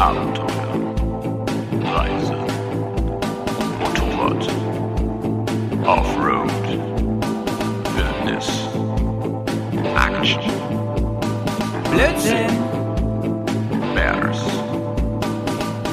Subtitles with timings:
[0.00, 0.46] Abenteuer,
[1.92, 2.34] Reise,
[3.80, 4.48] Motorrad,
[5.84, 6.50] Offroad,
[7.94, 8.48] Wildnis,
[9.94, 10.40] Action,
[11.90, 12.48] Blödsinn!
[13.94, 14.40] Bears,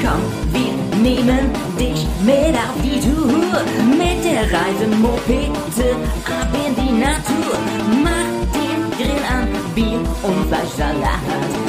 [0.02, 0.72] Komm, wir
[1.02, 3.60] nehmen dich mit auf die Tour.
[3.90, 7.58] Mit der Reisemopete ab in die Natur.
[8.02, 11.67] Mach den Grill an, Bier und Fleischsalat.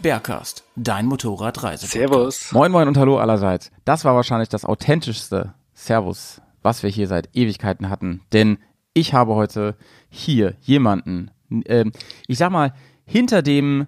[0.00, 1.86] Bergcast, dein Motorradreise.
[1.86, 2.52] Servus.
[2.52, 3.70] Moin Moin und Hallo allerseits.
[3.84, 8.20] Das war wahrscheinlich das authentischste Servus, was wir hier seit Ewigkeiten hatten.
[8.32, 8.58] Denn
[8.92, 9.76] ich habe heute
[10.10, 11.30] hier jemanden,
[11.64, 11.92] ähm,
[12.26, 12.74] ich sag mal,
[13.06, 13.86] hinter dem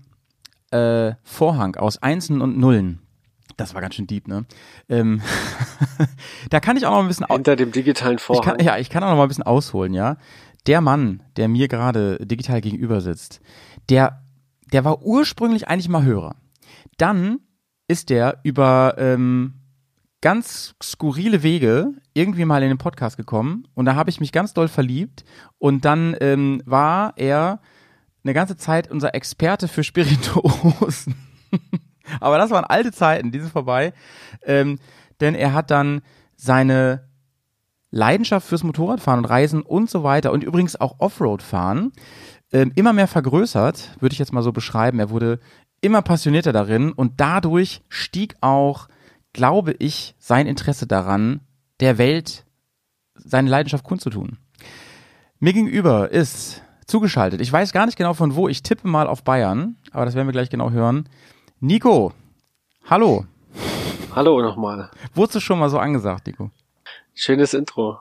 [0.70, 3.01] äh, Vorhang aus Einsen und Nullen.
[3.56, 4.46] Das war ganz schön deep, ne?
[4.88, 5.20] Ähm,
[6.51, 8.56] da kann ich auch noch ein bisschen Hinter dem digitalen ich Vorhang.
[8.56, 10.16] kann, ja, ich kann auch noch mal ein bisschen ausholen, ja.
[10.66, 13.40] Der Mann, der mir gerade digital gegenüber sitzt,
[13.90, 14.23] der,
[14.74, 16.35] der war ursprünglich eigentlich mal Hörer.
[16.99, 17.38] Dann
[17.87, 19.54] ist der über ähm,
[20.21, 24.52] ganz skurrile Wege irgendwie mal in den Podcast gekommen und da habe ich mich ganz
[24.52, 25.24] doll verliebt
[25.59, 27.60] und dann ähm, war er
[28.24, 31.15] eine ganze Zeit unser Experte für Spirituosen.
[32.21, 33.93] Aber das waren alte Zeiten, die sind vorbei.
[34.43, 34.80] Ähm,
[35.21, 36.01] denn er hat dann
[36.34, 37.09] seine
[37.93, 41.93] Leidenschaft fürs Motorradfahren und Reisen und so weiter und übrigens auch Offroad-Fahren
[42.55, 45.01] ähm, immer mehr vergrößert, würde ich jetzt mal so beschreiben.
[45.01, 45.41] Er wurde
[45.80, 48.88] immer passionierter darin und dadurch stieg auch,
[49.33, 51.41] glaube ich, sein Interesse daran,
[51.80, 52.45] der Welt
[53.16, 54.38] seine Leidenschaft kundzutun.
[55.41, 59.24] Mir gegenüber ist zugeschaltet, ich weiß gar nicht genau von wo, ich tippe mal auf
[59.24, 61.09] Bayern, aber das werden wir gleich genau hören.
[61.59, 62.13] Nico,
[62.85, 63.27] hallo.
[64.15, 64.91] Hallo nochmal.
[65.12, 66.50] Wurdest du schon mal so angesagt, Nico?
[67.15, 67.99] Schönes Intro.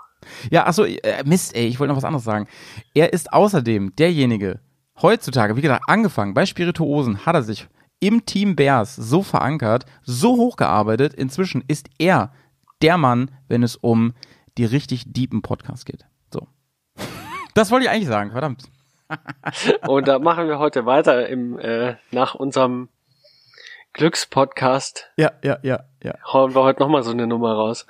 [0.49, 2.47] Ja, achso, äh, Mist, ey, ich wollte noch was anderes sagen.
[2.93, 4.59] Er ist außerdem derjenige,
[5.01, 7.67] heutzutage, wie gesagt, angefangen bei Spirituosen, hat er sich
[7.99, 12.33] im Team Bears so verankert, so hochgearbeitet, inzwischen ist er
[12.81, 14.13] der Mann, wenn es um
[14.57, 16.05] die richtig deepen Podcasts geht.
[16.31, 16.47] So.
[17.55, 18.63] Das wollte ich eigentlich sagen, verdammt.
[19.87, 22.89] Und da machen wir heute weiter im äh, nach unserem
[23.93, 25.11] Glückspodcast.
[25.17, 26.15] Ja, ja, ja, ja.
[26.25, 27.85] Hauen wir heute nochmal so eine Nummer raus.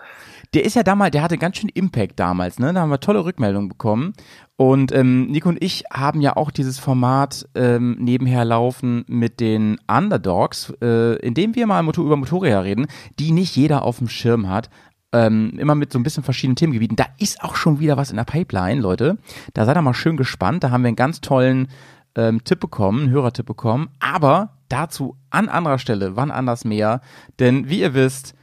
[0.53, 2.73] Der ist ja damals, der hatte ganz schön Impact damals, ne?
[2.73, 4.13] Da haben wir tolle Rückmeldungen bekommen.
[4.55, 9.79] Und ähm, Nico und ich haben ja auch dieses Format ähm, nebenher laufen mit den
[9.87, 12.85] Underdogs, äh, in wir mal Motor über Motorräder reden,
[13.19, 14.69] die nicht jeder auf dem Schirm hat.
[15.11, 16.95] Ähm, immer mit so ein bisschen verschiedenen Themengebieten.
[16.95, 19.17] Da ist auch schon wieder was in der Pipeline, Leute.
[19.53, 20.63] Da seid ihr mal schön gespannt.
[20.63, 21.67] Da haben wir einen ganz tollen
[22.15, 23.89] ähm, Tipp bekommen, einen Hörertipp bekommen.
[23.99, 27.01] Aber dazu an anderer Stelle, wann anders mehr.
[27.39, 28.33] Denn wie ihr wisst,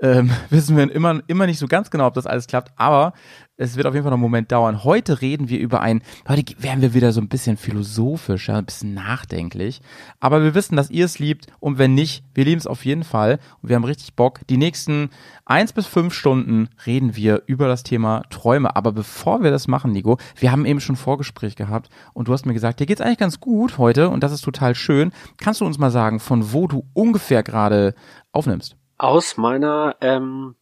[0.00, 3.12] ähm, wissen wir immer, immer nicht so ganz genau, ob das alles klappt, aber
[3.58, 4.84] es wird auf jeden Fall noch einen Moment dauern.
[4.84, 8.66] Heute reden wir über ein, heute werden wir wieder so ein bisschen philosophisch, ja, ein
[8.66, 9.80] bisschen nachdenklich,
[10.20, 13.04] aber wir wissen, dass ihr es liebt und wenn nicht, wir lieben es auf jeden
[13.04, 14.40] Fall und wir haben richtig Bock.
[14.48, 15.08] Die nächsten
[15.46, 19.92] eins bis fünf Stunden reden wir über das Thema Träume, aber bevor wir das machen,
[19.92, 23.18] Nico, wir haben eben schon Vorgespräch gehabt und du hast mir gesagt, dir geht's eigentlich
[23.18, 25.12] ganz gut heute und das ist total schön.
[25.38, 27.94] Kannst du uns mal sagen, von wo du ungefähr gerade
[28.32, 28.76] aufnimmst?
[28.98, 30.54] Aus meiner ähm,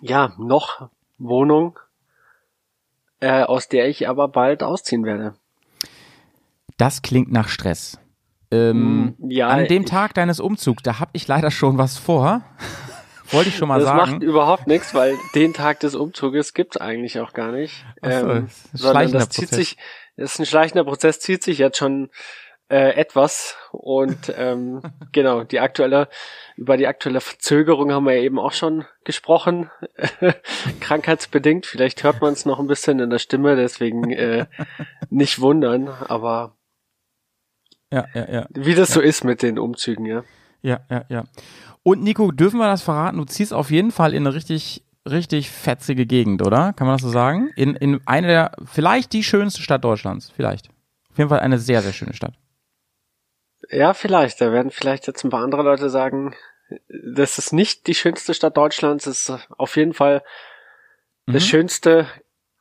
[0.00, 1.78] ja noch Wohnung,
[3.20, 5.34] äh, aus der ich aber bald ausziehen werde.
[6.76, 7.98] Das klingt nach Stress.
[8.50, 12.42] Ähm, Mm, ja, an dem Tag deines Umzugs, da habe ich leider schon was vor.
[13.30, 14.12] Wollte ich schon mal das sagen.
[14.12, 17.84] macht überhaupt nichts, weil den Tag des Umzuges gibt's eigentlich auch gar nicht.
[18.02, 19.56] Ach so, ähm, das ist ein sondern schleichender das zieht Prozess.
[19.56, 19.76] sich,
[20.16, 22.10] das ist ein schleichender Prozess, zieht sich jetzt schon
[22.70, 24.80] äh, etwas und ähm,
[25.12, 26.08] genau die aktuelle
[26.56, 29.70] über die aktuelle Verzögerung haben wir ja eben auch schon gesprochen,
[30.80, 31.66] krankheitsbedingt.
[31.66, 34.46] Vielleicht hört man es noch ein bisschen in der Stimme, deswegen äh,
[35.10, 35.88] nicht wundern.
[35.88, 36.56] Aber
[37.92, 40.22] ja, ja, ja, wie das so ist mit den Umzügen, ja.
[40.62, 41.24] ja, ja, ja.
[41.82, 43.16] Und Nico, dürfen wir das verraten?
[43.16, 46.72] Du ziehst auf jeden Fall in eine richtig, richtig fetzige Gegend, oder?
[46.74, 47.50] Kann man das so sagen?
[47.56, 50.30] In, in eine der, vielleicht die schönste Stadt Deutschlands.
[50.30, 50.68] Vielleicht.
[51.10, 52.34] Auf jeden Fall eine sehr, sehr schöne Stadt.
[53.68, 54.40] Ja, vielleicht.
[54.40, 56.34] Da werden vielleicht jetzt ein paar andere Leute sagen,
[56.88, 60.22] das ist nicht die schönste Stadt Deutschlands, es ist auf jeden Fall
[61.26, 61.48] das Mhm.
[61.48, 62.06] schönste,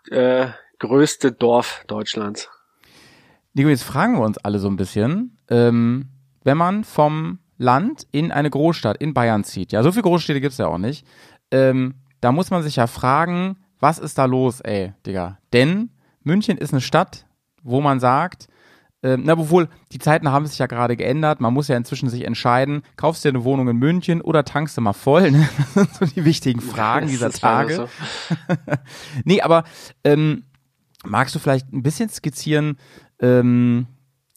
[0.09, 0.47] äh,
[0.79, 2.49] größte Dorf Deutschlands.
[3.53, 6.09] Nico, jetzt fragen wir uns alle so ein bisschen, ähm,
[6.43, 10.57] wenn man vom Land in eine Großstadt in Bayern zieht, ja, so viele Großstädte gibt's
[10.57, 11.05] ja auch nicht,
[11.51, 15.37] ähm, da muss man sich ja fragen, was ist da los, ey, Digga?
[15.53, 15.89] Denn
[16.23, 17.25] München ist eine Stadt,
[17.63, 18.47] wo man sagt,
[19.01, 21.39] ähm, na, obwohl, die Zeiten haben sich ja gerade geändert.
[21.39, 24.75] Man muss ja inzwischen sich entscheiden, kaufst du dir eine Wohnung in München oder tankst
[24.77, 25.31] du mal voll?
[25.31, 25.47] Ne?
[25.59, 27.75] Das sind so die wichtigen Fragen Das dieser leider Tage.
[27.75, 27.87] so.
[29.23, 29.63] Nee, aber
[30.03, 30.43] ähm,
[31.05, 32.77] magst du vielleicht ein bisschen skizzieren,
[33.21, 33.87] ähm,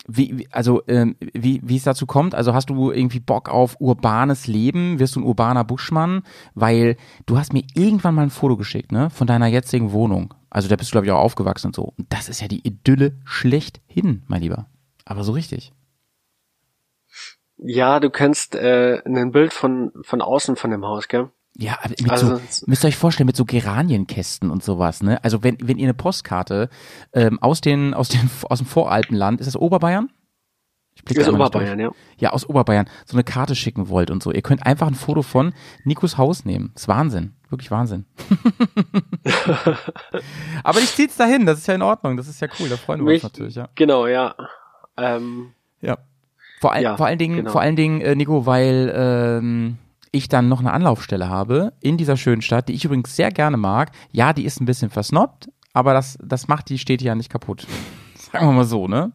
[0.07, 3.77] wie, wie also ähm, wie wie es dazu kommt, also hast du irgendwie Bock auf
[3.81, 6.23] urbanes Leben, wirst du ein urbaner Buschmann,
[6.55, 10.35] weil du hast mir irgendwann mal ein Foto geschickt, ne, von deiner jetzigen Wohnung.
[10.53, 11.93] Also da bist du glaube ich auch aufgewachsen und so.
[11.97, 14.67] Und das ist ja die Idylle schlechthin, mein Lieber.
[15.05, 15.73] Aber so richtig.
[17.57, 21.31] Ja, du kennst äh, ein Bild von von außen von dem Haus, gell?
[21.57, 25.23] Ja, aber mit Also- so, müsst ihr euch vorstellen, mit so Geranienkästen und sowas, ne?
[25.23, 26.71] Also wenn, wenn ihr eine Postkarte
[27.13, 30.11] ähm, aus den, aus den, aus dem Voralpenland, ist das Oberbayern?
[31.05, 31.91] Das nicht Oberbayern, durch.
[32.19, 32.29] ja.
[32.29, 34.31] Ja, aus Oberbayern, so eine Karte schicken wollt und so.
[34.33, 35.53] Ihr könnt einfach ein Foto von
[35.85, 36.73] Nikos Haus nehmen.
[36.77, 37.33] ist Wahnsinn.
[37.51, 38.07] Wirklich Wahnsinn.
[40.65, 43.01] aber ich zieh's dahin, das ist ja in Ordnung, das ist ja cool, da freuen
[43.01, 43.69] wir Mich- uns natürlich, ja.
[43.75, 44.35] Genau, ja.
[44.97, 45.99] Ähm, Ja.
[46.61, 47.51] Vor, all, Ja, vor allen Dingen, genau.
[47.51, 49.79] vor allen Dingen, äh, Nico, weil ähm,
[50.13, 53.57] ich dann noch eine Anlaufstelle habe in dieser schönen Stadt, die ich übrigens sehr gerne
[53.57, 53.91] mag.
[54.13, 57.67] Ja, die ist ein bisschen versnobbt, aber das, das macht die Städte ja nicht kaputt.
[58.33, 59.13] Sagen wir mal so, ne?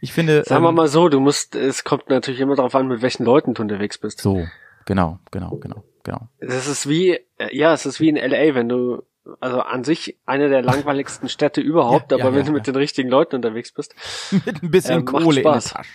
[0.00, 0.44] Ich finde.
[0.44, 3.24] sagen wir ähm, mal so, du musst, es kommt natürlich immer darauf an, mit welchen
[3.24, 4.20] Leuten du unterwegs bist.
[4.20, 4.46] So,
[4.86, 6.28] genau, genau, genau, genau.
[6.38, 9.02] Es ist wie, äh, ja, es ist wie in LA, wenn du,
[9.40, 12.66] also an sich eine der langweiligsten Städte überhaupt, Ja, aber ja, wenn ja, du mit
[12.68, 13.94] den richtigen Leuten unterwegs bist,
[14.46, 15.74] Mit ein bisschen macht Kohle in der Spaß.
[15.74, 15.92] Tasche.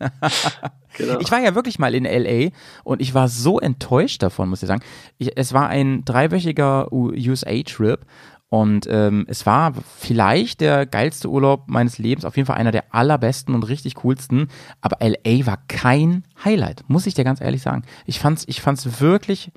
[0.98, 1.18] genau.
[1.20, 2.50] Ich war ja wirklich mal in LA
[2.84, 4.82] und ich war so enttäuscht davon, muss ich sagen.
[5.16, 8.00] Ich, es war ein dreiwöchiger USA-Trip
[8.50, 12.94] und ähm, es war vielleicht der geilste Urlaub meines Lebens, auf jeden Fall einer der
[12.94, 14.48] allerbesten und richtig coolsten.
[14.80, 17.82] Aber LA war kein Highlight, muss ich dir ganz ehrlich sagen.
[18.06, 19.52] Ich fand's, ich fand's wirklich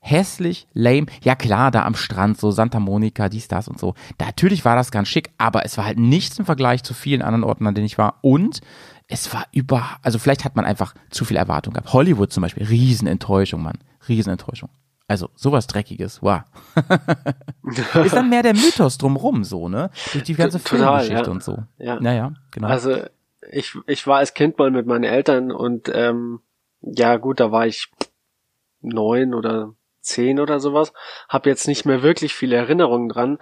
[0.00, 1.06] hässlich, lame.
[1.22, 3.94] Ja klar, da am Strand, so Santa Monica, dies, das und so.
[4.18, 7.22] Da, natürlich war das ganz schick, aber es war halt nichts im Vergleich zu vielen
[7.22, 8.18] anderen Orten, an denen ich war.
[8.20, 8.60] Und
[9.06, 11.92] es war über, also vielleicht hat man einfach zu viel Erwartung gehabt.
[11.92, 13.78] Hollywood zum Beispiel, Riesenenttäuschung, Mann.
[14.08, 14.70] Riesenenttäuschung.
[15.06, 16.42] Also sowas Dreckiges, wow.
[18.04, 19.90] Ist dann mehr der Mythos drumrum, so, ne?
[20.12, 21.30] Durch die ganze Total, Filmgeschichte ja.
[21.30, 21.58] und so.
[21.78, 22.00] Ja.
[22.00, 22.68] Naja, genau.
[22.68, 23.02] Also
[23.50, 26.40] ich, ich war als Kind mal mit meinen Eltern und ähm,
[26.80, 27.90] ja gut, da war ich
[28.80, 30.92] neun oder zehn oder sowas.
[31.28, 33.38] Hab jetzt nicht mehr wirklich viele Erinnerungen dran,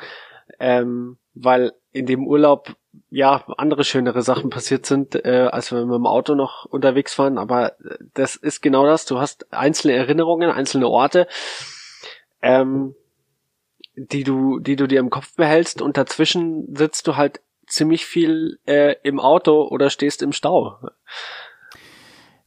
[0.58, 2.74] ähm, weil in dem Urlaub
[3.10, 7.38] ja andere schönere Sachen passiert sind, äh, als wir mit dem Auto noch unterwegs waren.
[7.38, 9.06] Aber äh, das ist genau das.
[9.06, 11.26] Du hast einzelne Erinnerungen, einzelne Orte.
[12.40, 12.94] Ähm,
[13.94, 18.58] die du, die du dir im Kopf behältst und dazwischen sitzt du halt ziemlich viel
[18.66, 20.78] äh, im Auto oder stehst im Stau.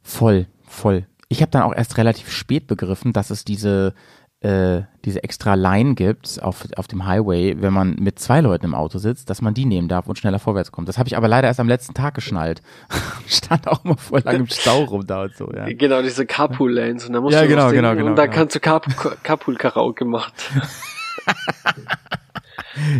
[0.01, 1.07] Voll, voll.
[1.29, 3.93] Ich habe dann auch erst relativ spät begriffen, dass es diese
[4.41, 8.75] äh, diese extra Line gibt auf, auf dem Highway, wenn man mit zwei Leuten im
[8.75, 10.87] Auto sitzt, dass man die nehmen darf und schneller vorwärts kommt.
[10.87, 12.61] Das habe ich aber leider erst am letzten Tag geschnallt.
[13.27, 15.65] Stand auch immer voll lang im Stau rum da und so, ja.
[15.71, 17.07] Genau, diese Carpool-Lanes.
[17.07, 18.37] Und da musst Ja, du genau, genau, genau, Und dann genau.
[18.37, 20.31] kannst du Carp- Carpool-Karaoke machen.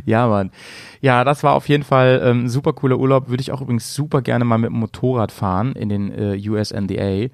[0.06, 0.52] Ja, Mann.
[1.02, 3.28] Ja, das war auf jeden Fall ähm, ein super cooler Urlaub.
[3.30, 7.28] Würde ich auch übrigens super gerne mal mit dem Motorrad fahren in den äh, USNDA.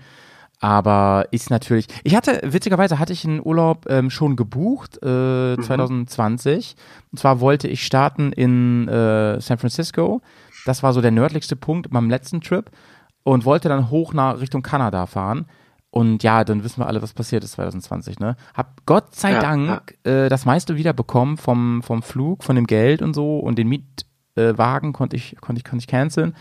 [0.61, 1.87] Aber ist natürlich.
[2.03, 6.75] Ich hatte, witzigerweise hatte ich einen Urlaub ähm, schon gebucht, äh, 2020.
[7.11, 10.21] Und zwar wollte ich starten in äh, San Francisco.
[10.65, 12.69] Das war so der nördlichste Punkt beim letzten Trip.
[13.23, 15.47] Und wollte dann hoch nach Richtung Kanada fahren.
[15.89, 18.37] Und ja, dann wissen wir alle, was passiert ist 2020, ne?
[18.53, 22.65] Hab Gott sei Ja, Dank äh, das meiste wieder bekommen vom, vom Flug, von dem
[22.65, 26.33] Geld und so und den Mietwagen konnte ich, konnte ich, konnte ich canceln.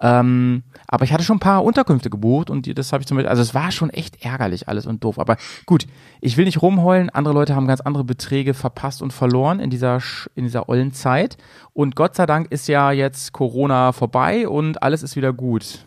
[0.00, 3.28] Ähm, aber ich hatte schon ein paar Unterkünfte gebucht und das habe ich zum Beispiel,
[3.28, 5.18] also es war schon echt ärgerlich alles und doof.
[5.18, 5.86] Aber gut,
[6.20, 7.10] ich will nicht rumheulen.
[7.10, 10.00] Andere Leute haben ganz andere Beträge verpasst und verloren in dieser,
[10.34, 11.36] in dieser ollen Zeit.
[11.72, 15.86] Und Gott sei Dank ist ja jetzt Corona vorbei und alles ist wieder gut.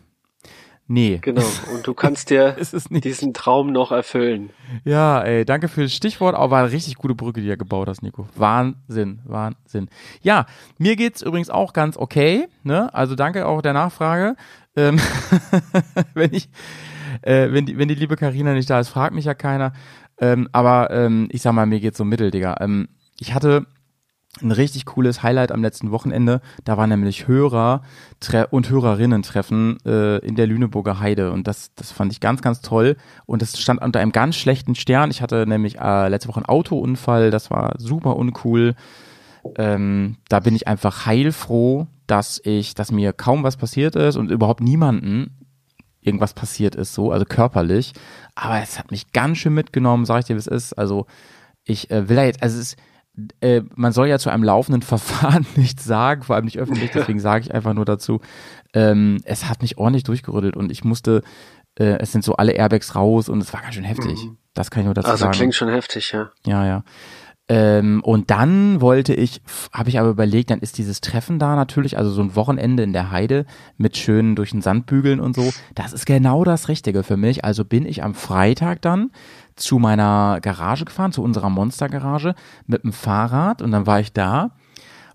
[0.88, 1.20] Nee.
[1.22, 1.44] Genau.
[1.74, 2.56] Und du kannst dir
[2.90, 4.52] diesen Traum noch erfüllen.
[4.86, 7.88] Ja, ey, danke für das Stichwort, aber war eine richtig gute Brücke, die du gebaut
[7.88, 8.28] hast, Nico.
[8.36, 9.90] Wahnsinn, Wahnsinn.
[10.22, 10.46] Ja,
[10.78, 12.94] mir geht's übrigens auch ganz okay, ne?
[12.94, 14.36] Also danke auch der Nachfrage.
[14.76, 15.00] Ähm,
[16.14, 16.50] wenn ich,
[17.22, 19.74] äh, wenn die, wenn die liebe Karina nicht da ist, fragt mich ja keiner.
[20.20, 22.58] Ähm, aber ähm, ich sag mal, mir geht's so mittel, Digga.
[22.62, 22.88] Ähm,
[23.20, 23.66] ich hatte
[24.42, 26.42] ein richtig cooles Highlight am letzten Wochenende.
[26.64, 27.82] Da war nämlich Hörer
[28.52, 32.98] und Hörerinnen-Treffen äh, in der Lüneburger Heide und das, das fand ich ganz, ganz toll.
[33.26, 35.12] Und das stand unter einem ganz schlechten Stern.
[35.12, 38.76] Ich hatte nämlich äh, letzte Woche einen Autounfall, das war super uncool.
[39.56, 44.32] Ähm, da bin ich einfach heilfroh, dass ich, dass mir kaum was passiert ist und
[44.32, 45.38] überhaupt niemanden
[46.02, 47.94] irgendwas passiert ist, so, also körperlich.
[48.34, 50.74] Aber es hat mich ganz schön mitgenommen, sag ich dir, wie es ist.
[50.74, 51.06] Also
[51.66, 52.78] ich äh, will da jetzt, also es ist,
[53.42, 57.20] äh, man soll ja zu einem laufenden Verfahren nichts sagen, vor allem nicht öffentlich, deswegen
[57.20, 58.22] sage ich einfach nur dazu,
[58.74, 61.22] ähm, es hat mich ordentlich durchgerüttelt und ich musste,
[61.80, 64.20] äh, es sind so alle Airbags raus und es war ganz schön heftig.
[64.54, 65.34] Das kann ich nur dazu Also sagen.
[65.34, 66.32] klingt schon heftig, ja.
[66.46, 66.84] Ja, ja.
[67.50, 71.98] Ähm, und dann wollte ich, habe ich aber überlegt, dann ist dieses Treffen da natürlich,
[71.98, 73.46] also so ein Wochenende in der Heide
[73.78, 77.46] mit schönen durch den Sand bügeln und so, das ist genau das Richtige für mich.
[77.46, 79.12] Also bin ich am Freitag dann
[79.58, 82.36] zu meiner Garage gefahren, zu unserer Monstergarage
[82.66, 84.52] mit dem Fahrrad und dann war ich da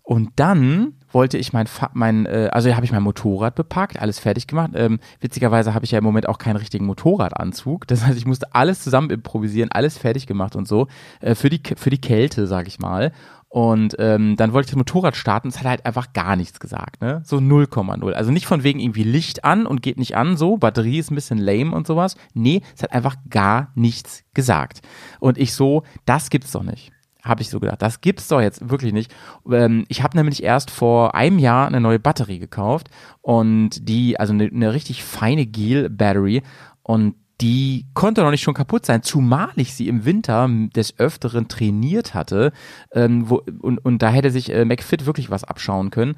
[0.02, 4.46] und dann wollte ich mein, mein äh, also habe ich mein Motorrad bepackt, alles fertig
[4.46, 4.72] gemacht.
[4.74, 7.86] Ähm, witzigerweise habe ich ja im Moment auch keinen richtigen Motorradanzug.
[7.86, 10.88] Das heißt, ich musste alles zusammen improvisieren, alles fertig gemacht und so
[11.20, 13.12] äh, für die für die Kälte, sage ich mal.
[13.52, 17.02] Und ähm, dann wollte ich das Motorrad starten, es hat halt einfach gar nichts gesagt,
[17.02, 17.20] ne?
[17.22, 18.12] So 0,0.
[18.12, 21.16] Also nicht von wegen irgendwie Licht an und geht nicht an, so, Batterie ist ein
[21.16, 22.16] bisschen lame und sowas.
[22.32, 24.80] Nee, es hat einfach gar nichts gesagt.
[25.20, 26.92] Und ich so, das gibt's doch nicht
[27.24, 27.80] habe ich so gedacht.
[27.80, 29.14] Das gibt's doch jetzt wirklich nicht.
[29.48, 32.88] Ähm, ich habe nämlich erst vor einem Jahr eine neue Batterie gekauft
[33.20, 36.42] und die, also eine, eine richtig feine Gel Battery
[36.82, 41.48] und die konnte noch nicht schon kaputt sein, zumal ich sie im Winter des Öfteren
[41.48, 42.52] trainiert hatte.
[42.92, 46.14] Ähm, wo, und, und da hätte sich äh, McFit wirklich was abschauen können.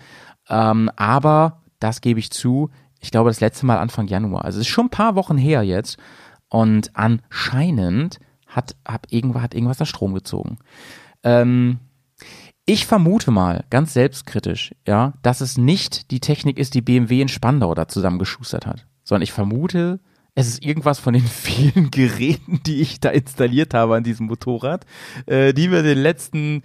[0.50, 4.44] Ähm, aber das gebe ich zu, ich glaube das letzte Mal Anfang Januar.
[4.44, 5.96] Also es ist schon ein paar Wochen her jetzt.
[6.50, 10.58] Und anscheinend hat, hat, irgendwas, hat irgendwas Strom gezogen.
[11.22, 11.78] Ähm,
[12.66, 17.28] ich vermute mal, ganz selbstkritisch, ja, dass es nicht die Technik ist, die BMW in
[17.28, 20.00] Spandau da zusammengeschustert hat, sondern ich vermute,
[20.34, 24.84] es ist irgendwas von den vielen Geräten, die ich da installiert habe an diesem Motorrad,
[25.26, 26.62] äh, die mir den letzten,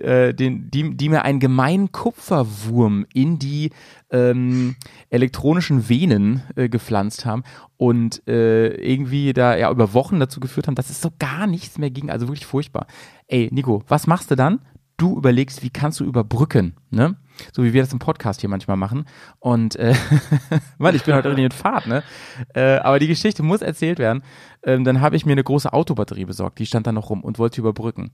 [0.00, 3.70] äh, den, die, die mir einen gemeinen Kupferwurm in die
[4.10, 4.76] ähm,
[5.10, 7.44] elektronischen Venen äh, gepflanzt haben
[7.76, 11.78] und äh, irgendwie da ja über Wochen dazu geführt haben, dass es so gar nichts
[11.78, 12.10] mehr ging.
[12.10, 12.86] Also wirklich furchtbar.
[13.28, 14.60] Ey, Nico, was machst du dann?
[14.96, 17.16] Du überlegst, wie kannst du überbrücken, ne?
[17.52, 19.06] So wie wir das im Podcast hier manchmal machen.
[19.38, 19.94] Und äh,
[20.78, 22.02] Mann, ich bin heute irgendwie in Fahrt, ne?
[22.54, 24.22] Äh, aber die Geschichte muss erzählt werden.
[24.62, 27.38] Ähm, dann habe ich mir eine große Autobatterie besorgt, die stand da noch rum und
[27.38, 28.12] wollte überbrücken.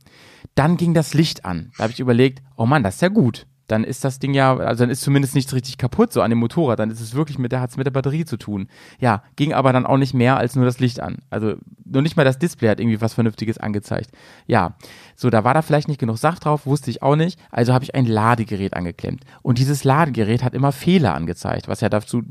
[0.54, 1.70] Dann ging das Licht an.
[1.76, 4.56] Da habe ich überlegt, oh Mann, das ist ja gut dann ist das Ding ja,
[4.56, 7.38] also dann ist zumindest nichts richtig kaputt so an dem Motorrad, dann ist es wirklich
[7.38, 8.68] mit der, hat's mit der Batterie zu tun.
[8.98, 11.18] Ja, ging aber dann auch nicht mehr als nur das Licht an.
[11.30, 14.10] Also nur nicht mal das Display hat irgendwie was Vernünftiges angezeigt.
[14.46, 14.74] Ja,
[15.14, 17.84] so, da war da vielleicht nicht genug Saft drauf, wusste ich auch nicht, also habe
[17.84, 19.24] ich ein Ladegerät angeklemmt.
[19.42, 22.22] Und dieses Ladegerät hat immer Fehler angezeigt, was ja dazu,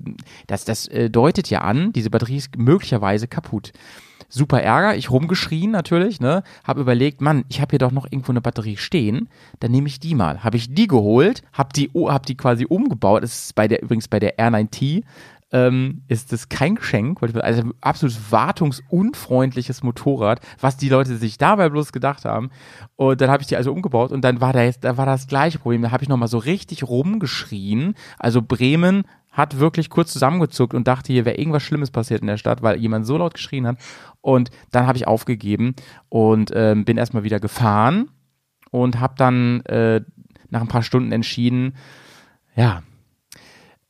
[0.48, 3.72] das, das äh, deutet ja an, diese Batterie ist möglicherweise kaputt
[4.30, 8.32] super Ärger, ich rumgeschrien natürlich, ne, habe überlegt, Mann, ich habe hier doch noch irgendwo
[8.32, 9.30] eine Batterie stehen,
[9.60, 10.44] dann nehme ich die mal.
[10.44, 13.24] Habe ich die geholt, habe die, hab die quasi umgebaut.
[13.24, 15.04] Das ist bei der übrigens bei der R9T
[15.52, 21.70] ähm, ist das kein Geschenk, weil also absolut wartungsunfreundliches Motorrad, was die Leute sich dabei
[21.70, 22.50] bloß gedacht haben.
[22.96, 25.28] Und dann habe ich die also umgebaut und dann war da jetzt, da war das
[25.28, 25.82] gleiche Problem.
[25.82, 27.96] Da habe ich nochmal so richtig rumgeschrien.
[28.20, 29.04] Also Bremen
[29.38, 32.78] hat wirklich kurz zusammengezuckt und dachte, hier wäre irgendwas Schlimmes passiert in der Stadt, weil
[32.78, 33.78] jemand so laut geschrien hat.
[34.22, 35.76] Und dann habe ich aufgegeben
[36.10, 38.10] und ähm, bin erstmal wieder gefahren
[38.72, 40.02] und habe dann äh,
[40.50, 41.76] nach ein paar Stunden entschieden,
[42.56, 42.82] ja,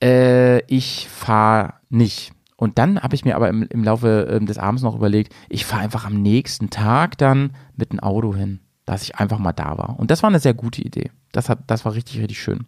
[0.03, 2.33] äh, ich fahre nicht.
[2.57, 5.65] Und dann habe ich mir aber im, im Laufe äh, des Abends noch überlegt, ich
[5.65, 9.77] fahre einfach am nächsten Tag dann mit dem Auto hin, dass ich einfach mal da
[9.77, 9.97] war.
[9.97, 11.11] Und das war eine sehr gute Idee.
[11.31, 12.65] Das, hat, das war richtig, richtig schön.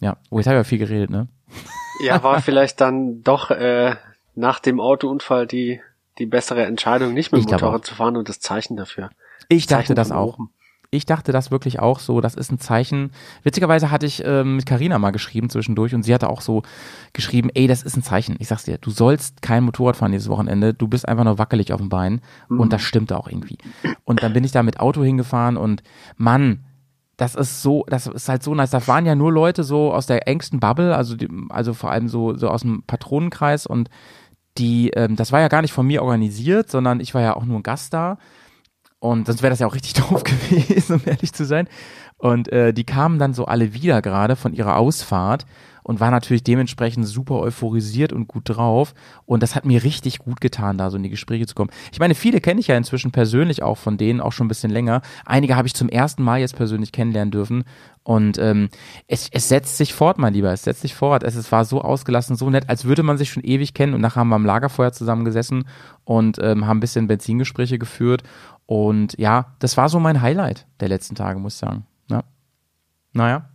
[0.00, 1.28] Ja, oh, jetzt habe ich ja viel geredet, ne?
[2.00, 3.96] Ja, war vielleicht dann doch äh,
[4.34, 5.80] nach dem Autounfall die,
[6.18, 9.10] die bessere Entscheidung, nicht mit dem Motorrad zu fahren und das Zeichen dafür.
[9.48, 10.38] Ich dachte das auch.
[10.38, 10.50] Oben.
[10.92, 13.12] Ich dachte das wirklich auch so, das ist ein Zeichen.
[13.44, 16.64] Witzigerweise hatte ich ähm, mit Carina mal geschrieben zwischendurch und sie hatte auch so
[17.12, 18.34] geschrieben, ey, das ist ein Zeichen.
[18.40, 21.72] Ich sag's dir, du sollst kein Motorrad fahren dieses Wochenende, du bist einfach nur wackelig
[21.72, 22.58] auf dem Bein mhm.
[22.58, 23.58] und das stimmte auch irgendwie.
[24.02, 25.84] Und dann bin ich da mit Auto hingefahren und
[26.16, 26.64] Mann,
[27.20, 28.70] das ist so, das ist halt so nice.
[28.70, 32.08] Da waren ja nur Leute so aus der engsten Bubble, also die, also vor allem
[32.08, 33.90] so so aus dem Patronenkreis und
[34.56, 37.44] die, ähm, das war ja gar nicht von mir organisiert, sondern ich war ja auch
[37.44, 38.16] nur ein Gast da.
[39.00, 41.68] Und sonst wäre das ja auch richtig doof gewesen, um ehrlich zu sein.
[42.16, 45.44] Und äh, die kamen dann so alle wieder gerade von ihrer Ausfahrt
[45.82, 48.94] und war natürlich dementsprechend super euphorisiert und gut drauf.
[49.26, 51.70] Und das hat mir richtig gut getan, da so in die Gespräche zu kommen.
[51.92, 54.70] Ich meine, viele kenne ich ja inzwischen persönlich auch von denen, auch schon ein bisschen
[54.70, 55.02] länger.
[55.24, 57.64] Einige habe ich zum ersten Mal jetzt persönlich kennenlernen dürfen.
[58.02, 58.70] Und ähm,
[59.06, 61.22] es, es setzt sich fort, mein Lieber, es setzt sich fort.
[61.22, 63.94] Es, es war so ausgelassen, so nett, als würde man sich schon ewig kennen.
[63.94, 65.64] Und nachher haben wir am Lagerfeuer zusammengesessen
[66.04, 68.22] und ähm, haben ein bisschen Benzingespräche geführt.
[68.66, 71.86] Und ja, das war so mein Highlight der letzten Tage, muss ich sagen.
[72.08, 72.22] Ja.
[73.12, 73.50] Naja.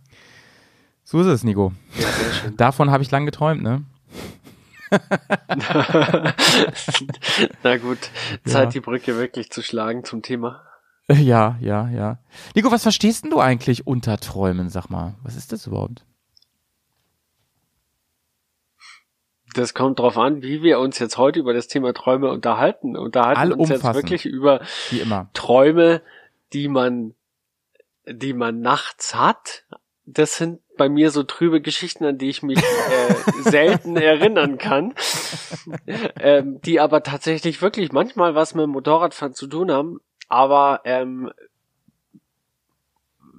[1.08, 1.72] So ist es, Nico.
[1.96, 2.08] Ja,
[2.56, 3.84] Davon habe ich lang geträumt, ne?
[7.62, 8.10] Na gut,
[8.44, 8.66] Zeit, ja.
[8.66, 10.64] die Brücke wirklich zu schlagen zum Thema.
[11.08, 12.18] Ja, ja, ja.
[12.56, 15.14] Nico, was verstehst denn du eigentlich unter Träumen, sag mal?
[15.22, 16.04] Was ist das überhaupt?
[19.54, 22.96] Das kommt drauf an, wie wir uns jetzt heute über das Thema Träume unterhalten.
[22.96, 24.60] Unterhalten uns jetzt wirklich über.
[25.34, 26.02] Träume,
[26.52, 27.14] die man
[28.08, 29.64] die man nachts hat,
[30.04, 34.94] das sind bei mir so trübe Geschichten, an die ich mich äh, selten erinnern kann,
[36.20, 40.00] ähm, die aber tatsächlich wirklich manchmal was mit dem Motorradfahren zu tun haben.
[40.28, 41.30] Aber ähm,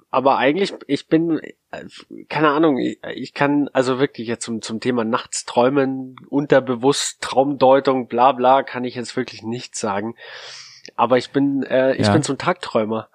[0.09, 1.39] aber eigentlich, ich bin,
[1.71, 1.85] äh,
[2.29, 8.07] keine Ahnung, ich, ich kann also wirklich jetzt zum, zum Thema Nachts träumen, unterbewusst, Traumdeutung,
[8.07, 10.15] bla bla, kann ich jetzt wirklich nichts sagen.
[10.95, 12.13] Aber ich bin, äh, ich Ja.
[12.13, 13.09] bin so ein Tagträumer.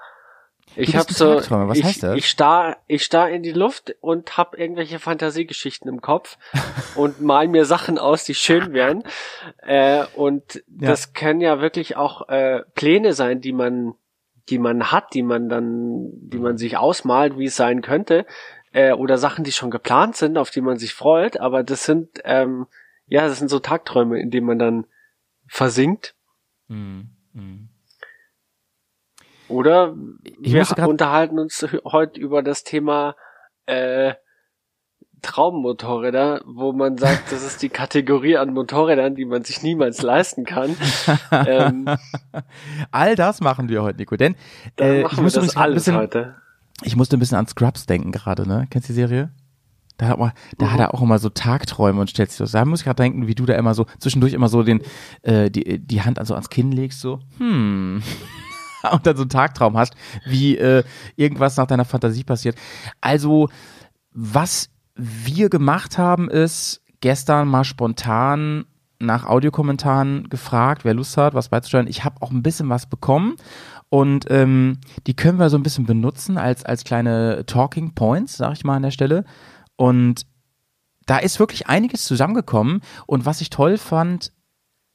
[0.77, 2.17] Ich bist hab ein so, was ich, heißt das?
[2.17, 6.39] ich starr, ich starr in die Luft und hab irgendwelche Fantasiegeschichten im Kopf
[6.95, 9.05] und mal mir Sachen aus, die schön wären.
[9.59, 10.89] Äh, und Ja.
[10.89, 13.95] das können ja wirklich auch äh, Pläne sein, die man,
[14.49, 18.25] die man hat, die man dann, die man sich ausmalt, wie es sein könnte,
[18.73, 21.39] äh, oder Sachen, die schon geplant sind, auf die man sich freut.
[21.39, 22.67] Aber das sind, ähm,
[23.07, 24.87] ja, das sind so Tagträume, in denen man dann
[25.47, 26.15] versinkt.
[26.69, 27.11] Mhm.
[27.35, 27.69] Mhm.
[29.53, 29.95] Oder
[30.41, 33.15] Ich wir unterhalten uns heute über das Thema
[33.67, 34.15] äh,
[35.21, 40.45] Traummotorräder, wo man sagt, das ist die Kategorie an Motorrädern, die man sich niemals leisten
[40.45, 40.75] kann.
[41.31, 41.87] ähm,
[42.91, 44.17] All das machen wir heute, Nico.
[44.17, 44.35] Denn
[44.81, 46.35] äh, ich, musste das alles bisschen, heute.
[46.83, 48.67] ich musste ein bisschen an Scrubs denken gerade, ne?
[48.71, 49.31] Kennst du die Serie?
[49.99, 52.47] Da hat, man, da hat er auch immer so Tagträume und stellt sich so.
[52.47, 54.83] Da muss ich gerade denken, wie du da immer so zwischendurch immer so den
[55.21, 58.03] äh, die, die Hand also ans Kinn legst, so hm
[58.93, 59.95] und dann so einen Tagtraum hast,
[60.27, 60.85] wie äh,
[61.17, 62.57] irgendwas nach deiner Fantasie passiert.
[63.01, 63.49] Also
[64.13, 68.67] was wir gemacht haben, ist gestern mal spontan
[68.99, 71.89] nach Audiokommentaren gefragt, wer Lust hat, was beizusteuern.
[71.89, 73.37] Ich habe auch ein bisschen was bekommen
[73.89, 78.53] und ähm, die können wir so ein bisschen benutzen als, als kleine Talking Points, sag
[78.53, 79.25] ich mal an der Stelle.
[79.77, 80.25] Und
[81.07, 82.81] da ist wirklich einiges zusammengekommen.
[83.07, 84.33] Und was ich toll fand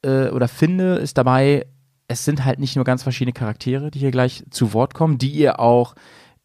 [0.01, 1.67] äh, oder finde, ist dabei,
[2.07, 5.31] es sind halt nicht nur ganz verschiedene Charaktere, die hier gleich zu Wort kommen, die
[5.31, 5.95] ihr auch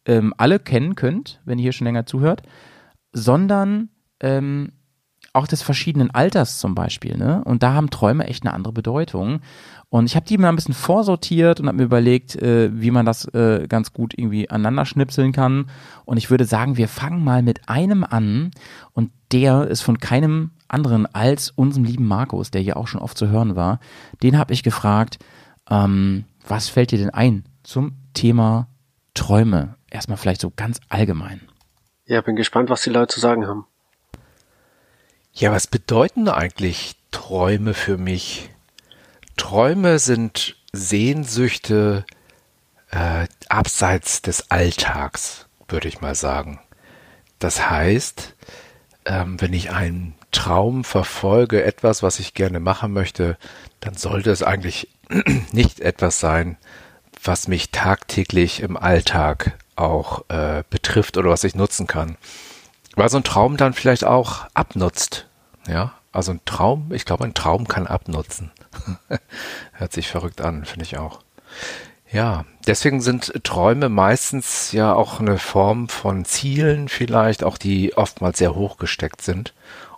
[0.05, 2.43] ähm, alle kennen könnt, wenn ihr hier schon länger zuhört,
[3.13, 3.89] sondern
[4.19, 4.73] ähm,
[5.31, 7.17] auch des verschiedenen Alters zum Beispiel.
[7.17, 7.43] Ne?
[7.45, 9.39] Und da haben Träume echt eine andere Bedeutung.
[9.89, 13.05] Und ich habe die mal ein bisschen vorsortiert und habe mir überlegt, äh, wie man
[13.05, 15.67] das äh, ganz gut irgendwie aneinander schnipseln kann.
[16.05, 18.51] Und ich würde sagen, wir fangen mal mit einem an.
[18.91, 23.17] Und der ist von keinem anderen als unserem lieben Markus, der hier auch schon oft
[23.17, 23.79] zu hören war.
[24.21, 25.19] Den habe ich gefragt,
[25.69, 28.67] ähm, was fällt dir denn ein zum Thema
[29.13, 29.75] Träume?
[29.89, 31.41] Erstmal vielleicht so ganz allgemein.
[32.05, 33.65] Ja, bin gespannt, was die Leute zu sagen haben.
[35.31, 38.49] Ja, was bedeuten eigentlich Träume für mich?
[39.37, 42.05] Träume sind Sehnsüchte
[42.91, 46.59] äh, abseits des Alltags, würde ich mal sagen.
[47.39, 48.35] Das heißt,
[49.05, 53.37] ähm, wenn ich einen Traum verfolge, etwas, was ich gerne machen möchte,
[53.83, 54.89] dann sollte es eigentlich
[55.51, 56.57] nicht etwas sein,
[57.23, 62.17] was mich tagtäglich im Alltag auch äh, betrifft oder was ich nutzen kann.
[62.95, 65.27] Weil so ein Traum dann vielleicht auch abnutzt.
[65.67, 68.51] Ja, also ein Traum, ich glaube, ein Traum kann abnutzen.
[69.73, 71.21] Hört sich verrückt an, finde ich auch.
[72.11, 78.37] Ja, deswegen sind Träume meistens ja auch eine Form von Zielen vielleicht, auch die oftmals
[78.37, 79.55] sehr hoch gesteckt sind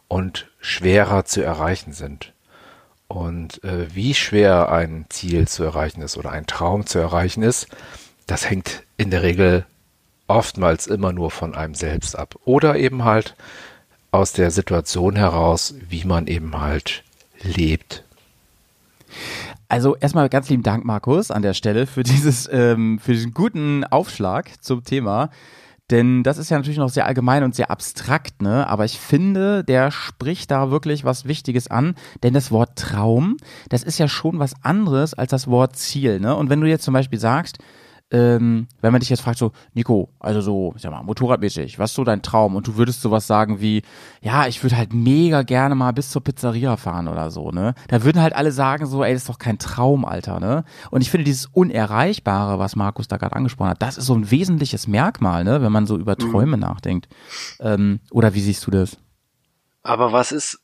[0.08, 2.32] und schwerer zu erreichen sind.
[3.08, 7.68] Und äh, wie schwer ein Ziel zu erreichen ist oder ein Traum zu erreichen ist,
[8.26, 9.66] das hängt in der Regel
[10.28, 12.36] oftmals immer nur von einem selbst ab.
[12.46, 13.36] Oder eben halt
[14.12, 17.04] aus der Situation heraus, wie man eben halt
[17.44, 18.04] lebt.
[19.68, 23.84] Also erstmal ganz lieben Dank, Markus, an der Stelle für dieses, ähm, für diesen guten
[23.84, 25.30] Aufschlag zum Thema.
[25.92, 28.68] Denn das ist ja natürlich noch sehr allgemein und sehr abstrakt, ne?
[28.68, 31.94] Aber ich finde, der spricht da wirklich was Wichtiges an.
[32.24, 33.38] Denn das Wort Traum,
[33.70, 36.36] das ist ja schon was anderes als das Wort Ziel, ne?
[36.36, 37.60] Und wenn du jetzt zum Beispiel sagst,
[38.12, 41.92] ähm, wenn man dich jetzt fragt, so, Nico, also so, ich sag mal, motorradmäßig, was
[41.92, 42.56] ist so dein Traum?
[42.56, 43.82] Und du würdest sowas sagen wie,
[44.22, 47.74] ja, ich würde halt mega gerne mal bis zur Pizzeria fahren oder so, ne?
[47.88, 50.66] Da würden halt alle sagen so, ey, das ist doch kein Traum, Alter, ne?
[50.92, 54.30] Und ich finde dieses Unerreichbare, was Markus da gerade angesprochen hat, das ist so ein
[54.30, 55.64] wesentliches Merkmal, ne?
[55.64, 57.08] Wenn man so über Träume nachdenkt.
[57.60, 58.98] Ähm, oder wie siehst du das?
[59.82, 60.62] Aber was ist,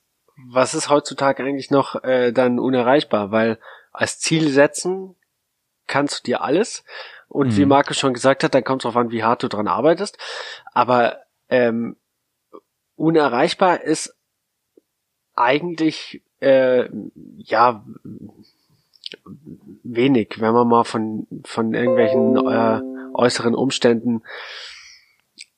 [0.48, 3.32] was ist heutzutage eigentlich noch äh, dann unerreichbar?
[3.32, 3.58] Weil
[3.92, 5.16] als Ziel setzen
[5.88, 6.84] kannst du dir alles.
[7.32, 7.70] Und wie Mhm.
[7.70, 10.18] Markus schon gesagt hat, dann kommt es darauf an, wie hart du dran arbeitest.
[10.74, 11.96] Aber ähm,
[12.98, 14.14] unerreichbar ist
[15.34, 16.90] eigentlich äh,
[17.38, 17.86] ja
[19.84, 22.82] wenig, wenn man mal von von irgendwelchen äh,
[23.14, 24.24] äußeren Umständen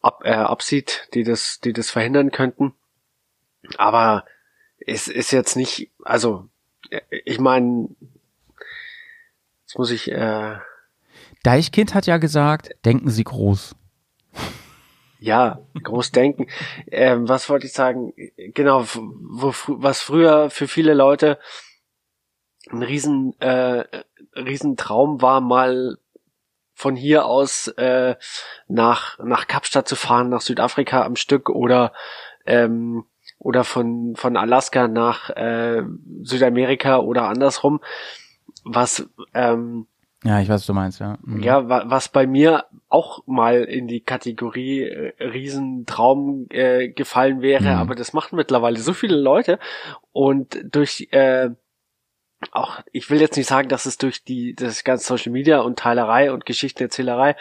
[0.02, 2.76] ab, äh, absieht, die das die das verhindern könnten.
[3.78, 4.26] Aber
[4.78, 6.50] es ist jetzt nicht, also
[6.92, 7.90] äh, ich meine,
[9.66, 10.58] jetzt muss ich äh,
[11.44, 13.76] Deichkind hat ja gesagt, denken Sie groß.
[15.20, 16.48] Ja, groß denken.
[16.88, 18.14] Ähm, was wollte ich sagen?
[18.54, 21.40] Genau, wo, was früher für viele Leute
[22.70, 23.86] ein riesen, äh,
[24.36, 25.98] riesen Traum war, mal
[26.74, 28.16] von hier aus äh,
[28.68, 31.94] nach nach Kapstadt zu fahren, nach Südafrika am Stück oder
[32.46, 33.06] ähm,
[33.38, 35.84] oder von von Alaska nach äh,
[36.24, 37.80] Südamerika oder andersrum,
[38.64, 39.88] was ähm,
[40.24, 41.18] ja, ich weiß, was du meinst, ja.
[41.24, 41.44] Mhm.
[41.44, 47.80] Ja, was bei mir auch mal in die Kategorie äh, Riesentraum äh, gefallen wäre, mhm.
[47.80, 49.60] aber das machen mittlerweile so viele Leute
[50.12, 51.50] und durch äh,
[52.52, 55.80] auch, ich will jetzt nicht sagen, dass es durch die, das ganze Social Media und
[55.80, 57.36] Teilerei und Geschichtenerzählerei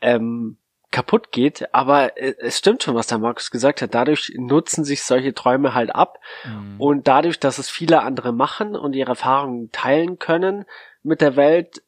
[0.00, 0.56] ähm,
[0.90, 3.94] kaputt geht, aber äh, es stimmt schon, was der Markus gesagt hat.
[3.94, 6.80] Dadurch nutzen sich solche Träume halt ab mhm.
[6.80, 10.64] und dadurch, dass es viele andere machen und ihre Erfahrungen teilen können
[11.02, 11.82] mit der Welt,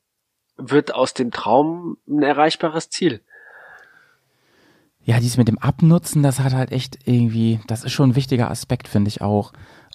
[0.56, 3.20] wird aus dem Traum ein erreichbares Ziel.
[5.04, 8.50] Ja, dies mit dem Abnutzen, das hat halt echt irgendwie, das ist schon ein wichtiger
[8.50, 9.52] Aspekt, finde ich auch.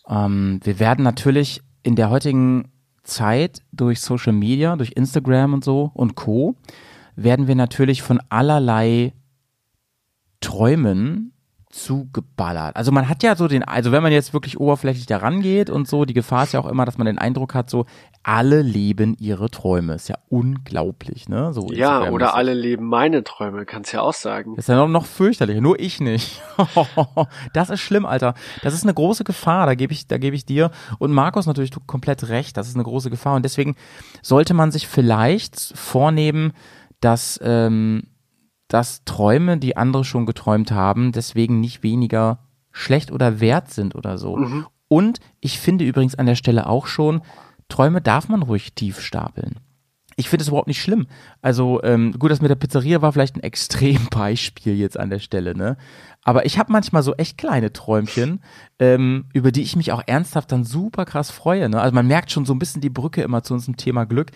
[0.07, 2.71] Ähm, wir werden natürlich in der heutigen
[3.03, 6.55] Zeit durch Social Media, durch Instagram und so und Co.
[7.15, 9.13] werden wir natürlich von allerlei
[10.41, 11.33] Träumen
[11.77, 12.75] zugeballert.
[12.75, 15.87] Also man hat ja so den, also wenn man jetzt wirklich oberflächlich da rangeht und
[15.87, 17.85] so, die Gefahr ist ja auch immer, dass man den Eindruck hat, so
[18.23, 19.93] alle leben ihre Träume.
[19.95, 21.53] Ist ja unglaublich, ne?
[21.53, 24.55] So ja, oder alle leben meine Träume, kannst ja auch sagen.
[24.55, 26.41] Das ist ja noch, noch fürchterlicher, nur ich nicht.
[27.53, 28.33] das ist schlimm, Alter.
[28.63, 31.71] Das ist eine große Gefahr, da gebe ich, da gebe ich dir und Markus natürlich
[31.85, 32.57] komplett recht.
[32.57, 33.75] Das ist eine große Gefahr und deswegen
[34.21, 36.53] sollte man sich vielleicht vornehmen,
[36.99, 38.03] dass ähm,
[38.67, 42.39] dass Träume, die andere schon geträumt haben, deswegen nicht weniger
[42.71, 44.37] schlecht oder wert sind oder so.
[44.37, 44.67] Mhm.
[44.87, 47.21] Und ich finde übrigens an der Stelle auch schon,
[47.69, 49.59] Träume darf man ruhig tief stapeln.
[50.19, 51.05] Ich finde es überhaupt nicht schlimm.
[51.43, 55.55] Also ähm, gut, das mit der Pizzeria war vielleicht ein Extrembeispiel jetzt an der Stelle,
[55.55, 55.77] ne?
[56.23, 58.41] Aber ich habe manchmal so echt kleine Träumchen,
[58.79, 61.69] ähm, über die ich mich auch ernsthaft dann super krass freue.
[61.69, 61.79] Ne?
[61.79, 64.31] Also man merkt schon so ein bisschen die Brücke immer zu unserem Thema Glück.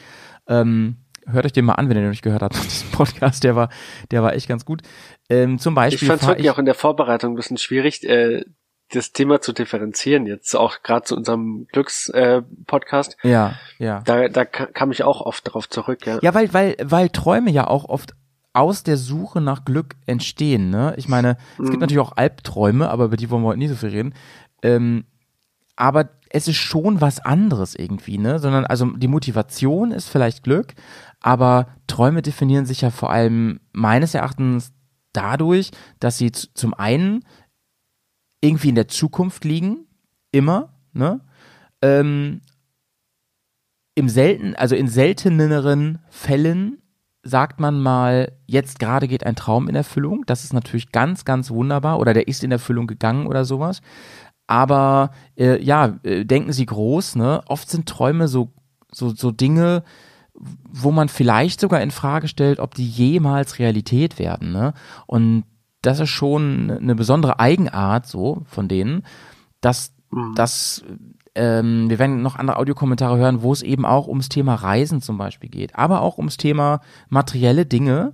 [0.47, 3.55] Ähm, hört euch den mal an, wenn ihr den nicht gehört habt, diesen Podcast, der
[3.55, 3.69] war,
[4.11, 4.81] der war echt ganz gut.
[5.29, 6.03] Ähm, zum Beispiel.
[6.03, 8.43] Ich fand es wirklich auch in der Vorbereitung ein bisschen schwierig, äh,
[8.93, 13.17] das Thema zu differenzieren, jetzt auch gerade zu unserem Glücks-Podcast.
[13.23, 14.01] Äh, ja, ja.
[14.05, 16.19] Da, da kam ich auch oft darauf zurück, ja.
[16.21, 18.13] Ja, weil, weil, weil Träume ja auch oft
[18.53, 20.93] aus der Suche nach Glück entstehen, ne?
[20.97, 21.79] Ich meine, es gibt mhm.
[21.79, 24.13] natürlich auch Albträume, aber über die wollen wir heute nie so viel reden.
[24.61, 25.05] Ähm,
[25.77, 28.39] aber es ist schon was anderes irgendwie, ne?
[28.39, 30.73] Sondern also die Motivation ist vielleicht Glück,
[31.21, 34.73] aber Träume definieren sich ja vor allem meines Erachtens
[35.13, 37.23] dadurch, dass sie zum einen
[38.41, 39.85] irgendwie in der Zukunft liegen,
[40.31, 41.21] immer, ne?
[41.81, 42.41] Ähm,
[43.95, 46.81] Im selten, also in selteneren Fällen
[47.23, 50.23] sagt man mal, jetzt gerade geht ein Traum in Erfüllung.
[50.25, 51.99] Das ist natürlich ganz, ganz wunderbar.
[51.99, 53.81] Oder der ist in Erfüllung gegangen oder sowas.
[54.47, 57.41] Aber äh, ja, äh, denken Sie groß, ne?
[57.45, 58.51] Oft sind Träume so,
[58.91, 59.83] so, so Dinge,
[60.71, 64.51] wo man vielleicht sogar in Frage stellt, ob die jemals Realität werden.
[64.51, 64.73] Ne?
[65.05, 65.43] Und
[65.81, 69.03] das ist schon eine besondere Eigenart so von denen,
[69.61, 70.33] dass, mhm.
[70.35, 70.83] dass
[71.35, 75.17] ähm, wir werden noch andere Audiokommentare hören, wo es eben auch ums Thema Reisen zum
[75.17, 78.13] Beispiel geht, aber auch ums Thema materielle Dinge.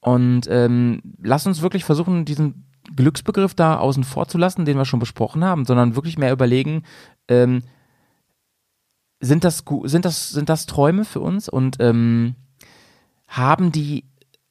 [0.00, 4.84] Und ähm, lass uns wirklich versuchen, diesen Glücksbegriff da außen vor zu lassen, den wir
[4.84, 6.82] schon besprochen haben, sondern wirklich mehr überlegen,
[7.28, 7.62] ähm,
[9.22, 12.34] sind das, sind das, sind das Träume für uns und ähm,
[13.28, 14.04] haben die,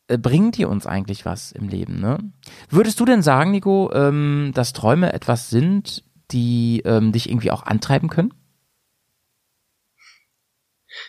[0.08, 2.00] äh, bringen die uns eigentlich was im Leben?
[2.00, 2.18] Ne?
[2.70, 7.64] Würdest du denn sagen, Nico, ähm, dass Träume etwas sind, die ähm, dich irgendwie auch
[7.64, 8.34] antreiben können?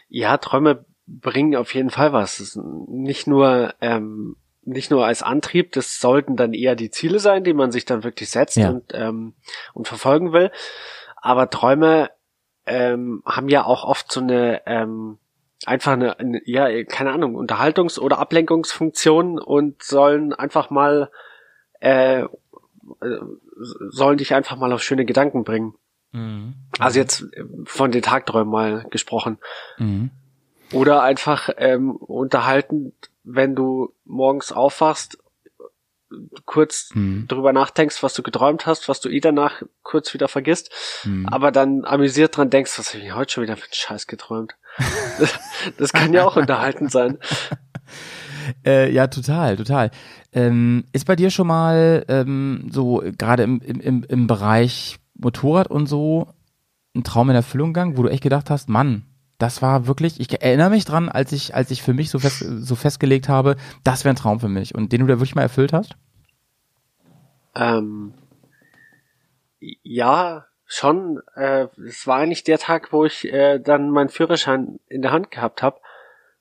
[0.08, 2.58] Ja, Träume bringen auf jeden Fall was.
[2.88, 7.52] nicht nur ähm, nicht nur als Antrieb, das sollten dann eher die Ziele sein, die
[7.52, 8.70] man sich dann wirklich setzt ja.
[8.70, 9.34] und ähm,
[9.74, 10.52] und verfolgen will.
[11.16, 12.10] Aber Träume
[12.66, 15.18] ähm, haben ja auch oft so eine ähm,
[15.64, 21.10] einfach eine, eine, ja, keine Ahnung, Unterhaltungs- oder Ablenkungsfunktion und sollen einfach mal
[21.80, 22.26] äh,
[23.90, 25.74] sollen dich einfach mal auf schöne Gedanken bringen.
[26.12, 26.54] Mhm.
[26.78, 27.26] Also jetzt
[27.64, 29.38] von den Tagträumen mal gesprochen.
[29.78, 30.10] Mhm.
[30.72, 32.92] Oder einfach ähm, unterhalten,
[33.24, 35.18] wenn du morgens aufwachst
[36.44, 37.26] kurz hm.
[37.28, 40.70] drüber nachdenkst, was du geträumt hast, was du eh danach kurz wieder vergisst,
[41.02, 41.26] hm.
[41.26, 44.54] aber dann amüsiert dran denkst, was habe ich heute schon wieder für einen Scheiß geträumt.
[45.78, 47.18] das, kann ja auch unterhaltend sein.
[48.66, 49.92] Äh, ja, total, total.
[50.32, 55.86] Ähm, ist bei dir schon mal ähm, so gerade im, im, im Bereich Motorrad und
[55.86, 56.26] so
[56.94, 59.04] ein Traum in Erfüllung gegangen, wo du echt gedacht hast, Mann,
[59.42, 62.44] Das war wirklich, ich erinnere mich dran, als ich, als ich für mich so, fest,
[62.46, 65.42] so festgelegt habe, das wäre ein Traum für mich und den du da wirklich mal
[65.42, 65.96] erfüllt hast?
[67.56, 68.14] Ähm,
[69.58, 71.22] ja, schon.
[71.34, 75.32] Äh, es war eigentlich der Tag, wo ich äh, dann meinen Führerschein in der Hand
[75.32, 75.80] gehabt habe,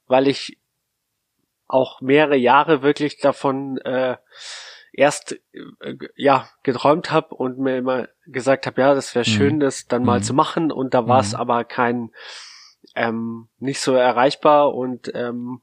[0.06, 0.60] weil ich
[1.68, 4.18] auch mehrere Jahre wirklich davon äh,
[4.94, 5.40] erst
[5.80, 9.34] äh, ja geträumt habe und mir immer gesagt habe, ja, das wäre mhm.
[9.34, 9.60] schön, mhm.
[9.62, 10.24] das dann mal mhm.
[10.24, 11.40] zu machen und da war es mhm.
[11.40, 12.12] aber kein
[12.96, 15.62] ähm, nicht so erreichbar und ähm,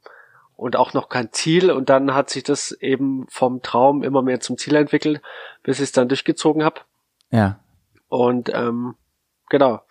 [0.56, 4.40] und auch noch kein Ziel und dann hat sich das eben vom Traum immer mehr
[4.40, 5.22] zum Ziel entwickelt,
[5.62, 6.80] bis ich es dann durchgezogen habe.
[7.30, 7.60] Ja.
[8.08, 8.96] Und ähm,
[9.48, 9.82] genau.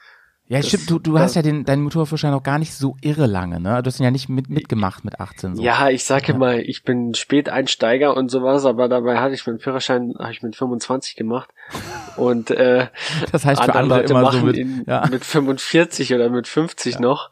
[0.49, 3.25] Ja, das, stimmt, du, du hast ja den, deinen Motorführerschein noch gar nicht so irre
[3.25, 3.83] lange, ne?
[3.83, 5.57] Du hast ihn ja nicht mit, mitgemacht mit 18.
[5.57, 5.61] So.
[5.61, 6.37] Ja, ich sage ja.
[6.37, 10.55] mal, ich bin Späteinsteiger und sowas, aber dabei hatte ich meinen Führerschein, habe ich mit
[10.55, 11.49] 25 gemacht.
[12.17, 12.87] Und äh,
[13.31, 15.05] das heißt für andere, Leute immer machen so mit, ihn ja.
[15.11, 16.99] mit 45 oder mit 50 ja.
[17.01, 17.29] noch.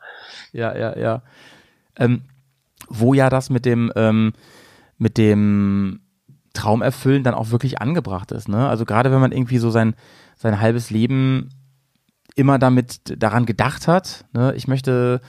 [0.51, 1.21] Ja, ja, ja.
[1.95, 2.21] Ähm,
[2.87, 4.33] wo ja das mit dem, ähm,
[4.99, 6.01] mit dem
[6.53, 8.67] Traum erfüllen dann auch wirklich angebracht ist, ne?
[8.67, 9.95] Also gerade wenn man irgendwie so sein,
[10.35, 11.49] sein halbes Leben
[12.35, 14.25] immer damit daran gedacht hat.
[14.33, 14.53] Ne?
[14.55, 15.21] Ich möchte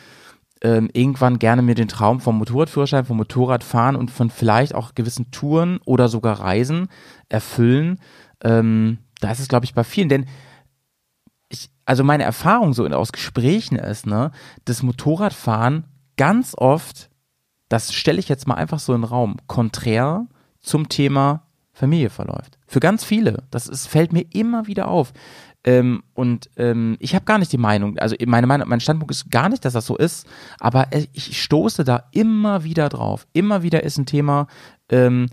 [0.62, 5.30] ähm, irgendwann gerne mir den Traum vom Motorradführerschein, vom Motorradfahren und von vielleicht auch gewissen
[5.30, 6.88] Touren oder sogar Reisen
[7.28, 8.00] erfüllen.
[8.42, 10.08] Ähm, da ist es, glaube ich, bei vielen.
[10.08, 10.26] Denn
[11.48, 14.32] ich, also meine Erfahrung so aus Gesprächen ist, ne,
[14.64, 15.84] das Motorradfahren
[16.16, 17.10] ganz oft,
[17.68, 20.26] das stelle ich jetzt mal einfach so in den Raum, konträr
[20.60, 21.42] zum Thema
[21.72, 22.58] Familie verläuft.
[22.66, 23.44] Für ganz viele.
[23.50, 25.12] Das ist, fällt mir immer wieder auf.
[25.66, 29.30] Ähm, und ähm, ich habe gar nicht die Meinung, also meine Meinung, mein Standpunkt ist
[29.32, 30.26] gar nicht, dass das so ist,
[30.60, 33.26] aber ich stoße da immer wieder drauf.
[33.32, 34.46] Immer wieder ist ein Thema,
[34.88, 35.26] ähm,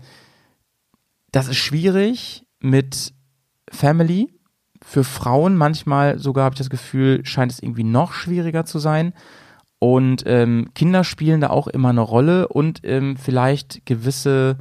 [1.30, 3.14] das ist schwierig mit
[3.70, 4.28] Family.
[4.82, 9.14] Für Frauen manchmal sogar habe ich das Gefühl, scheint es irgendwie noch schwieriger zu sein.
[9.78, 14.58] Und ähm, Kinder spielen da auch immer eine Rolle und ähm, vielleicht gewisse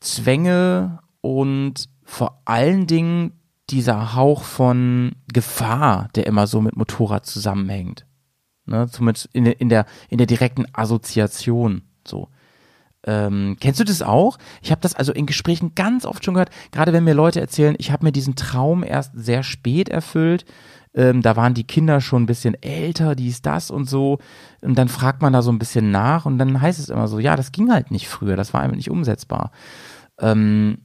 [0.00, 3.37] Zwänge und vor allen Dingen
[3.70, 8.06] dieser Hauch von Gefahr, der immer so mit Motorrad zusammenhängt.
[8.66, 12.28] Ne, zumindest in der, in der, in der direkten Assoziation, so.
[13.04, 14.38] Ähm, kennst du das auch?
[14.60, 17.76] Ich habe das also in Gesprächen ganz oft schon gehört, gerade wenn mir Leute erzählen,
[17.78, 20.44] ich habe mir diesen Traum erst sehr spät erfüllt.
[20.94, 24.18] Ähm, da waren die Kinder schon ein bisschen älter, dies, das und so.
[24.60, 27.18] Und dann fragt man da so ein bisschen nach und dann heißt es immer so,
[27.18, 29.52] ja, das ging halt nicht früher, das war einfach nicht umsetzbar.
[30.18, 30.78] Ähm,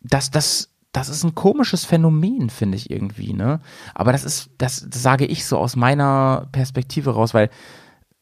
[0.00, 3.60] das, das das ist ein komisches Phänomen, finde ich irgendwie, ne?
[3.94, 7.50] Aber das ist, das, sage ich so aus meiner Perspektive raus, weil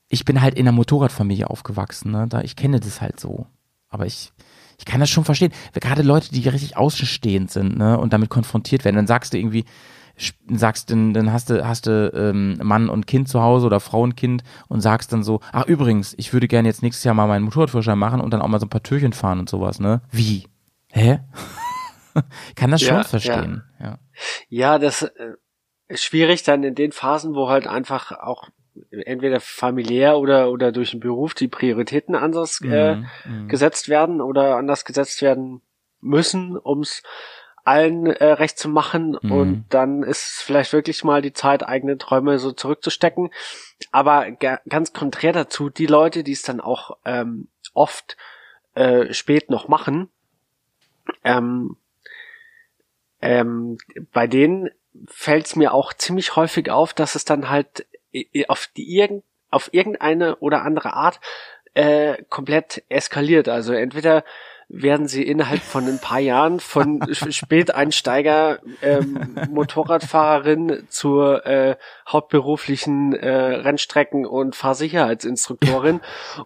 [0.08, 2.26] ich bin halt in einer Motorradfamilie aufgewachsen, ne?
[2.28, 3.46] Da, ich kenne das halt so.
[3.88, 4.32] Aber ich,
[4.78, 5.52] ich kann das schon verstehen.
[5.72, 7.98] Gerade Leute, die richtig außenstehend sind, ne?
[7.98, 9.64] Und damit konfrontiert werden, dann sagst du irgendwie,
[10.50, 14.02] sagst dann, dann hast du, hast du ähm, Mann und Kind zu Hause oder Frau
[14.02, 17.28] und Kind und sagst dann so, ach übrigens, ich würde gerne jetzt nächstes Jahr mal
[17.28, 20.02] meinen Motorradführerschein machen und dann auch mal so ein paar Türchen fahren und sowas, ne?
[20.10, 20.44] Wie?
[20.90, 21.20] Hä?
[22.56, 23.62] kann das ja, schon verstehen.
[23.80, 23.98] Ja,
[24.48, 24.78] ja.
[24.78, 25.34] das äh,
[25.88, 28.48] ist schwierig dann in den Phasen, wo halt einfach auch
[28.90, 33.48] entweder familiär oder oder durch den Beruf die Prioritäten anders äh, mm, mm.
[33.48, 35.62] gesetzt werden oder anders gesetzt werden
[36.00, 37.02] müssen, ums
[37.64, 39.32] allen äh, recht zu machen mm.
[39.32, 43.30] und dann ist vielleicht wirklich mal die Zeit, eigene Träume so zurückzustecken.
[43.92, 48.16] Aber ganz konträr dazu, die Leute, die es dann auch ähm, oft
[48.74, 50.08] äh, spät noch machen,
[51.24, 51.76] ähm,
[53.20, 53.78] ähm,
[54.12, 54.70] bei denen
[55.06, 57.86] fällt es mir auch ziemlich häufig auf, dass es dann halt
[58.48, 61.20] auf die irgend, auf irgendeine oder andere Art
[61.74, 63.48] äh, komplett eskaliert.
[63.48, 64.24] Also entweder
[64.68, 71.76] werden sie innerhalb von ein paar Jahren von Späteinsteiger ähm, Motorradfahrerin zur äh,
[72.06, 76.00] hauptberuflichen äh, Rennstrecken- und Fahrsicherheitsinstruktorin.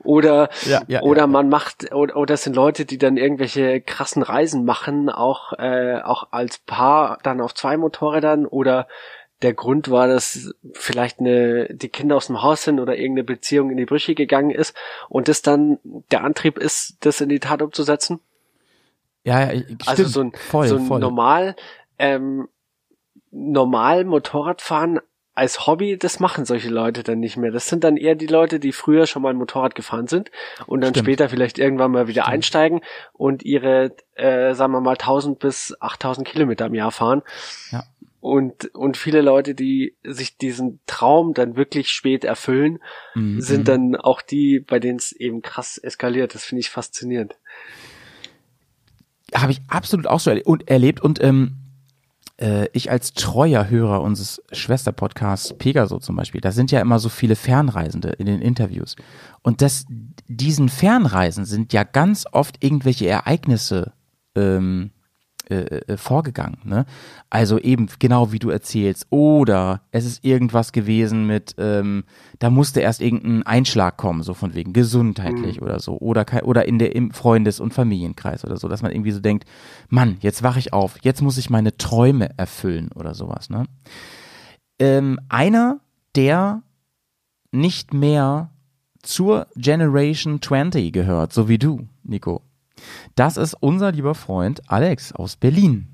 [0.05, 3.81] Oder ja, ja, oder ja, man macht oder, oder das sind Leute, die dann irgendwelche
[3.81, 8.87] krassen Reisen machen, auch äh, auch als Paar dann auf zwei Motorrädern oder
[9.43, 13.71] der Grund war, dass vielleicht eine, die Kinder aus dem Haus sind oder irgendeine Beziehung
[13.71, 14.75] in die Brüche gegangen ist
[15.09, 15.79] und das dann
[16.11, 18.21] der Antrieb ist, das in die Tat umzusetzen?
[19.25, 21.01] Ja, ja stimmt, also so ein, voll, so ein voll.
[21.01, 21.57] normal,
[21.99, 22.49] ähm,
[23.31, 25.01] normal Motorradfahren
[25.35, 27.51] als Hobby, das machen solche Leute dann nicht mehr.
[27.51, 30.31] Das sind dann eher die Leute, die früher schon mal ein Motorrad gefahren sind
[30.67, 31.07] und dann Stimmt.
[31.07, 32.35] später vielleicht irgendwann mal wieder Stimmt.
[32.35, 32.81] einsteigen
[33.15, 37.23] und ihre, äh, sagen wir mal, 1000 bis 8000 Kilometer im Jahr fahren.
[37.71, 37.85] Ja.
[38.23, 42.79] Und, und viele Leute, die sich diesen Traum dann wirklich spät erfüllen,
[43.17, 43.41] mhm.
[43.41, 46.33] sind dann auch die, bei denen es eben krass eskaliert.
[46.37, 47.35] Das finde ich faszinierend.
[49.35, 51.57] Habe ich absolut auch so erlebt und, erlebt und ähm,
[52.37, 57.09] äh, ich als treuer Hörer unseres Schwesterpodcasts Pegaso zum Beispiel, da sind ja immer so
[57.09, 58.95] viele Fernreisende in den Interviews.
[59.43, 59.85] Und das,
[60.29, 63.95] diesen Fernreisen sind ja ganz oft irgendwelche Ereignisse
[64.37, 64.93] ähm,
[65.51, 66.59] äh, äh, vorgegangen.
[66.65, 66.87] Ne?
[67.31, 69.07] Also eben genau wie du erzählst.
[69.11, 72.05] Oder es ist irgendwas gewesen mit, ähm,
[72.39, 75.67] da musste erst irgendein Einschlag kommen, so von wegen gesundheitlich Mhm.
[75.67, 75.99] oder so.
[75.99, 79.45] Oder, oder in der, im Freundes- und Familienkreis oder so, dass man irgendwie so denkt,
[79.89, 83.51] Mann, jetzt wache ich auf, jetzt muss ich meine Träume erfüllen oder sowas.
[83.51, 83.65] Ne?
[84.79, 85.81] Ähm, einer,
[86.15, 86.63] der
[87.51, 88.51] nicht mehr
[89.03, 92.43] zur Generation 20 gehört, so wie du, Nico.
[93.15, 95.89] Das ist unser lieber Freund Alex aus Berlin,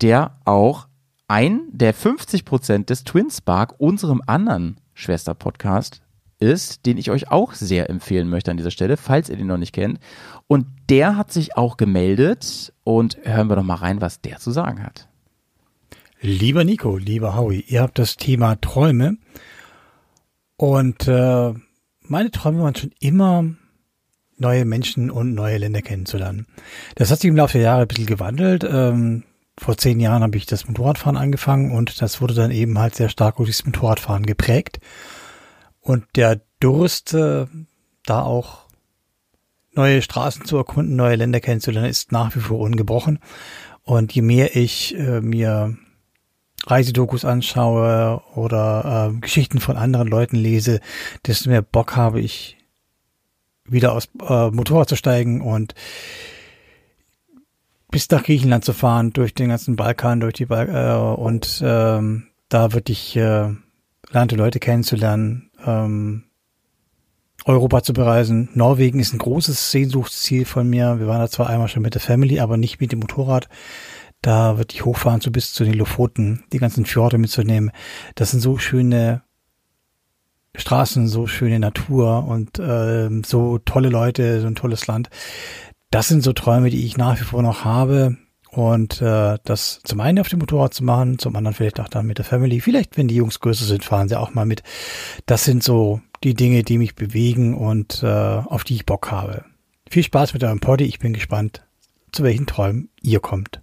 [0.00, 0.88] der auch
[1.28, 6.02] ein der 50 Prozent des Twin Spark, unserem anderen Schwester-Podcast,
[6.40, 9.58] ist, den ich euch auch sehr empfehlen möchte an dieser Stelle, falls ihr den noch
[9.58, 9.98] nicht kennt.
[10.46, 14.50] Und der hat sich auch gemeldet und hören wir doch mal rein, was der zu
[14.50, 15.08] sagen hat.
[16.20, 19.18] Lieber Nico, lieber Howie, ihr habt das Thema Träume
[20.56, 21.54] und äh,
[22.02, 23.44] meine Träume waren schon immer
[24.38, 26.46] neue Menschen und neue Länder kennenzulernen.
[26.94, 28.64] Das hat sich im Laufe der Jahre ein bisschen gewandelt.
[28.64, 29.24] Ähm,
[29.58, 33.08] vor zehn Jahren habe ich das Motorradfahren angefangen und das wurde dann eben halt sehr
[33.08, 34.78] stark durch das Motorradfahren geprägt.
[35.80, 37.46] Und der Durst, äh,
[38.04, 38.66] da auch
[39.72, 43.20] neue Straßen zu erkunden, neue Länder kennenzulernen, ist nach wie vor ungebrochen.
[43.82, 45.76] Und je mehr ich äh, mir
[46.66, 50.80] Reisedokus anschaue oder äh, Geschichten von anderen Leuten lese,
[51.26, 52.57] desto mehr Bock habe ich
[53.70, 55.74] wieder aus äh, Motorrad zu steigen und
[57.90, 62.28] bis nach Griechenland zu fahren, durch den ganzen Balkan, durch die Bal äh, und ähm,
[62.48, 63.48] da wirklich äh,
[64.10, 66.24] lernte Leute kennenzulernen, ähm,
[67.44, 68.50] Europa zu bereisen.
[68.54, 70.98] Norwegen ist ein großes Sehnsuchtsziel von mir.
[70.98, 73.48] Wir waren da zwar einmal schon mit der Family, aber nicht mit dem Motorrad.
[74.20, 77.70] Da würde ich hochfahren, so bis zu den Lofoten, die ganzen Fjorde mitzunehmen.
[78.16, 79.22] Das sind so schöne
[80.58, 85.08] Straßen, so schöne Natur und ähm, so tolle Leute, so ein tolles Land.
[85.90, 88.16] Das sind so Träume, die ich nach wie vor noch habe.
[88.50, 92.06] Und äh, das zum einen auf dem Motorrad zu machen, zum anderen vielleicht auch dann
[92.06, 92.60] mit der Family.
[92.60, 94.62] Vielleicht, wenn die Jungs größer sind, fahren sie auch mal mit.
[95.26, 99.44] Das sind so die Dinge, die mich bewegen und äh, auf die ich Bock habe.
[99.90, 100.84] Viel Spaß mit eurem Poddy.
[100.84, 101.62] Ich bin gespannt,
[102.10, 103.60] zu welchen Träumen ihr kommt.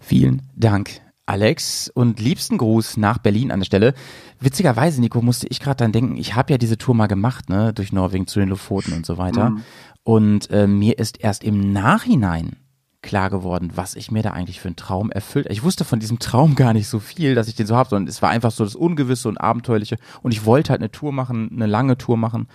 [0.00, 1.90] Vielen Dank, Alex.
[1.92, 3.94] Und liebsten Gruß nach Berlin an der Stelle.
[4.40, 7.72] Witzigerweise, Nico, musste ich gerade dann denken, ich habe ja diese Tour mal gemacht, ne,
[7.72, 9.56] durch Norwegen zu den Lofoten und so weiter.
[10.04, 12.56] Und äh, mir ist erst im Nachhinein
[13.02, 15.46] klar geworden, was ich mir da eigentlich für einen Traum erfüllt.
[15.50, 18.08] Ich wusste von diesem Traum gar nicht so viel, dass ich den so habe, sondern
[18.08, 19.96] es war einfach so das Ungewisse und Abenteuerliche.
[20.22, 22.48] Und ich wollte halt eine Tour machen, eine lange Tour machen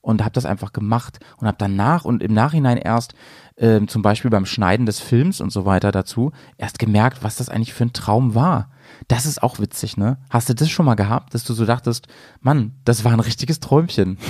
[0.00, 3.14] und habe das einfach gemacht und habe danach und im Nachhinein erst
[3.58, 7.48] ähm, zum Beispiel beim Schneiden des Films und so weiter dazu erst gemerkt, was das
[7.48, 8.70] eigentlich für ein Traum war.
[9.08, 10.18] Das ist auch witzig, ne?
[10.30, 12.08] Hast du das schon mal gehabt, dass du so dachtest,
[12.40, 14.18] Mann, das war ein richtiges Träumchen?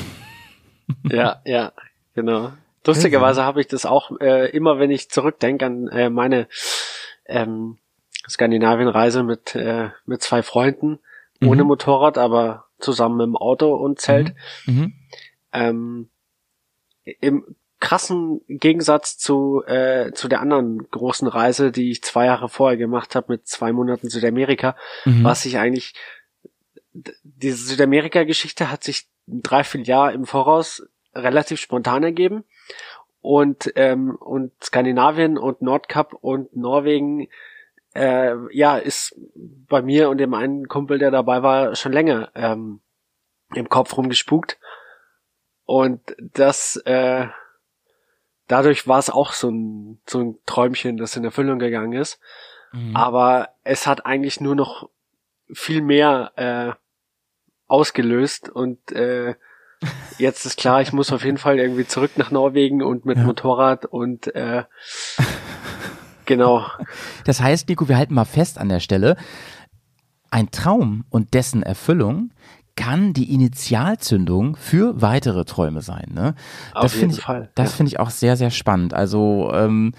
[1.10, 1.72] Ja, ja,
[2.14, 2.52] genau.
[2.86, 6.48] Lustigerweise habe ich das auch äh, immer, wenn ich zurückdenke an äh, meine
[7.26, 7.76] ähm,
[8.26, 10.98] Skandinavien-Reise mit äh, mit zwei Freunden
[11.42, 11.68] ohne Mhm.
[11.68, 14.34] Motorrad, aber zusammen im Auto und Zelt.
[14.64, 14.94] Mhm.
[15.52, 16.08] Ähm,
[17.20, 17.44] Im
[17.80, 23.14] krassen Gegensatz zu äh, zu der anderen großen Reise, die ich zwei Jahre vorher gemacht
[23.14, 25.24] habe mit zwei Monaten Südamerika, Mhm.
[25.24, 25.94] was ich eigentlich
[27.22, 30.82] diese Südamerika-Geschichte hat sich ein Dreivierteljahr im Voraus
[31.14, 32.44] relativ spontan ergeben
[33.20, 37.28] und ähm, und Skandinavien und Nordkap und Norwegen
[37.94, 42.80] äh, ja ist bei mir und dem einen Kumpel, der dabei war, schon länger ähm,
[43.54, 44.58] im Kopf rumgespukt
[45.64, 47.26] und das äh,
[48.48, 52.18] dadurch war es auch so ein so ein Träumchen, das in Erfüllung gegangen ist.
[52.72, 52.96] Mhm.
[52.96, 54.88] Aber es hat eigentlich nur noch
[55.52, 56.72] viel mehr äh,
[57.66, 59.34] ausgelöst und äh,
[60.18, 63.24] jetzt ist klar, ich muss auf jeden Fall irgendwie zurück nach Norwegen und mit Ja.
[63.24, 64.64] Motorrad und äh,
[66.24, 66.66] genau.
[67.24, 69.16] Das heißt, Nico, wir halten mal fest an der Stelle,
[70.30, 72.30] ein Traum und dessen Erfüllung
[72.78, 76.12] kann die Initialzündung für weitere Träume sein.
[76.14, 76.36] Ne?
[76.74, 77.76] Auf das jeden finde ich, Fall, Das ja.
[77.76, 78.94] finde ich auch sehr, sehr spannend.
[78.94, 79.94] Also ähm,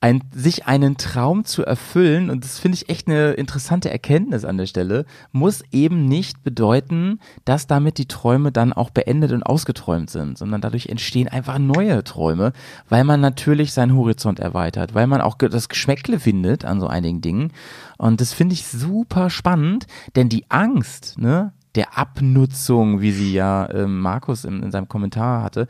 [0.00, 4.58] ein, sich einen Traum zu erfüllen, und das finde ich echt eine interessante Erkenntnis an
[4.58, 10.10] der Stelle, muss eben nicht bedeuten, dass damit die Träume dann auch beendet und ausgeträumt
[10.10, 12.52] sind, sondern dadurch entstehen einfach neue Träume,
[12.88, 17.20] weil man natürlich seinen Horizont erweitert, weil man auch das Geschmäckle findet an so einigen
[17.20, 17.52] Dingen.
[17.96, 19.86] Und das finde ich super spannend,
[20.16, 25.42] denn die Angst, ne, der Abnutzung, wie sie ja ähm, Markus in, in seinem Kommentar
[25.42, 25.66] hatte,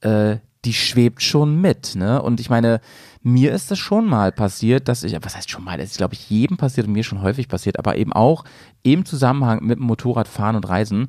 [0.00, 2.20] äh, die schwebt schon mit, ne?
[2.20, 2.80] Und ich meine,
[3.22, 6.14] mir ist es schon mal passiert, dass ich, was heißt schon mal, das ist glaube
[6.14, 8.44] ich jedem passiert und mir schon häufig passiert, aber eben auch
[8.82, 11.08] im Zusammenhang mit dem Motorradfahren und Reisen,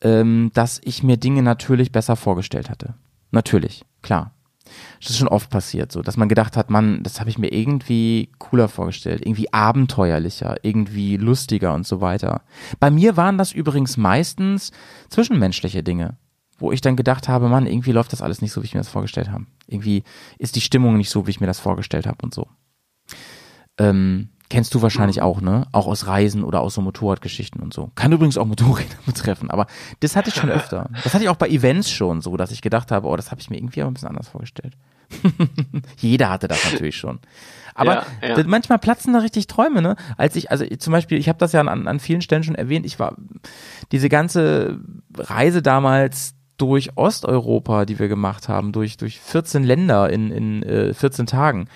[0.00, 2.94] ähm, dass ich mir Dinge natürlich besser vorgestellt hatte.
[3.30, 4.35] Natürlich, klar.
[5.00, 7.52] Das ist schon oft passiert, so, dass man gedacht hat, Mann, das habe ich mir
[7.52, 12.42] irgendwie cooler vorgestellt, irgendwie abenteuerlicher, irgendwie lustiger und so weiter.
[12.80, 14.72] Bei mir waren das übrigens meistens
[15.08, 16.16] zwischenmenschliche Dinge,
[16.58, 18.80] wo ich dann gedacht habe, Mann, irgendwie läuft das alles nicht so, wie ich mir
[18.80, 19.46] das vorgestellt habe.
[19.66, 20.04] Irgendwie
[20.38, 22.46] ist die Stimmung nicht so, wie ich mir das vorgestellt habe und so.
[23.78, 25.66] Ähm, Kennst du wahrscheinlich auch, ne?
[25.72, 27.90] Auch aus Reisen oder aus so Motorradgeschichten und so.
[27.96, 29.66] Kann übrigens auch Motorräder betreffen, aber
[30.00, 30.88] das hatte ich schon öfter.
[31.02, 33.40] Das hatte ich auch bei Events schon so, dass ich gedacht habe, oh, das habe
[33.40, 34.74] ich mir irgendwie aber ein bisschen anders vorgestellt.
[35.98, 37.18] Jeder hatte das natürlich schon.
[37.74, 38.44] Aber Ja, ja.
[38.46, 39.96] manchmal platzen da richtig Träume, ne?
[40.16, 42.86] Als ich, also zum Beispiel, ich habe das ja an, an vielen Stellen schon erwähnt,
[42.86, 43.16] ich war
[43.92, 44.80] diese ganze
[45.16, 50.94] Reise damals durch Osteuropa, die wir gemacht haben, durch, durch 14 Länder in, in äh,
[50.94, 51.68] 14 Tagen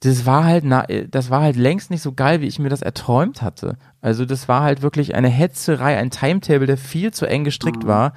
[0.00, 2.82] das war halt, na, das war halt längst nicht so geil, wie ich mir das
[2.82, 3.76] erträumt hatte.
[4.00, 8.12] Also das war halt wirklich eine Hetzerei, ein Timetable, der viel zu eng gestrickt war.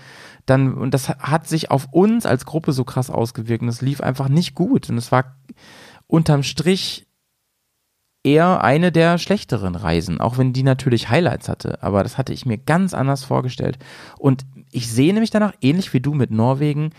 [0.46, 4.00] Dann, und das hat sich auf uns als Gruppe so krass ausgewirkt und es lief
[4.02, 4.90] einfach nicht gut.
[4.92, 5.38] Und es war
[6.06, 7.08] unterm Strich
[8.24, 11.82] eher eine der schlechteren Reisen, auch wenn die natürlich Highlights hatte.
[11.82, 13.80] Aber das hatte ich mir ganz anders vorgestellt.
[14.20, 16.92] Und ich sehe nämlich danach, ähnlich wie du mit Norwegen,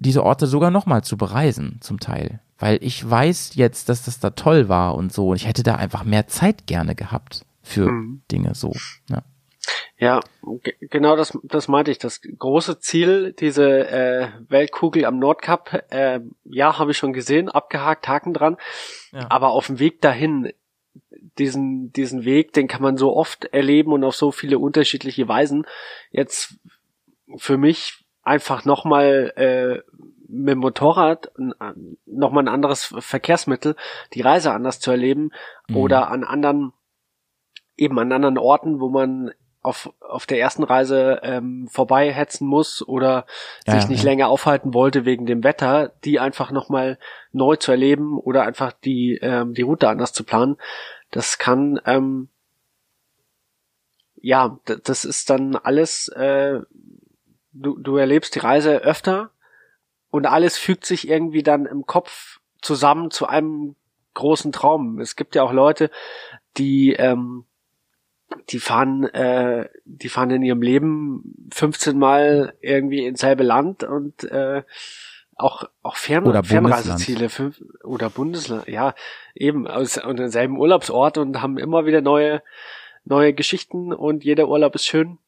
[0.00, 4.28] diese Orte sogar nochmal zu bereisen, zum Teil weil ich weiß jetzt, dass das da
[4.28, 5.28] toll war und so.
[5.28, 8.20] Und ich hätte da einfach mehr Zeit gerne gehabt für Mhm.
[8.30, 8.74] Dinge so.
[9.08, 9.22] Ja.
[9.96, 10.20] Ja,
[10.62, 11.96] ge- genau das, das meinte ich.
[11.96, 18.08] Das große Ziel, diese äh, Weltkugel am Nordkap, äh, ja, habe ich schon gesehen, abgehakt,
[18.08, 18.58] Haken dran.
[19.12, 19.24] Ja.
[19.30, 20.52] Aber auf dem Weg dahin,
[21.38, 25.64] diesen, diesen Weg, den kann man so oft erleben und auf so viele unterschiedliche Weisen.
[26.10, 26.56] Jetzt
[27.38, 29.82] für mich einfach nochmal äh,
[30.28, 31.32] mit dem Motorrad
[32.06, 33.74] nochmal ein anderes Verkehrsmittel,
[34.14, 35.32] die Reise anders zu erleben
[35.68, 35.76] Mhm.
[35.76, 36.72] oder an anderen,
[37.76, 43.26] eben an anderen Orten, wo man auf, auf der ersten Reise ähm, vorbeihetzen muss oder
[43.66, 44.10] Ja, sich nicht ja.
[44.10, 46.98] länger aufhalten wollte wegen dem Wetter, die einfach nochmal
[47.32, 50.56] neu zu erleben oder einfach die, ähm, die Route anders zu planen.
[51.10, 52.28] Das kann, ähm,
[54.22, 56.60] ja, das ist dann alles, äh,
[57.52, 59.30] du, du erlebst die Reise öfter
[60.10, 63.76] und alles fügt sich irgendwie dann im Kopf zusammen zu einem
[64.14, 65.00] großen Traum.
[65.00, 65.90] Es gibt ja auch Leute,
[66.56, 67.44] die ähm,
[68.50, 74.24] die fahren, äh, die fahren in ihrem Leben 15 Mal irgendwie ins selbe Land und
[74.24, 74.62] äh,
[75.34, 78.94] auch auch Fern Oder Fernreiseziele fünf, oder Bundesland, ja
[79.34, 82.42] eben aus und denselben Urlaubsort und haben immer wieder neue
[83.04, 85.18] neue Geschichten und jeder Urlaub ist schön.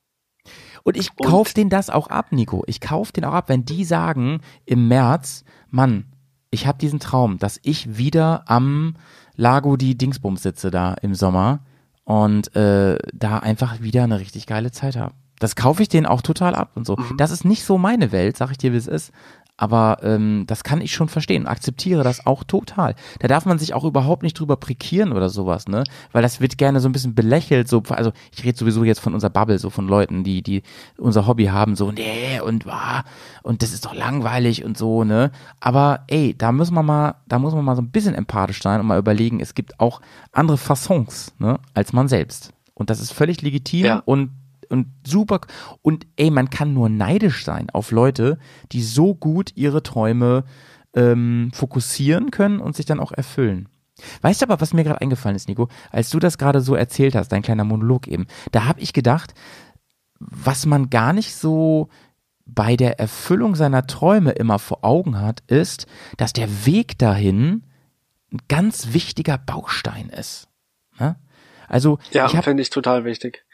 [0.84, 2.64] Und ich Und- kauf den das auch ab, Nico.
[2.66, 6.06] Ich kauf den auch ab, wenn die sagen im März, Mann,
[6.50, 8.94] ich habe diesen Traum, dass ich wieder am
[9.36, 11.60] Lago die Dingsbums sitze da im Sommer
[12.04, 15.14] und äh, da einfach wieder eine richtig geile Zeit habe.
[15.38, 16.96] Das kaufe ich denen auch total ab und so.
[17.16, 19.10] Das ist nicht so meine Welt, sag ich dir, wie es ist.
[19.58, 22.94] Aber ähm, das kann ich schon verstehen akzeptiere das auch total.
[23.20, 25.84] Da darf man sich auch überhaupt nicht drüber prekieren oder sowas, ne?
[26.10, 29.14] Weil das wird gerne so ein bisschen belächelt, so, also ich rede sowieso jetzt von
[29.14, 30.62] unserer Bubble, so von Leuten, die, die
[30.98, 33.04] unser Hobby haben, so, nee, und ah,
[33.42, 35.30] und das ist doch langweilig und so, ne?
[35.60, 38.80] Aber ey, da müssen wir mal, da muss man mal so ein bisschen empathisch sein
[38.80, 40.00] und mal überlegen, es gibt auch
[40.32, 42.52] andere Façons, ne, als man selbst.
[42.74, 44.02] Und das ist völlig legitim Ja.
[44.06, 44.30] und
[44.72, 45.40] und super
[45.82, 48.38] und ey, man kann nur neidisch sein auf Leute,
[48.72, 50.44] die so gut ihre Träume
[50.94, 53.68] ähm, fokussieren können und sich dann auch erfüllen.
[54.22, 57.14] Weißt du aber, was mir gerade eingefallen ist, Nico, als du das gerade so erzählt
[57.14, 59.34] hast, dein kleiner Monolog eben, da habe ich gedacht,
[60.18, 61.88] was man gar nicht so
[62.44, 67.64] bei der Erfüllung seiner Träume immer vor Augen hat, ist, dass der Weg dahin
[68.32, 70.48] ein ganz wichtiger Baustein ist.
[70.98, 71.16] Ne?
[71.68, 73.44] Also Ja, finde ich total wichtig.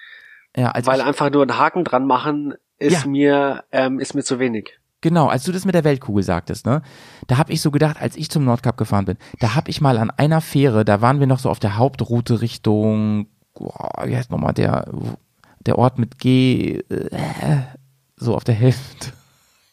[0.57, 3.09] Ja, als Weil einfach nur einen Haken dran machen ist Ja.
[3.11, 4.79] mir ähm, ist mir zu wenig.
[5.01, 6.83] Genau, als du das mit der Weltkugel sagtest, ne?
[7.29, 9.97] Da habe ich so gedacht, als ich zum Nordkap gefahren bin, da habe ich mal
[9.97, 14.31] an einer Fähre, da waren wir noch so auf der Hauptroute Richtung, boah, wie heißt
[14.33, 14.91] nochmal der,
[15.61, 17.59] der Ort mit G, äh,
[18.17, 19.13] so auf der Hälfte.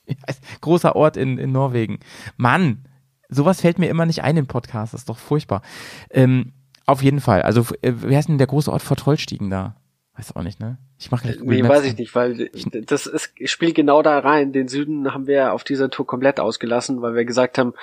[0.62, 2.00] Großer Ort in, in Norwegen.
[2.38, 2.86] Mann,
[3.28, 5.64] sowas fällt mir immer nicht ein im Podcast, das ist doch furchtbar.
[6.12, 6.54] Ähm,
[6.86, 9.76] auf jeden Fall, also äh, wie heißt denn der große Ort vor Trollstiegen da?
[10.18, 10.78] Weiß auch nicht, ne?
[10.98, 12.50] Ich mache gleich Google Nee, Maps weiß ich nicht, weil
[12.86, 14.54] das ist, spielt genau da rein.
[14.54, 17.74] Den Süden haben wir auf dieser Tour komplett ausgelassen, weil wir gesagt haben,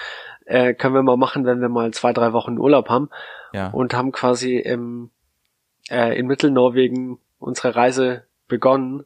[0.47, 3.11] äh, können wir mal machen, wenn wir mal zwei, drei Wochen Urlaub haben
[3.53, 3.69] Ja.
[3.69, 5.11] und haben quasi im,
[5.91, 9.05] äh, in Mittelnorwegen unsere Reise begonnen.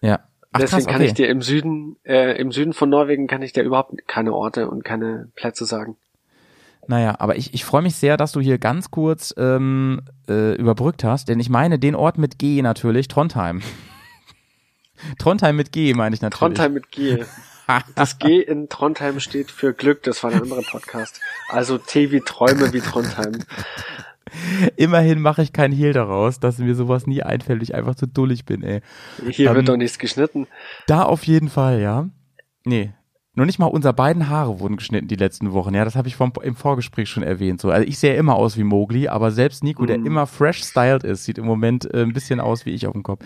[0.00, 0.20] ja.
[0.52, 1.22] Ach, Deswegen krass, kann ich okay.
[1.22, 4.84] dir im Süden, äh, im Süden von Norwegen kann ich dir überhaupt keine Orte und
[4.84, 5.96] keine Plätze sagen.
[6.86, 11.04] Naja, aber ich, ich freue mich sehr, dass du hier ganz kurz ähm, äh, überbrückt
[11.04, 13.62] hast, denn ich meine den Ort mit G natürlich, Trondheim.
[15.18, 16.38] Trondheim mit G meine ich natürlich.
[16.38, 17.24] Trondheim mit G.
[17.94, 21.20] Das G in Trondheim steht für Glück, das war der andere Podcast.
[21.48, 23.38] Also T wie Träume wie Trondheim.
[24.76, 28.44] Immerhin mache ich keinen Hehl daraus, dass mir sowas nie einfällt, ich einfach zu dullig
[28.44, 28.80] bin, ey.
[29.28, 30.46] Hier Ähm, wird doch nichts geschnitten.
[30.86, 32.08] Da auf jeden Fall, ja.
[32.64, 32.92] Nee.
[33.34, 35.72] Nur nicht mal unser beiden Haare wurden geschnitten die letzten Wochen.
[35.72, 37.60] Ja, das habe ich vom, im Vorgespräch schon erwähnt.
[37.60, 37.70] So.
[37.70, 40.06] Also ich sehe immer aus wie Mowgli, aber selbst Nico, der Mhm.
[40.06, 43.04] immer fresh styled ist, sieht im Moment äh, ein bisschen aus wie ich auf dem
[43.04, 43.24] Kopf.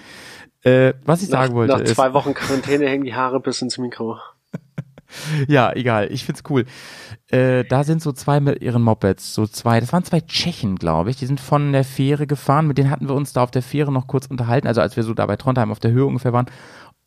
[0.62, 3.62] Äh, was ich Nach, sagen wollte nach ist, zwei Wochen Quarantäne hängen die Haare bis
[3.62, 4.18] ins Mikro.
[5.48, 6.64] ja, egal, ich find's cool.
[7.28, 11.11] Äh, da sind so zwei mit ihren Mopeds, so zwei, das waren zwei Tschechen, glaube
[11.11, 13.62] ich, die sind von der Fähre gefahren, mit denen hatten wir uns da auf der
[13.62, 16.32] Fähre noch kurz unterhalten, also als wir so da bei Trondheim auf der Höhe ungefähr
[16.32, 16.46] waren.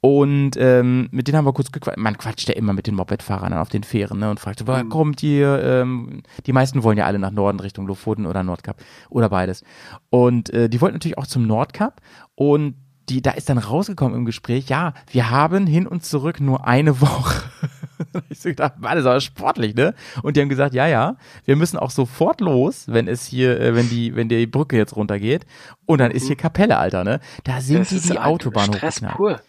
[0.08, 1.98] Und ähm, mit denen haben wir kurz gequatscht.
[1.98, 4.86] Man quatscht ja immer mit den Mopedfahrern auf den Fähren ne, und fragt, so, woher
[4.86, 4.90] Mhm.
[4.90, 5.62] kommt ihr?
[5.62, 8.78] Ähm, die meisten wollen ja alle nach Norden Richtung Lofoten oder Nordkap
[9.10, 9.66] oder beides.
[10.10, 12.00] Und äh, die wollten natürlich auch zum Nordkap
[12.36, 12.76] und
[13.10, 17.02] die, da ist dann rausgekommen im Gespräch, ja, wir haben hin und zurück nur eine
[17.02, 17.44] Woche.
[18.30, 19.94] ich so gedacht, das aber sportlich, ne?
[20.24, 23.76] Und die haben gesagt, ja, ja, wir müssen auch sofort los, wenn es hier, äh,
[23.76, 25.46] wenn die, wenn die Brücke jetzt runtergeht.
[25.86, 27.20] Und dann ist hier Kapelle, Alter, ne?
[27.44, 29.42] Da sind Das die die Autobahn hochgeknallt.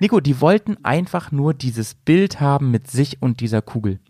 [0.00, 4.00] Nico, die wollten einfach nur dieses Bild haben mit sich und dieser Kugel.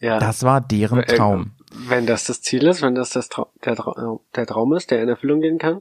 [0.00, 0.18] Ja.
[0.18, 1.52] Das war deren Äh, Traum.
[1.74, 5.02] Wenn das das Ziel ist, wenn das, das Trau der, Trau der Traum ist, der
[5.02, 5.80] in Erfüllung gehen kann.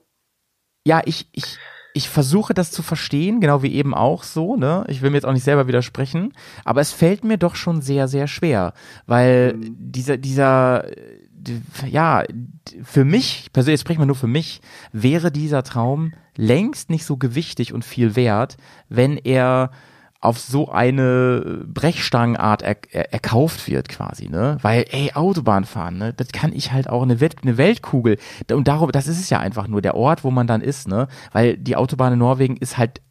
[0.86, 1.58] Ja, ich, ich,
[1.94, 4.86] ich versuche das zu verstehen, genau wie eben auch so, ne?
[4.88, 6.34] Ich will mir jetzt auch nicht selber widersprechen,
[6.64, 8.74] aber es fällt mir doch schon sehr, sehr schwer,
[9.06, 11.21] weil dieser, dieser, äh, d-
[11.90, 12.24] ja,
[12.84, 14.62] für mich, persönlich, jetzt sprechen wir nur für mich,
[14.92, 18.58] wäre dieser Traum längst nicht so gewichtig und viel wert,
[18.90, 19.72] wenn er
[20.22, 24.58] auf so eine Brechstangenart er, er, erkauft wird quasi, ne?
[24.62, 26.14] Weil, ey, Autobahn fahren, ne?
[26.14, 28.18] Das kann ich halt auch eine, Welt, eine Weltkugel.
[28.52, 31.08] Und darum, das ist es ja einfach nur, der Ort, wo man dann ist, ne?
[31.32, 33.02] Weil die Autobahn in Norwegen ist halt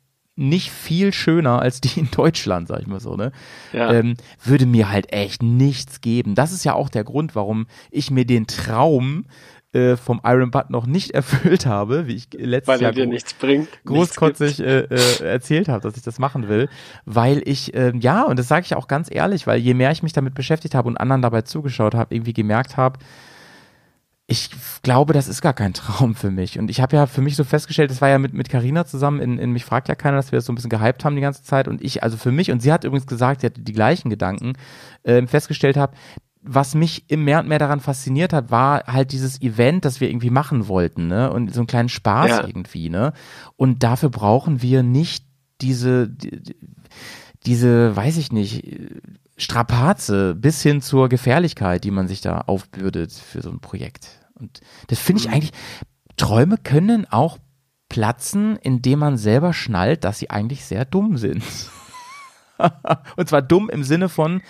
[0.40, 3.30] nicht viel schöner als die in Deutschland, sag ich mal so, ne?
[3.72, 3.92] Ja.
[3.92, 6.34] Ähm, würde mir halt echt nichts geben.
[6.34, 9.26] Das ist ja auch der Grund, warum ich mir den Traum
[9.72, 13.34] äh, vom Iron Butt noch nicht erfüllt habe, wie ich letztes Weil Jahr dir nichts
[13.34, 13.68] bringt.
[13.68, 14.68] nichts großkotzig gibt.
[14.68, 16.68] äh, äh, erzählt habe, dass ich das machen will,
[17.04, 20.02] weil ich, ähm, ja, und das sage ich auch ganz ehrlich, weil je mehr ich
[20.02, 22.98] mich damit beschäftigt habe und anderen dabei zugeschaut habe, irgendwie gemerkt habe,
[24.32, 24.48] ich
[24.82, 26.58] glaube, das ist gar kein Traum für mich.
[26.58, 29.20] Und ich habe ja für mich so festgestellt, das war ja mit mit Carina zusammen,
[29.20, 31.20] in, in mich fragt ja keiner, dass wir das so ein bisschen gehypt haben die
[31.22, 31.66] ganze Zeit.
[31.68, 34.52] Und ich, also für mich, und sie hat übrigens gesagt, sie hatte die gleichen Gedanken,
[35.04, 35.94] ähm, festgestellt habe,
[36.42, 40.08] was mich im mehr und mehr daran fasziniert hat, war halt dieses Event, das wir
[40.08, 41.30] irgendwie machen wollten, ne?
[41.32, 42.46] Und so einen kleinen Spaß Ja.
[42.46, 43.12] irgendwie, ne?
[43.56, 45.24] Und dafür brauchen wir nicht
[45.60, 46.56] diese, die- die-
[47.46, 48.64] diese, weiß ich nicht,
[49.36, 54.19] Strapaze bis hin zur Gefährlichkeit, die man sich da aufbürdet für so ein Projekt.
[54.40, 55.34] Und das finde ich Mhm.
[55.34, 55.52] eigentlich,
[56.16, 57.38] Träume können auch
[57.88, 61.42] platzen, indem man selber schnallt, dass sie eigentlich sehr dumm sind.
[63.16, 64.42] Und zwar dumm im Sinne von,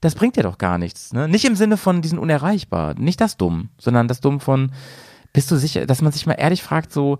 [0.00, 1.12] das bringt ja doch gar nichts.
[1.12, 1.28] Ne?
[1.28, 2.94] Nicht im Sinne von, die sind unerreichbar.
[2.94, 4.72] Nicht das dumm, sondern das dumm von,
[5.32, 7.18] bist du sicher, dass man sich mal ehrlich fragt, so,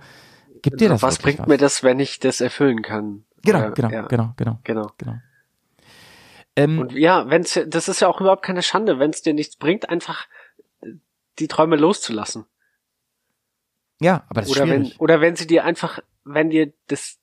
[0.63, 3.25] gibt dir das Was bringt mir das, wenn ich das erfüllen kann?
[3.45, 4.91] Genau, Oder- genau, ja, genau, genau, genau.
[4.99, 5.15] genau.
[6.57, 9.57] Ähm, Und ja, wenn's, das ist ja auch überhaupt keine Schande, wenn es dir nichts
[9.57, 10.27] bringt, einfach
[11.39, 12.45] die Träume loszulassen.
[14.01, 15.01] ja, aber das ist Oder wenn, schwierig.
[15.01, 17.19] oder wenn sie dir einfach, wenn dir das,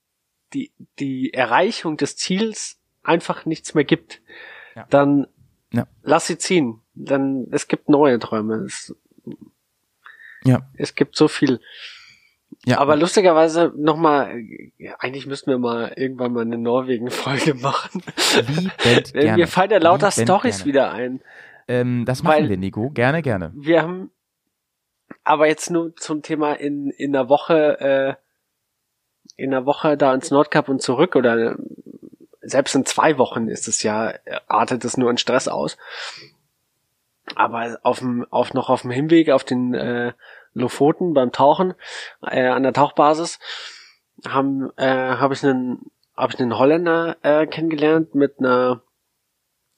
[0.53, 4.21] die, die Erreichung des Ziels einfach nichts mehr gibt,
[4.75, 4.85] Ja.
[4.89, 5.27] dann
[5.71, 5.87] Ja.
[6.01, 6.81] lass sie ziehen.
[6.95, 8.55] Dann, es gibt neue Träume.
[8.65, 8.95] Es,
[10.43, 10.61] Ja.
[10.75, 11.59] es gibt so viel.
[12.65, 14.37] Ja, Aber lustigerweise nochmal,
[14.77, 18.01] ja, eigentlich müssten wir mal irgendwann mal eine Norwegen-Folge machen.
[18.47, 19.13] liebend.
[19.13, 21.21] Mir fallen ja lauter Stories wieder ein.
[21.69, 22.89] Ähm, das machen Weil- wir, Nico.
[22.89, 23.53] Gerne, gerne.
[23.55, 24.11] Wir haben
[25.23, 28.13] aber jetzt nur zum Thema in, in der Woche, äh,
[29.41, 31.55] in der Woche da ins Nordkap und zurück oder
[32.41, 34.13] selbst in zwei Wochen ist es ja,
[34.47, 35.77] artet es nur in Stress aus.
[37.35, 40.13] Aber auf dem, auf noch auf dem Hinweg auf den äh,
[40.53, 41.75] Lofoten beim Tauchen
[42.23, 43.39] äh, an der Tauchbasis
[44.27, 48.81] haben äh, habe ich einen habe ich einen Holländer äh, kennengelernt mit einer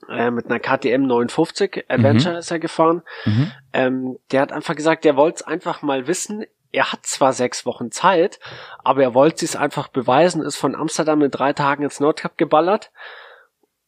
[0.10, 3.02] äh, mit einer KTM 950 Adventure ist er gefahren.
[3.26, 3.52] Mhm.
[3.74, 6.46] Ähm, der hat einfach gesagt, der wollte es einfach mal wissen.
[6.72, 8.40] Er hat zwar sechs Wochen Zeit,
[8.84, 12.92] aber er wollte es einfach beweisen, ist von Amsterdam in drei Tagen ins Nordkap geballert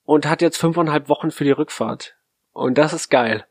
[0.04, 2.16] und hat jetzt fünfeinhalb Wochen für die Rückfahrt.
[2.52, 3.46] Und das ist geil.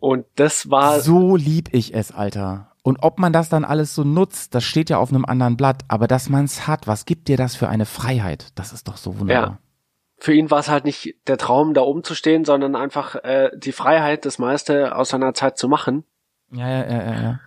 [0.00, 2.72] Und das war So lieb ich es, Alter.
[2.82, 5.84] Und ob man das dann alles so nutzt, das steht ja auf einem anderen Blatt.
[5.86, 8.48] Aber dass man es hat, was gibt dir das für eine Freiheit?
[8.56, 9.50] Das ist doch so wunderbar.
[9.50, 9.58] Ja.
[10.22, 13.50] Für ihn war es halt nicht der Traum, da oben zu stehen, sondern einfach äh,
[13.56, 16.04] die Freiheit, das meiste aus seiner Zeit zu machen.
[16.52, 17.40] Ja, ja, ja, ja.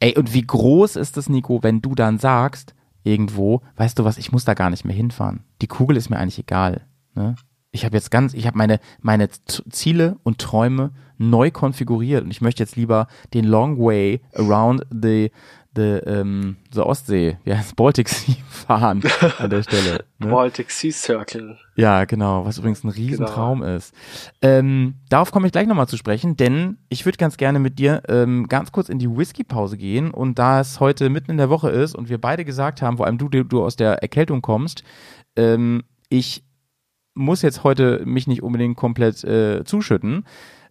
[0.00, 2.74] Ey, und wie groß ist es, Nico, wenn du dann sagst,
[3.04, 5.44] irgendwo, weißt du was, ich muss da gar nicht mehr hinfahren.
[5.62, 6.84] Die Kugel ist mir eigentlich egal.
[7.14, 7.36] Ne?
[7.70, 12.40] Ich habe jetzt ganz, ich habe meine, meine Ziele und Träume neu konfiguriert und ich
[12.40, 15.30] möchte jetzt lieber den Long Way around the,
[15.76, 19.02] the, ähm, the Ostsee, ja, das Baltic Sea fahren
[19.38, 20.04] an der Stelle.
[20.18, 20.28] Ne?
[20.28, 21.58] Baltic Sea Circle.
[21.76, 23.94] Ja, genau, was übrigens ein Riesentraum ist.
[24.42, 28.02] Ähm, darauf komme ich gleich nochmal zu sprechen, denn ich würde ganz gerne mit dir
[28.08, 31.70] ähm, ganz kurz in die Whisky-Pause gehen und da es heute mitten in der Woche
[31.70, 34.82] ist und wir beide gesagt haben, vor allem du, du, du aus der Erkältung kommst,
[35.36, 36.44] ähm, ich
[37.14, 40.24] muss jetzt heute mich nicht unbedingt komplett äh, zuschütten,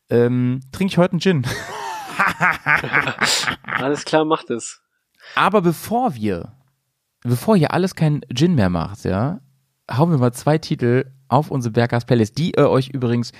[0.10, 1.43] ähm, trinke ich heute einen Gin.
[3.64, 4.85] Alles klar, macht es.
[5.36, 6.54] Aber bevor wir,
[7.24, 9.42] bevor hier alles kein Gin mehr macht, ja,
[9.92, 13.32] hauen wir mal zwei Titel auf unsere Berghaus Playlist, die ihr euch übrigens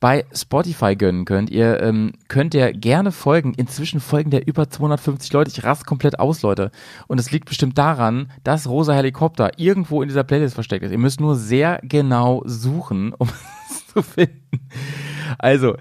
[0.00, 1.50] bei Spotify gönnen könnt.
[1.50, 3.54] Ihr ähm, könnt ja gerne folgen.
[3.54, 5.50] Inzwischen folgen der über 250 Leute.
[5.50, 6.70] Ich rast komplett aus, Leute.
[7.06, 10.92] Und es liegt bestimmt daran, dass Rosa Helikopter irgendwo in dieser Playlist versteckt ist.
[10.92, 13.28] Ihr müsst nur sehr genau suchen, um
[13.70, 14.40] es zu finden.
[15.38, 15.76] Also,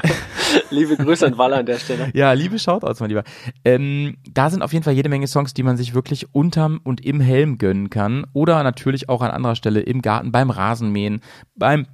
[0.70, 2.10] Liebe Grüße an Waller an der Stelle.
[2.14, 3.24] ja, liebe Shoutouts, mein Lieber.
[3.64, 7.04] Ähm, da sind auf jeden Fall jede Menge Songs, die man sich wirklich unterm und
[7.04, 8.26] im Helm gönnen kann.
[8.32, 11.20] Oder natürlich auch an anderer Stelle im Garten, beim Rasenmähen,
[11.54, 11.86] beim,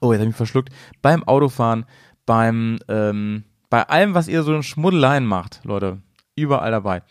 [0.00, 0.70] oh, jetzt habe ich mich verschluckt,
[1.02, 1.84] beim Autofahren,
[2.26, 5.98] beim, ähm, bei allem, was ihr so in Schmuddeleien macht, Leute.
[6.34, 7.02] Überall dabei.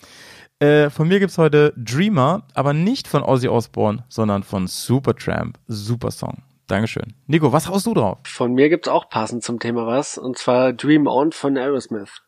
[0.59, 5.57] Äh, von mir gibt's heute Dreamer, aber nicht von Ozzy Osbourne, sondern von Supertramp.
[5.67, 6.43] Super Song.
[6.67, 7.13] Dankeschön.
[7.27, 8.19] Nico, was haust du drauf?
[8.25, 12.21] Von mir gibt's auch passend zum Thema was, und zwar Dream On von Aerosmith.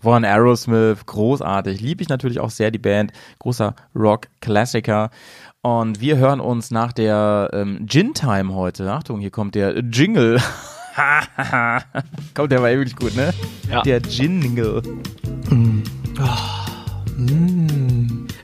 [0.00, 1.80] Von Aerosmith, großartig.
[1.80, 3.12] Liebe ich natürlich auch sehr die Band.
[3.38, 5.10] Großer Rock-Klassiker.
[5.66, 8.88] Und wir hören uns nach der ähm, Gin-Time heute.
[8.92, 10.38] Achtung, hier kommt der Jingle.
[12.34, 13.34] kommt der war wirklich gut, ne?
[13.68, 13.82] Ja.
[13.82, 14.80] Der Jingle.
[15.50, 15.82] Ähm,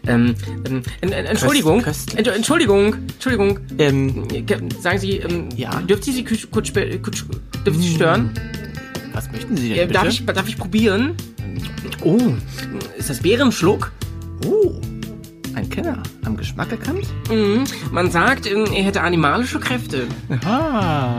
[0.04, 2.18] ähm, en- en- Entschuldigung, Köstlich.
[2.26, 3.60] Entsch- Entschuldigung, Entschuldigung.
[3.78, 5.80] Ähm, Ke- Sagen Sie, ähm, Ja?
[5.82, 8.30] dürfte ich Sie kurz, kurz, ich Sie stören?
[9.12, 9.92] was möchten Sie denn Äh, bitte?
[9.94, 11.14] darf, ich, darf ich probieren?
[12.02, 12.18] Oh,
[12.98, 13.92] Ist das Bärenschluck?
[14.44, 14.72] oh,
[15.72, 16.02] Kenner.
[16.26, 17.08] Am Geschmack erkannt?
[17.30, 17.64] Mhm.
[17.92, 20.06] Man sagt, ähm, er hätte animalische Kräfte.
[20.28, 21.18] Aha.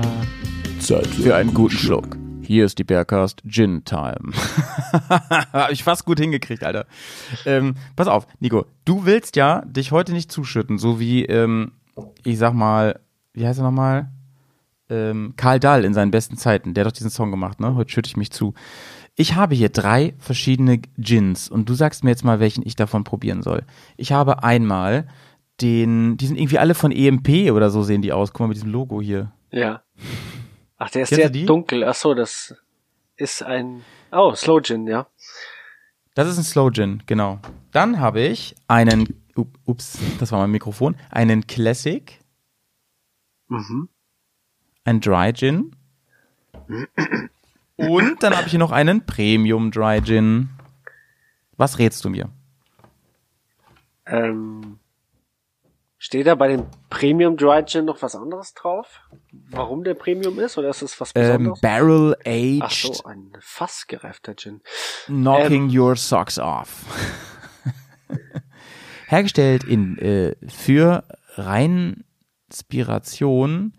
[0.80, 2.18] Zeit für einen guten Schluck.
[2.44, 4.32] Hier ist die Bergcast Gin Time.
[5.10, 6.86] Hab ich fast gut hingekriegt, Alter.
[7.48, 11.72] Ähm, pass auf, Nico, du willst ja dich heute nicht zuschütten, so wie, ähm,
[12.24, 13.00] ich sag mal,
[13.34, 14.12] wie heißt er nochmal?
[14.88, 16.76] Ähm, Karl Dahl in seinen besten Zeiten.
[16.76, 17.74] Der hat doch diesen Song gemacht, ne?
[17.74, 18.54] Heute schütte ich mich zu.
[19.16, 23.04] Ich habe hier drei verschiedene Gins und du sagst mir jetzt mal, welchen ich davon
[23.04, 23.64] probieren soll.
[23.96, 25.08] Ich habe einmal
[25.62, 28.32] den, die sind irgendwie alle von EMP oder so sehen die aus.
[28.34, 29.32] Guck mal mit diesem Logo hier.
[29.52, 29.84] Ja.
[30.78, 31.46] Ach, der ist Kennst sehr die?
[31.46, 31.84] dunkel.
[31.84, 32.56] Ach so, das
[33.16, 35.06] ist ein, oh, Slow Gin, ja.
[36.16, 37.40] Das ist ein Slow Gin, genau.
[37.72, 42.20] Dann habe ich einen, up- ups, das war mein Mikrofon, einen Classic,
[43.48, 43.90] Mhm.
[44.86, 45.76] ein Dry Gin
[47.76, 50.50] und dann habe ich hier noch einen Premium Dry Gin.
[51.58, 52.30] Was rätst du mir?
[54.06, 54.80] Ähm,
[55.98, 59.02] steht da bei dem Premium Dry Gin noch was anderes drauf?
[59.32, 60.58] Warum der Premium ist?
[60.58, 61.62] Oder ist es was Ähm, Besonderes?
[61.62, 62.26] Barrel Ach
[62.66, 64.62] Aged, so, ein fassgereifter Gin.
[65.06, 66.86] Knocking Your Socks Off.
[69.08, 71.04] Hergestellt in, äh, für
[71.36, 73.74] Reinspiration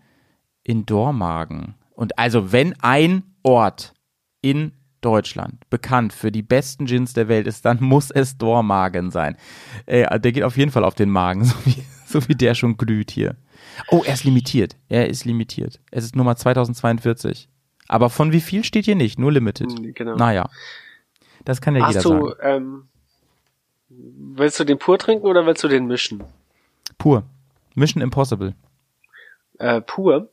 [0.63, 1.75] in Dormagen.
[1.93, 3.93] Und also wenn ein Ort
[4.41, 4.71] in
[5.01, 9.37] Deutschland bekannt für die besten Gins der Welt ist, dann muss es Dormagen sein.
[9.85, 12.75] Äh, der geht auf jeden Fall auf den Magen, so wie, so wie der schon
[12.75, 13.35] glüht hier.
[13.91, 14.75] Oh, er ist limitiert.
[14.89, 15.79] Er ist limitiert.
[15.91, 17.47] Es ist Nummer 2042.
[17.87, 19.19] Aber von wie viel steht hier nicht?
[19.19, 19.71] Nur limited.
[19.71, 20.15] Hm, Genau.
[20.15, 20.49] Naja.
[21.43, 22.33] Das kann ja jeder Hast du, sagen.
[22.41, 22.83] ähm,
[23.89, 26.23] willst du den pur trinken oder willst du den mischen?
[26.97, 27.23] Pur.
[27.75, 28.55] Mission Impossible.
[29.59, 30.29] Äh, pur.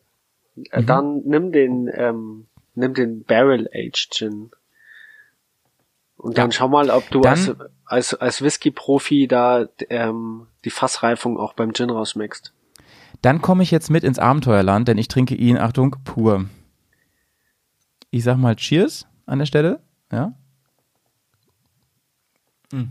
[0.70, 0.86] Äh, Mhm.
[0.86, 4.50] Dann nimm den, ähm, nimm den Barrel Aged Gin.
[6.16, 6.56] Und dann Ja.
[6.56, 11.72] schau mal, ob du Dann- als, als, als Whisky-Profi da ähm, die Fassreifung auch beim
[11.74, 12.52] Gin rausmixt.
[13.22, 16.46] Dann komme ich jetzt mit ins Abenteuerland, denn ich trinke ihn, Achtung, pur.
[18.10, 19.80] Ich sag mal Cheers an der Stelle.
[20.10, 20.34] Ja.
[22.72, 22.84] Mm.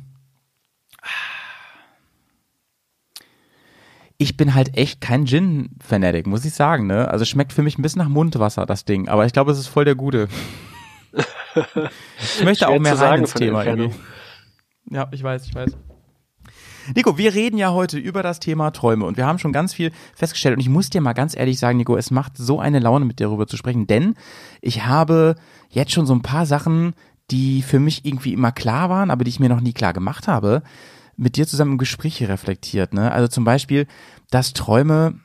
[4.21, 7.09] Ich bin halt echt kein Gin-Fanatic, muss ich sagen, ne?
[7.09, 9.09] Also schmeckt für mich ein bisschen nach Mundwasser, das Ding.
[9.09, 10.27] Aber ich glaube, es ist voll der gute.
[12.37, 13.63] Ich möchte auch mehr rein sagen ins Thema.
[13.63, 15.75] Ja, ich weiß, ich weiß.
[16.95, 19.91] Nico, wir reden ja heute über das Thema Träume und wir haben schon ganz viel
[20.13, 23.05] festgestellt und ich muss dir mal ganz ehrlich sagen, Nico, es macht so eine Laune
[23.05, 24.13] mit dir darüber zu sprechen, denn
[24.61, 25.35] ich habe
[25.69, 26.93] jetzt schon so ein paar Sachen,
[27.31, 30.27] die für mich irgendwie immer klar waren, aber die ich mir noch nie klar gemacht
[30.27, 30.61] habe,
[31.15, 32.93] mit dir zusammen im Gespräch reflektiert.
[32.93, 33.11] Ne?
[33.11, 33.87] Also zum Beispiel,
[34.29, 35.19] dass Träume,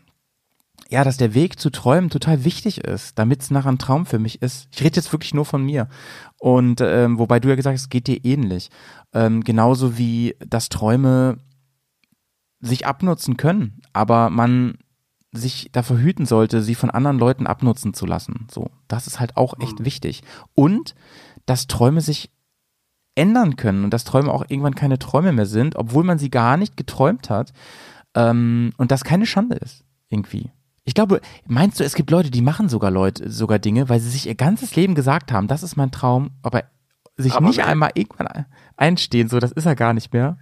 [0.88, 4.18] ja, dass der Weg zu Träumen total wichtig ist, damit es nachher ein Traum für
[4.18, 4.68] mich ist.
[4.72, 5.88] Ich rede jetzt wirklich nur von mir.
[6.38, 8.70] Und ähm, wobei du ja gesagt hast, es geht dir ähnlich.
[9.12, 11.38] Ähm, genauso wie, dass Träume
[12.60, 14.78] sich abnutzen können, aber man
[15.32, 18.46] sich davor hüten sollte, sie von anderen Leuten abnutzen zu lassen.
[18.50, 20.22] So, das ist halt auch echt wichtig.
[20.54, 20.94] Und
[21.44, 22.30] dass Träume sich
[23.16, 26.56] ändern können und dass Träume auch irgendwann keine Träume mehr sind, obwohl man sie gar
[26.56, 27.52] nicht geträumt hat.
[28.14, 30.50] Ähm, und das keine Schande ist, irgendwie.
[30.84, 34.10] Ich glaube, meinst du, es gibt Leute, die machen sogar Leute, sogar Dinge, weil sie
[34.10, 36.62] sich ihr ganzes Leben gesagt haben, das ist mein Traum, aber
[37.16, 38.46] sich Aber nicht einmal irgendwann ein-
[38.76, 40.38] einstehen, so, das ist er gar nicht mehr.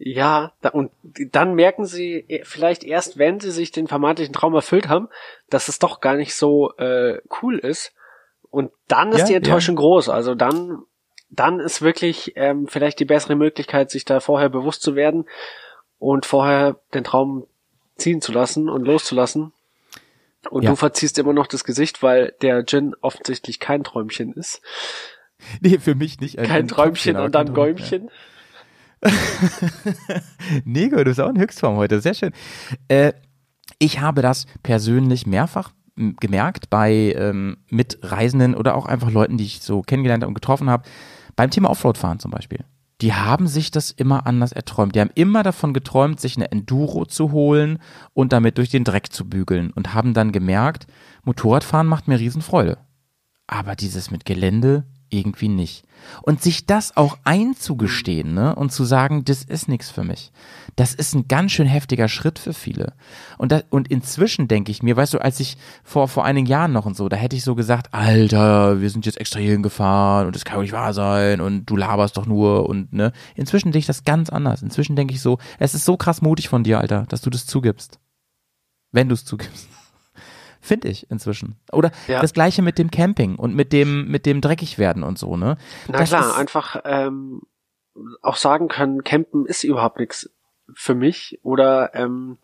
[0.00, 0.92] Ja, da, und
[1.32, 5.08] dann merken sie eh- vielleicht erst, wenn sie sich den vermeintlichen Traum erfüllt haben,
[5.50, 7.92] dass es doch gar nicht so äh, cool ist.
[8.50, 9.38] Und dann ist Ja, die ja.
[9.38, 10.08] Enttäuschung groß.
[10.08, 10.82] Also dann,
[11.30, 15.26] dann ist wirklich ähm, vielleicht die bessere Möglichkeit, sich da vorher bewusst zu werden
[15.98, 17.46] und vorher den Traum
[17.96, 19.52] ziehen zu lassen und loszulassen.
[20.50, 20.70] Und Ja.
[20.70, 24.60] du verziehst immer noch das Gesicht, weil der Gin offensichtlich kein Träumchen ist.
[25.60, 26.38] Nee, für mich nicht.
[26.38, 27.64] Ein- Kein ein Träumchen und dann Traum, ja.
[27.64, 28.10] Gäumchen.
[30.64, 32.00] Nico, du bist auch in Höchstform heute.
[32.00, 32.32] Sehr schön.
[32.88, 33.12] Äh,
[33.78, 35.70] ich habe das persönlich mehrfach
[36.20, 40.84] gemerkt bei ähm, Mitreisenden oder auch einfach Leuten, die ich so kennengelernt und getroffen habe.
[41.38, 42.64] Beim Thema Offroad-Fahren zum Beispiel.
[43.00, 44.96] Die haben sich das immer anders erträumt.
[44.96, 47.78] Die haben immer davon geträumt, sich eine Enduro zu holen
[48.12, 50.88] und damit durch den Dreck zu bügeln und haben dann gemerkt,
[51.22, 52.78] Motorradfahren macht mir Riesenfreude.
[53.46, 55.84] Aber dieses mit Gelände irgendwie nicht.
[56.22, 60.32] Und sich das auch einzugestehen, ne, und zu sagen, das ist nichts für mich.
[60.76, 62.92] Das ist ein ganz schön heftiger Schritt für viele.
[63.36, 66.72] Und da, und inzwischen denke ich mir, weißt du, als ich vor, vor einigen Jahren
[66.72, 70.26] noch und so, da hätte ich so gesagt, Alter, wir sind jetzt extra hierhin gefahren
[70.26, 73.12] und das kann doch nicht wahr sein und du laberst doch nur und, ne.
[73.34, 74.62] Inzwischen denke ich das ganz anders.
[74.62, 77.46] Inzwischen denke ich so, es ist so krass mutig von dir, Alter, dass du das
[77.46, 77.98] zugibst.
[78.92, 79.68] Wenn du es zugibst.
[80.60, 81.56] Finde ich inzwischen.
[81.72, 82.20] Oder Ja.
[82.20, 85.56] das gleiche mit dem Camping und mit dem, mit dem dreckig werden und so, ne?
[85.88, 87.42] Na Das klar, einfach ähm,
[88.22, 90.30] auch sagen können, Campen ist überhaupt nichts
[90.74, 91.38] für mich.
[91.42, 92.38] Oder ähm,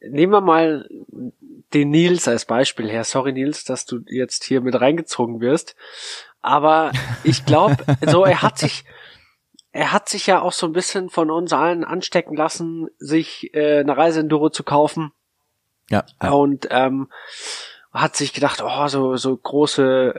[0.00, 0.88] nehmen wir mal
[1.72, 3.04] den Nils als Beispiel her.
[3.04, 5.76] Sorry Nils, dass du jetzt hier mit reingezogen wirst.
[6.40, 6.92] Aber
[7.24, 7.76] ich glaube,
[8.10, 8.84] so er hat sich,
[9.70, 13.80] er hat sich ja auch so ein bisschen von uns allen anstecken lassen, sich äh,
[13.80, 15.12] eine Reiseenduro zu kaufen
[15.92, 16.04] Ja.
[16.22, 16.30] ja.
[16.30, 17.08] und ähm,
[17.92, 20.14] hat sich gedacht, oh, so, so große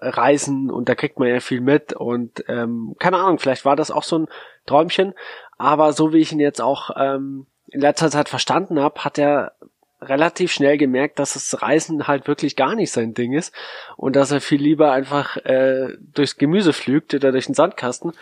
[0.00, 3.76] äh, Reisen und da kriegt man ja viel mit und ähm, keine Ahnung, vielleicht war
[3.76, 4.28] das auch so ein
[4.64, 5.12] Träumchen,
[5.58, 9.52] aber so wie ich ihn jetzt auch ähm, in letzter Zeit verstanden habe, hat er
[10.00, 13.52] relativ schnell gemerkt, dass das Reisen halt wirklich gar nicht sein Ding ist
[13.96, 18.12] und dass er viel lieber einfach äh, durchs Gemüse pflügt oder durch den Sandkasten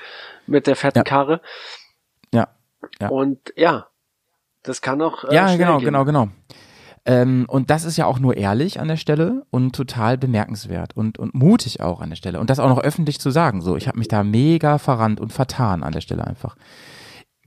[0.46, 1.04] mit der fetten Ja.
[1.04, 1.40] Karre
[2.32, 2.48] Ja.
[2.98, 3.08] Ja.
[3.08, 3.86] und ja,
[4.64, 5.84] das kann auch äh, Ja, genau, gehen.
[5.84, 6.28] genau, genau.
[7.06, 11.18] Ähm, und das ist ja auch nur ehrlich an der Stelle und total bemerkenswert und,
[11.18, 12.40] und mutig auch an der Stelle.
[12.40, 13.60] Und das auch noch öffentlich zu sagen.
[13.60, 16.56] So, ich habe mich da mega verrannt und vertan an der Stelle einfach.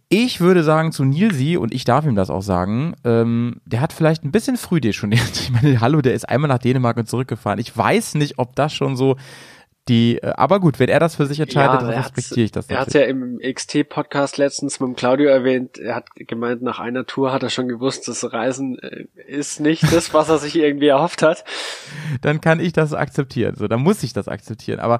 [0.07, 3.93] Ich würde sagen zu Nilsi, und ich darf ihm das auch sagen, ähm, der hat
[3.93, 5.20] vielleicht ein bisschen früh deschoniert.
[5.34, 7.60] Ich meine, hallo, der ist einmal nach Dänemark und zurückgefahren.
[7.60, 9.18] Ich weiß nicht, ob das schon so
[9.90, 12.68] die, äh, aber gut, wenn er das für sich entscheidet, dann hat's- respektiere ich das
[12.70, 17.06] Er hat ja im XT-Podcast letztens mit dem Claudio erwähnt, er hat gemeint, nach einer
[17.06, 20.88] Tour hat er schon gewusst, das Reisen äh, ist nicht das, was er sich irgendwie
[20.88, 21.44] erhofft hat.
[22.22, 23.56] dann kann ich das akzeptieren.
[23.56, 24.80] So, dann muss ich das akzeptieren.
[24.80, 25.00] Aber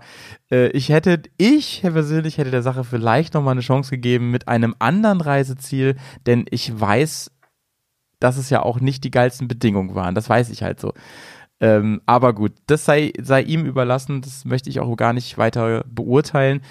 [0.52, 4.76] äh, ich hätte, ich persönlich hätte der Sache vielleicht nochmal eine Chance gegeben mit einem
[4.80, 7.32] anderen Reiseziel, denn ich weiß,
[8.20, 10.16] dass es ja auch nicht die geilsten Bedingungen waren.
[10.16, 10.94] Das weiß ich halt so.
[11.62, 14.22] Ähm, aber gut, das sei, sei ihm überlassen.
[14.22, 16.62] Das möchte ich auch gar nicht weiter beurteilen.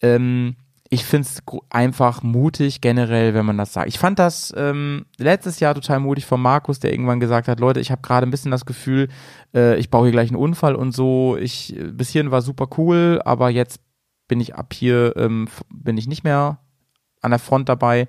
[0.00, 0.56] Ähm,
[0.92, 3.88] ich finde es einfach mutig generell, wenn man das sagt.
[3.88, 7.78] Ich fand das ähm, letztes Jahr total mutig von Markus, der irgendwann gesagt hat, Leute,
[7.78, 9.08] ich habe gerade ein bisschen das Gefühl,
[9.54, 11.36] äh, ich baue hier gleich einen Unfall und so.
[11.36, 13.80] Ich äh, bis hierhin war super cool, aber jetzt
[14.26, 16.58] bin ich ab hier ähm, bin ich nicht mehr
[17.20, 18.08] an der Front dabei.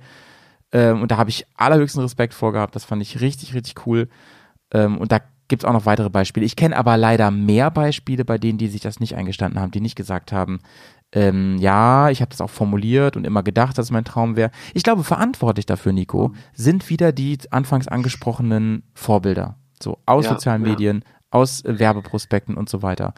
[0.72, 2.76] Ähm, und da habe ich allerhöchsten Respekt vorgehabt.
[2.76, 4.10] Das fand ich richtig, richtig cool.
[4.74, 5.20] Ähm, und da
[5.52, 6.46] gibt's auch noch weitere Beispiele.
[6.46, 9.82] Ich kenne aber leider mehr Beispiele bei denen, die sich das nicht eingestanden haben, die
[9.82, 10.62] nicht gesagt haben,
[11.12, 14.50] ähm, ja, ich habe das auch formuliert und immer gedacht, dass es mein Traum wäre.
[14.74, 19.58] Ich glaube, verantwortlich dafür, Nico, sind wieder die anfangs angesprochenen Vorbilder.
[19.84, 20.70] So aus Ja, sozialen ja.
[20.70, 23.14] Medien, aus Werbeprospekten und so weiter.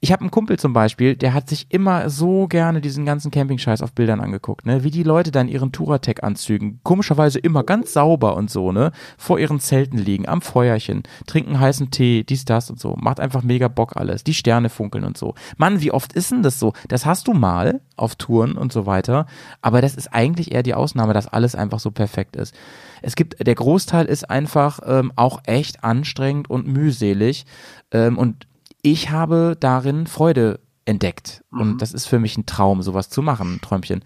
[0.00, 3.82] Ich habe einen Kumpel zum Beispiel, der hat sich immer so gerne diesen ganzen Camping-Scheiß
[3.82, 4.82] auf Bildern angeguckt, ne?
[4.84, 8.90] Wie die Leute da in ihren Touratec-Anzügen, komischerweise immer ganz sauber und so, ne?
[9.18, 12.96] Vor ihren Zelten liegen, am Feuerchen, trinken heißen Tee, dies, das und so.
[12.98, 14.24] Macht einfach mega Bock alles.
[14.24, 15.34] Die Sterne funkeln und so.
[15.58, 16.72] Mann, wie oft ist denn das so?
[16.88, 19.26] Das hast du mal auf Touren und so weiter,
[19.60, 22.54] aber das ist eigentlich eher die Ausnahme, dass alles einfach so perfekt ist.
[23.02, 27.44] Es gibt, der Großteil ist einfach ähm, auch echt anstrengend und mühselig.
[27.90, 28.46] Ähm, und
[28.82, 31.44] ich habe darin Freude entdeckt.
[31.50, 31.60] Mhm.
[31.60, 34.04] Und das ist für mich ein Traum, sowas zu machen, ein Träumchen.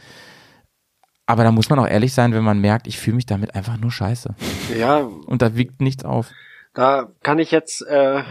[1.27, 3.79] Aber da muss man auch ehrlich sein, wenn man merkt, ich fühle mich damit einfach
[3.79, 4.35] nur scheiße.
[4.77, 6.31] Ja, Und da wiegt nichts auf.
[6.75, 8.23] da kann ich jetzt äh,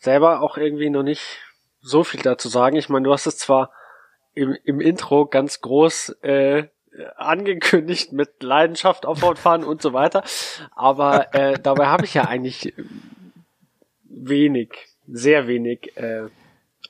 [0.00, 1.38] selber auch irgendwie noch nicht
[1.80, 2.76] so viel dazu sagen.
[2.76, 3.70] Ich meine, du hast es zwar
[4.34, 6.64] im, im Intro ganz groß äh,
[7.16, 10.22] angekündigt mit Leidenschaft, Offroad-Fahren und so weiter,
[10.74, 12.74] aber äh, dabei habe ich ja eigentlich
[14.04, 14.70] wenig,
[15.06, 16.28] sehr wenig äh,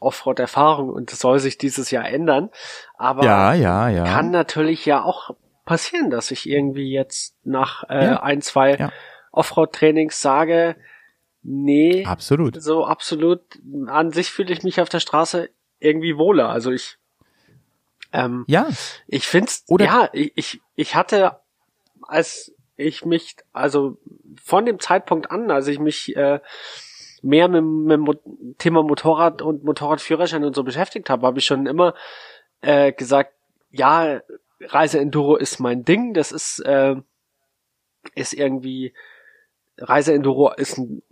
[0.00, 2.50] Offroad-Erfahrung und das soll sich dieses Jahr ändern.
[2.96, 4.04] Aber Ja, ja, ja.
[4.04, 5.30] kann natürlich ja auch
[5.66, 8.90] passieren, dass ich irgendwie jetzt nach äh, ein, zwei.
[9.32, 10.76] Offroad-Trainings sage,
[11.42, 12.60] nee, Absolut.
[12.60, 13.42] so absolut,
[13.86, 16.48] an sich fühle ich mich auf der Straße irgendwie wohler.
[16.48, 16.98] Also ich,
[18.12, 18.68] ähm, Ja,
[19.06, 21.40] ich find's, Oder- ja, ich, ich, ich hatte,
[22.02, 23.98] als ich mich, also
[24.42, 26.40] von dem Zeitpunkt an, als ich mich äh,
[27.22, 27.62] mehr mit,
[28.00, 31.94] mit dem Thema Motorrad und Motorradführerschein und so beschäftigt habe, habe ich schon immer
[32.62, 33.34] äh, gesagt,
[33.70, 34.20] ja,
[34.60, 36.96] Reiseenduro ist mein Ding, das ist, äh,
[38.14, 38.94] ist irgendwie,
[39.78, 41.02] Reiseenduro ist ein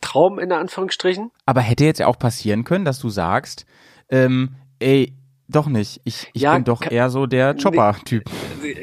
[0.00, 1.30] Traum in Anführungsstrichen.
[1.46, 3.66] aber hätte jetzt ja auch passieren können, dass du sagst,
[4.10, 5.14] ähm, ey,
[5.48, 6.00] doch nicht.
[6.04, 8.24] Ich, ich Ja, bin doch kann- eher so der Chopper-Typ.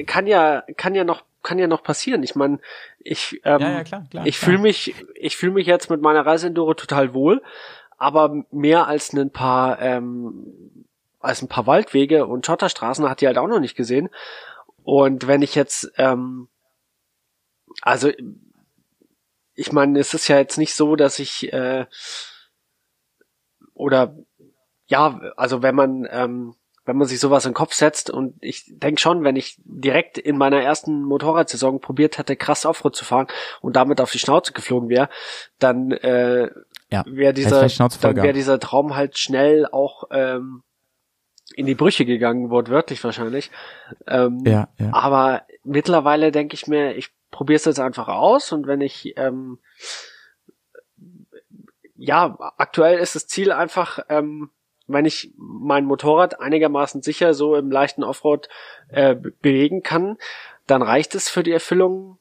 [0.08, 2.24] kann ja kann ja noch kann ja noch passieren.
[2.24, 2.60] Ich meine,
[3.00, 4.26] ich ähm, Ja, ja, klar, klar.
[4.26, 7.42] ich fühle mich ich fühle mich jetzt mit meiner Reiseenduro total wohl,
[7.98, 10.86] aber mehr als ein paar ähm,
[11.20, 14.10] als ein paar Waldwege und Schotterstraßen hat die halt auch noch nicht gesehen.
[14.84, 16.48] Und wenn ich jetzt ähm,
[17.82, 18.10] also
[19.58, 21.86] ich meine, es ist ja jetzt nicht so, dass ich äh,
[23.74, 24.16] oder
[24.88, 26.56] ja, also wenn man ähm,
[26.86, 30.20] wenn man sich sowas in den Kopf setzt und ich denke schon, wenn ich direkt
[30.20, 33.28] in meiner ersten Motorradsaison probiert hätte, krass Offroad zu fahren
[33.62, 35.10] und damit auf die Schnauze geflogen wäre,
[35.58, 36.52] dann äh,
[36.92, 38.36] Ja, wäre dieser dann gehabt.
[38.36, 40.62] dieser Traum halt schnell auch ähm,
[41.56, 43.50] in die Brüche gegangen, wortwörtlich wahrscheinlich.
[44.06, 44.94] Ähm, Ja, ja.
[44.94, 49.58] aber mittlerweile denke ich mir, ich probiere es jetzt einfach aus und wenn ich ähm,
[51.98, 54.52] ja, aktuell ist das Ziel einfach, ähm,
[54.88, 58.50] wenn ich mein Motorrad einigermaßen sicher so im leichten Offroad
[58.90, 60.18] äh, be- bewegen kann,
[60.68, 62.18] dann reicht es für die Erfüllung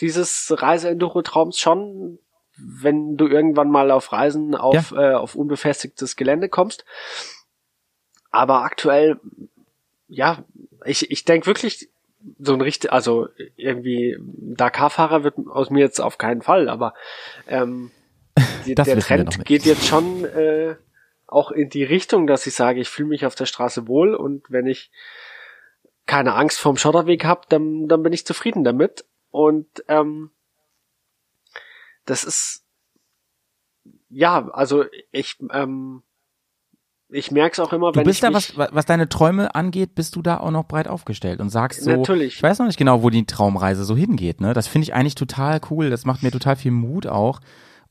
[0.00, 2.18] dieses Reiseenduro-Traums schon,
[2.58, 6.84] wenn du irgendwann mal auf Reisen auf, äh, auf unbefestigtes Gelände kommst.
[8.30, 9.18] Aber aktuell,
[10.08, 10.44] ja,
[10.84, 11.88] ich, ich denke wirklich,
[12.38, 16.94] so ein richtig, also irgendwie Dakar-Fahrer wird aus mir jetzt auf keinen Fall, aber
[17.46, 17.90] ähm,
[18.88, 20.76] der Trend geht jetzt schon äh,
[21.26, 24.50] auch in die Richtung, dass ich sage, ich fühle mich auf der Straße wohl und
[24.50, 24.90] wenn ich
[26.06, 29.04] keine Angst vorm Schotterweg habe, dann, dann bin ich zufrieden damit.
[29.30, 30.30] Und ähm,
[32.04, 32.64] das ist
[34.08, 36.02] ja, also ich ähm,
[37.08, 39.94] ich merke es auch immer, Du wenn bist ich da, was, was deine Träume angeht,
[39.94, 42.36] bist du da auch noch breit aufgestellt und sagst so, Natürlich.
[42.36, 44.54] ich weiß noch nicht genau, wo die Traumreise so hingeht, ne?
[44.54, 47.40] Das finde ich eigentlich total cool, das macht mir total viel Mut auch.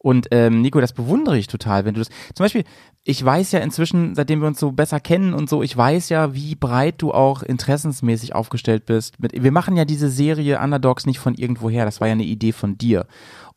[0.05, 2.09] Und ähm, Nico, das bewundere ich total, wenn du das.
[2.35, 2.63] Zum Beispiel,
[3.03, 6.35] ich weiß ja inzwischen, seitdem wir uns so besser kennen und so, ich weiß ja,
[6.35, 9.19] wie breit du auch interessensmäßig aufgestellt bist.
[9.19, 12.51] Mit, wir machen ja diese Serie Underdogs nicht von irgendwoher, das war ja eine Idee
[12.51, 13.07] von dir.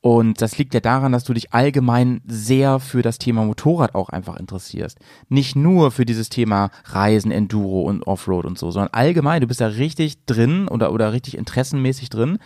[0.00, 4.08] Und das liegt ja daran, dass du dich allgemein sehr für das Thema Motorrad auch
[4.08, 4.98] einfach interessierst.
[5.28, 9.60] Nicht nur für dieses Thema Reisen, Enduro und Offroad und so, sondern allgemein, du bist
[9.60, 12.38] da richtig drin oder, oder richtig interessenmäßig drin.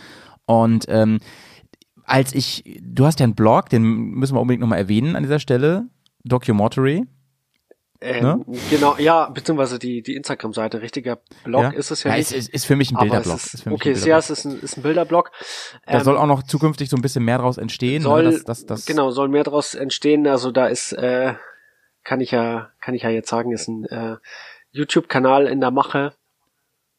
[0.45, 1.21] Und ähm,
[2.13, 5.39] als ich, du hast ja einen Blog, den müssen wir unbedingt nochmal erwähnen an dieser
[5.39, 5.89] Stelle,
[6.25, 7.07] Documentary.
[8.03, 8.45] ähm, ne?
[8.69, 11.71] genau, ja, beziehungsweise die, die Instagram-Seite, richtiger Blog ja?
[11.71, 12.31] ist es ja, ja nicht.
[12.33, 13.37] ist, ist, ist für mich ein Bilderblog.
[13.37, 14.19] ist, okay, ein ja, Bilderblog.
[14.19, 15.31] es ist ein, ist ein Bilderblog.
[15.87, 18.03] Da Ähm, soll auch noch zukünftig so ein bisschen mehr draus entstehen.
[18.03, 18.31] soll, ne?
[18.33, 20.27] das, das, das, genau, soll mehr daraus entstehen.
[20.27, 21.35] Also da ist, äh,
[22.05, 24.17] kann ich ja, kann ich ja jetzt sagen, ist ein äh,
[24.73, 26.13] YouTube-Kanal in der Mache.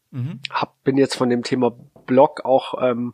[0.09, 0.39] Mhm.
[0.49, 1.72] Hab, bin jetzt von dem Thema
[2.07, 3.14] Blog auch, ähm,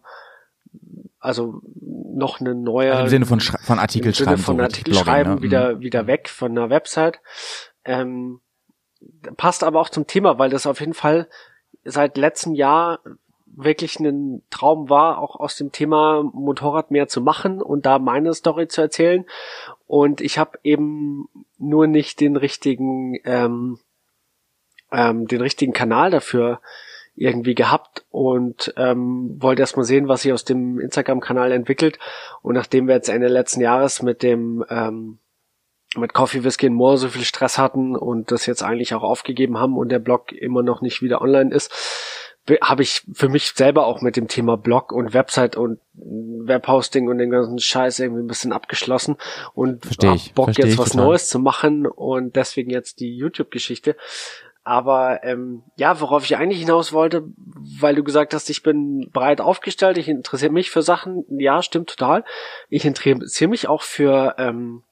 [1.20, 4.42] also noch eine neue Also Im Sinne von, Schra- von Artikel im Sinne schreiben.
[4.42, 5.42] von so Artikel Blogging, schreiben ne?
[5.42, 5.80] wieder Mhm.
[5.82, 7.20] wieder weg von der Website.
[7.86, 8.42] Ähm,
[9.38, 11.28] passt aber auch zum Thema, weil das auf jeden Fall
[11.84, 13.00] seit letztem Jahr
[13.46, 18.34] wirklich ein Traum war, auch aus dem Thema Motorrad mehr zu machen und da meine
[18.34, 19.26] Story zu erzählen.
[19.88, 23.80] Und ich habe eben nur nicht den richtigen, ähm,
[24.92, 26.62] ähm, den richtigen Kanal dafür
[27.20, 32.00] irgendwie gehabt und ähm, wollte erst mal sehen, was sich aus dem Instagram-Kanal entwickelt.
[32.42, 35.20] Und nachdem wir jetzt Ende letzten Jahres mit dem ähm,
[35.98, 39.58] mit Coffee Whiskey and More so viel Stress hatten und das jetzt eigentlich auch aufgegeben
[39.58, 41.72] haben und der Blog immer noch nicht wieder online ist,
[42.62, 47.18] habe ich für mich selber auch mit dem Thema Blog und Website und Webhosting und
[47.18, 49.18] den ganzen Scheiß irgendwie ein bisschen abgeschlossen
[49.54, 51.06] und Versteh hab Bock versteh jetzt was total.
[51.06, 53.96] Neues zu machen und deswegen jetzt die YouTube-Geschichte.
[54.64, 57.24] Aber ähm, ja, worauf ich eigentlich hinaus wollte,
[57.80, 61.90] weil du gesagt hast, ich bin breit aufgestellt, ich interessiere mich für Sachen, ja, stimmt
[61.90, 62.24] total.
[62.70, 64.84] Ich interessiere mich auch für, ähm,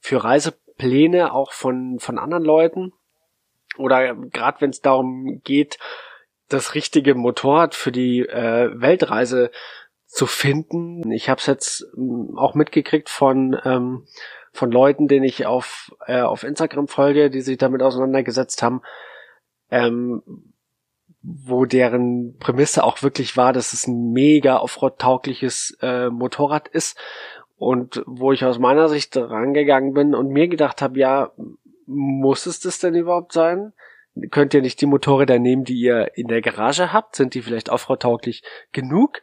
[0.00, 2.92] für Reisepläne, auch von, von anderen Leuten.
[3.76, 5.78] Oder gerade wenn es darum geht,
[6.48, 9.50] das richtige Motorrad für die äh, Weltreise
[10.06, 11.10] zu finden.
[11.10, 14.06] Ich habe es jetzt ähm, auch mitgekriegt von ähm,
[14.52, 18.80] von Leuten, denen ich auf äh, auf Instagram folge, die sich damit auseinandergesetzt haben,
[19.70, 20.22] ähm,
[21.22, 26.96] wo deren Prämisse auch wirklich war, dass es ein mega Offroad-taugliches äh, Motorrad ist
[27.56, 31.32] und wo ich aus meiner Sicht rangegangen bin und mir gedacht habe, ja,
[31.86, 33.72] muss es das denn überhaupt sein?
[34.30, 37.16] Könnt ihr nicht die Motorräder nehmen, die ihr in der Garage habt?
[37.16, 38.42] Sind die vielleicht Offroad-tauglich
[38.72, 39.20] genug?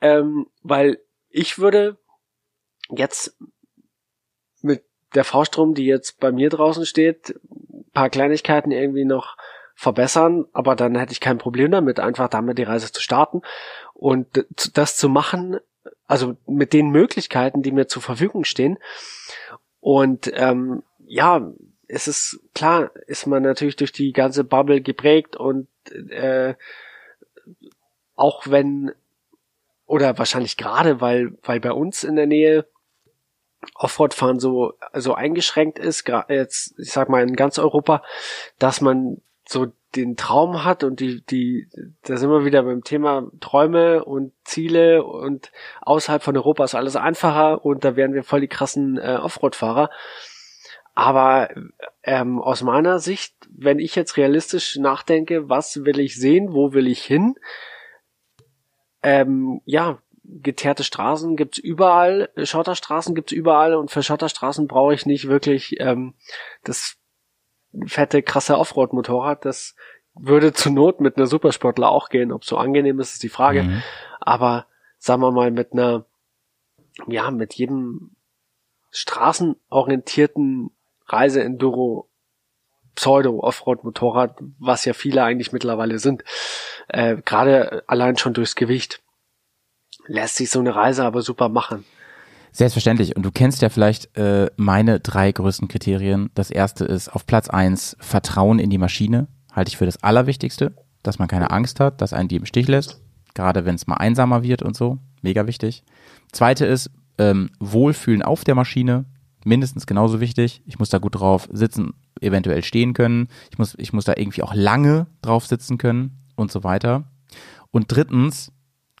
[0.00, 1.98] Ähm, weil ich würde
[2.90, 3.36] jetzt
[4.62, 4.84] mit
[5.14, 7.38] der V-Strom, die jetzt bei mir draußen steht,
[7.92, 9.36] paar Kleinigkeiten irgendwie noch
[9.74, 13.42] verbessern, aber dann hätte ich kein Problem damit, einfach damit die Reise zu starten
[13.94, 15.58] und das zu machen,
[16.06, 18.78] also mit den Möglichkeiten, die mir zur Verfügung stehen.
[19.80, 21.52] Und ähm, ja,
[21.88, 25.68] es ist klar, ist man natürlich durch die ganze Bubble geprägt und
[26.10, 26.54] äh,
[28.14, 28.92] auch wenn
[29.86, 32.66] oder wahrscheinlich gerade, weil weil bei uns in der Nähe
[33.74, 38.02] Offroad-Fahren so so eingeschränkt ist, jetzt ich sag mal in ganz Europa,
[38.58, 39.20] dass man
[39.52, 41.68] so den Traum hat und die die
[42.02, 46.96] da sind wir wieder beim Thema Träume und Ziele und außerhalb von Europa ist alles
[46.96, 49.90] einfacher und da wären wir voll die krassen äh, Offroad-Fahrer.
[50.94, 51.48] Aber
[52.02, 56.86] ähm, aus meiner Sicht, wenn ich jetzt realistisch nachdenke, was will ich sehen, wo will
[56.86, 57.34] ich hin?
[59.02, 65.28] Ähm, ja, geteerte Straßen gibt's überall, Schotterstraßen gibt's überall und für Schotterstraßen brauche ich nicht
[65.28, 66.14] wirklich ähm,
[66.62, 66.98] das
[67.86, 69.44] fette, krasse Offroad-Motorrad.
[69.44, 69.74] Das
[70.14, 72.32] würde zur Not mit einer Supersportler auch gehen.
[72.32, 73.64] Ob so angenehm ist, ist die Frage.
[73.64, 73.82] Mhm.
[74.20, 74.66] Aber
[74.98, 76.04] sagen wir mal mit einer,
[77.06, 78.14] ja, mit jedem
[78.90, 80.70] straßenorientierten
[81.06, 82.08] Reise-Enduro
[82.94, 86.24] Pseudo-Offroad-Motorrad, was ja viele eigentlich mittlerweile sind,
[86.88, 89.00] äh, gerade allein schon durchs Gewicht,
[90.06, 91.84] lässt sich so eine Reise aber super machen.
[92.52, 93.16] Selbstverständlich.
[93.16, 96.30] Und du kennst ja vielleicht äh, meine drei größten Kriterien.
[96.34, 99.26] Das erste ist auf Platz eins Vertrauen in die Maschine.
[99.52, 102.68] Halte ich für das Allerwichtigste, dass man keine Angst hat, dass einen die im Stich
[102.68, 103.00] lässt.
[103.34, 104.98] Gerade wenn es mal einsamer wird und so.
[105.22, 105.82] Mega wichtig.
[106.32, 109.06] Zweite ist ähm, Wohlfühlen auf der Maschine.
[109.44, 110.62] Mindestens genauso wichtig.
[110.66, 113.28] Ich muss da gut drauf sitzen, eventuell stehen können.
[113.50, 117.04] Ich muss, ich muss da irgendwie auch lange drauf sitzen können und so weiter.
[117.70, 118.52] Und drittens,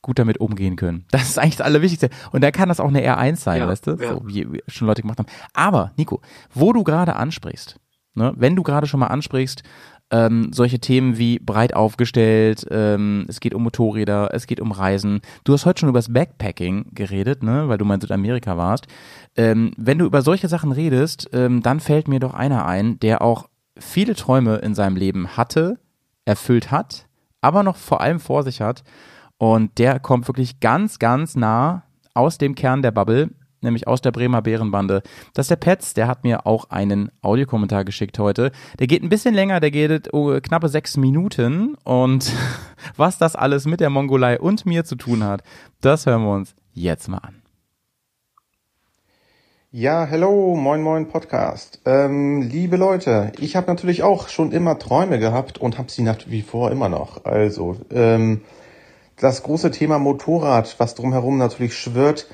[0.02, 1.04] gut damit umgehen können.
[1.10, 2.10] Das ist eigentlich das Allerwichtigste.
[2.32, 3.90] Und da kann das auch eine R1 sein, Ja, weißt du?
[3.92, 4.14] ja.
[4.14, 5.28] So, wie, wie schon Leute gemacht haben.
[5.54, 6.20] Aber, Nico,
[6.52, 7.78] wo du gerade ansprichst,
[8.14, 9.62] ne, wenn du gerade schon mal ansprichst,
[10.10, 15.20] ähm, solche Themen wie breit aufgestellt, ähm, es geht um Motorräder, es geht um Reisen.
[15.44, 18.86] Du hast heute schon über das Backpacking geredet, ne, weil du mal in Südamerika warst.
[19.36, 23.22] Ähm, wenn du über solche Sachen redest, ähm, dann fällt mir doch einer ein, der
[23.22, 23.48] auch
[23.78, 25.78] viele Träume in seinem Leben hatte,
[26.26, 27.06] erfüllt hat,
[27.40, 28.84] aber noch vor allem vor sich hat.
[29.42, 31.82] Und der kommt wirklich ganz, ganz nah
[32.14, 33.30] aus dem Kern der Bubble,
[33.60, 35.02] nämlich aus der Bremer Bärenbande.
[35.34, 38.52] Das ist der Petz, der hat mir auch einen Audiokommentar geschickt heute.
[38.78, 41.74] Der geht ein bisschen länger, der geht oh, knappe sechs Minuten.
[41.82, 42.32] Und
[42.96, 45.42] was das alles mit der Mongolei und mir zu tun hat,
[45.80, 47.42] das hören wir uns jetzt mal an.
[49.72, 51.80] Ja, hello, moin moin Podcast.
[51.84, 56.18] Ähm, liebe Leute, ich habe natürlich auch schon immer Träume gehabt und habe sie nach
[56.28, 57.24] wie vor immer noch.
[57.24, 58.42] Also, ähm,
[59.22, 62.26] das große Thema Motorrad, was drumherum natürlich schwirrt,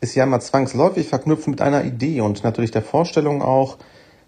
[0.00, 3.78] ist ja immer zwangsläufig verknüpft mit einer Idee und natürlich der Vorstellung auch,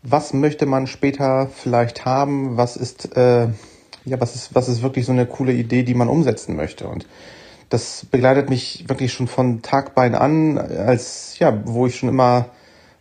[0.05, 3.49] was möchte man später vielleicht haben, was ist, äh,
[4.05, 6.87] ja, was ist, was ist wirklich so eine coole Idee, die man umsetzen möchte.
[6.87, 7.09] Und
[7.69, 12.47] das begleitet mich wirklich schon von Tagbein an, als ja, wo ich schon immer,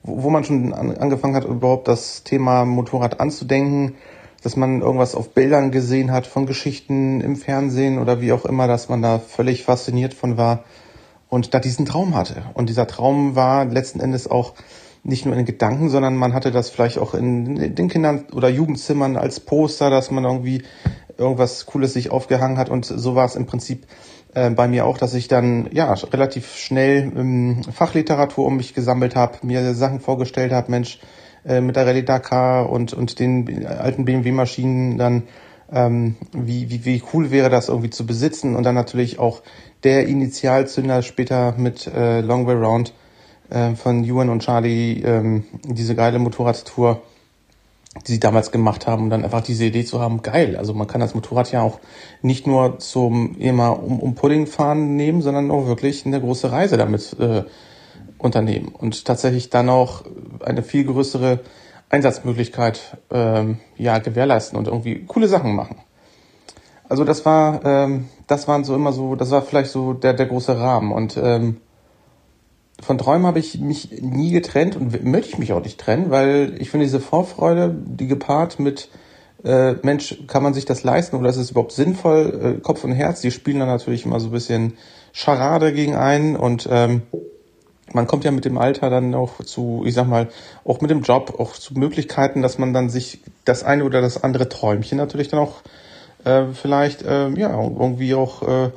[0.01, 3.95] wo, wo man schon an, angefangen hat, überhaupt das Thema Motorrad anzudenken,
[4.43, 8.67] dass man irgendwas auf Bildern gesehen hat, von Geschichten im Fernsehen oder wie auch immer,
[8.67, 10.65] dass man da völlig fasziniert von war
[11.29, 12.43] und da diesen Traum hatte.
[12.53, 14.53] Und dieser Traum war letzten Endes auch
[15.03, 19.17] nicht nur in Gedanken, sondern man hatte das vielleicht auch in den Kindern oder Jugendzimmern
[19.17, 20.63] als Poster, dass man irgendwie
[21.17, 22.69] irgendwas Cooles sich aufgehangen hat.
[22.69, 23.85] Und so war es im Prinzip
[24.33, 29.15] äh, bei mir auch, dass ich dann ja relativ schnell ähm, Fachliteratur um mich gesammelt
[29.15, 30.99] habe, mir Sachen vorgestellt habe, Mensch,
[31.45, 35.23] äh, mit der Rallye Dakar und, und den alten BMW-Maschinen dann,
[35.71, 38.55] ähm, wie, wie, wie cool wäre das irgendwie zu besitzen?
[38.55, 39.41] Und dann natürlich auch
[39.83, 42.93] der Initialzünder später mit äh, Long Way Round
[43.49, 47.01] äh, von Ewan und Charlie, ähm, diese geile Motorradtour,
[48.07, 50.87] die sie damals gemacht haben, und dann einfach diese Idee zu haben, geil, also man
[50.87, 51.79] kann das Motorrad ja auch
[52.21, 56.77] nicht nur zum immer um, um Pudding fahren nehmen, sondern auch wirklich eine große Reise
[56.77, 57.43] damit äh,
[58.23, 60.03] unternehmen und tatsächlich dann auch
[60.43, 61.41] eine viel größere
[61.89, 65.77] Einsatzmöglichkeit ähm, ja gewährleisten und irgendwie coole Sachen machen.
[66.89, 70.25] Also das war, ähm, das waren so immer so, das war vielleicht so der der
[70.25, 71.57] große Rahmen und ähm,
[72.81, 76.55] von Träumen habe ich mich nie getrennt und möchte ich mich auch nicht trennen, weil
[76.59, 78.89] ich finde diese Vorfreude, die gepaart mit
[79.43, 82.57] äh, Mensch, kann man sich das leisten oder ist es überhaupt sinnvoll?
[82.57, 84.73] Äh, Kopf und Herz, die spielen dann natürlich immer so ein bisschen
[85.11, 87.03] Scharade gegen einen und ähm,
[87.93, 90.29] man kommt ja mit dem Alter dann auch zu, ich sag mal,
[90.65, 94.23] auch mit dem Job, auch zu Möglichkeiten, dass man dann sich das eine oder das
[94.23, 95.61] andere Träumchen natürlich dann auch
[96.23, 98.69] äh, vielleicht äh, ja irgendwie auch äh,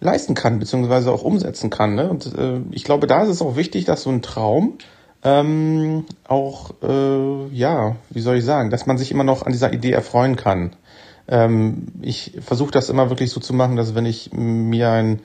[0.00, 1.94] leisten kann, beziehungsweise auch umsetzen kann.
[1.94, 2.08] Ne?
[2.08, 4.78] Und äh, ich glaube, da ist es auch wichtig, dass so ein Traum
[5.24, 9.72] ähm, auch, äh, ja, wie soll ich sagen, dass man sich immer noch an dieser
[9.72, 10.76] Idee erfreuen kann.
[11.26, 15.20] Ähm, ich versuche das immer wirklich so zu machen, dass wenn ich mir ein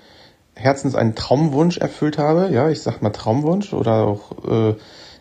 [0.59, 4.75] Herzens einen Traumwunsch erfüllt habe, ja, ich sag mal Traumwunsch oder auch äh,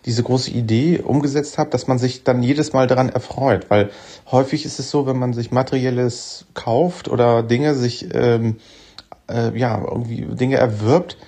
[0.05, 3.91] diese große Idee umgesetzt habe, dass man sich dann jedes Mal daran erfreut, weil
[4.31, 8.57] häufig ist es so, wenn man sich materielles kauft oder Dinge sich ähm,
[9.29, 11.19] äh, ja irgendwie Dinge erwirbt,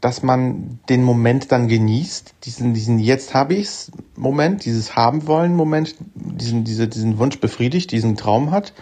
[0.00, 5.56] dass man den Moment dann genießt, diesen diesen jetzt habe ich's Moment, dieses haben wollen
[5.56, 8.72] Moment, diesen diese diesen Wunsch befriedigt, diesen Traum hat.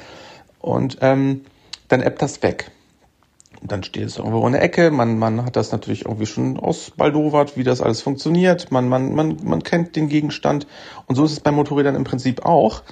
[0.61, 1.43] Und ähm,
[1.89, 2.71] dann ebbt das weg
[3.69, 4.91] dann steht es irgendwo in der Ecke.
[4.91, 8.71] Man, man hat das natürlich irgendwie schon ausbaldowert, wie das alles funktioniert.
[8.71, 10.67] Man, man, man, man kennt den Gegenstand.
[11.07, 12.83] Und so ist es bei Motorrädern im Prinzip auch.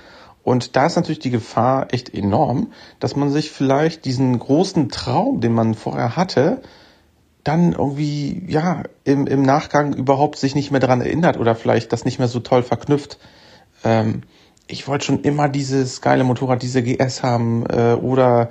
[0.43, 5.41] Und da ist natürlich die Gefahr echt enorm, dass man sich vielleicht diesen großen Traum,
[5.41, 6.61] den man vorher hatte,
[7.45, 12.05] dann irgendwie, ja, im, im Nachgang überhaupt sich nicht mehr daran erinnert oder vielleicht das
[12.05, 13.18] nicht mehr so toll verknüpft.
[13.85, 14.22] Ähm,
[14.66, 18.49] ich wollte schon immer dieses geile Motorrad, diese GS haben äh, oder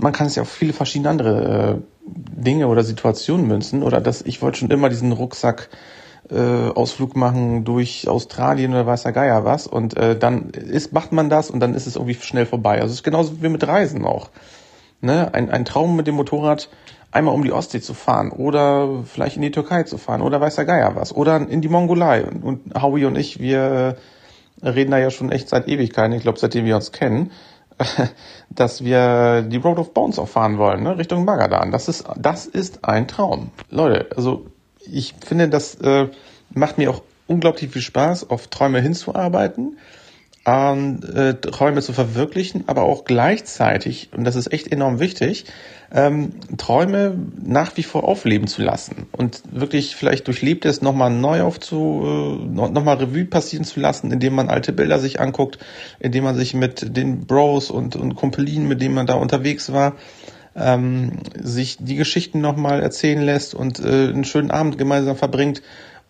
[0.00, 3.82] man kann es ja auf viele verschiedene andere äh, Dinge oder Situationen münzen.
[3.82, 5.68] Oder dass ich wollte schon immer diesen Rucksack
[6.30, 9.66] äh, Ausflug machen durch Australien oder weiß der Geier was.
[9.66, 12.76] Und äh, dann ist, macht man das und dann ist es irgendwie schnell vorbei.
[12.76, 14.30] Also es ist genauso wie mit Reisen auch.
[15.00, 15.32] Ne?
[15.32, 16.68] Ein, ein Traum mit dem Motorrad
[17.12, 20.56] einmal um die Ostsee zu fahren oder vielleicht in die Türkei zu fahren oder weiß
[20.56, 22.24] der Geier was oder in die Mongolei.
[22.24, 23.96] Und, und Howie und ich, wir
[24.62, 27.32] äh, reden da ja schon echt seit Ewigkeiten, ich glaube seitdem wir uns kennen.
[28.50, 30.98] dass wir die Road of Bones auch fahren wollen, ne?
[30.98, 31.70] Richtung Magadan.
[31.70, 33.50] Das ist, das ist ein Traum.
[33.70, 34.46] Leute, also
[34.80, 36.08] ich finde, das äh,
[36.50, 39.78] macht mir auch unglaublich viel Spaß, auf Träume hinzuarbeiten
[40.46, 45.44] ähm, äh, Träume zu verwirklichen, aber auch gleichzeitig, und das ist echt enorm wichtig,
[45.92, 52.02] ähm, Träume nach wie vor aufleben zu lassen und wirklich vielleicht durchlebtes nochmal neu aufzu,
[52.04, 55.58] äh, nochmal Revue passieren zu lassen, indem man alte Bilder sich anguckt,
[55.98, 59.96] indem man sich mit den Bros und, und Kumpelinen, mit denen man da unterwegs war,
[60.56, 65.60] ähm, sich die Geschichten nochmal erzählen lässt und äh, einen schönen Abend gemeinsam verbringt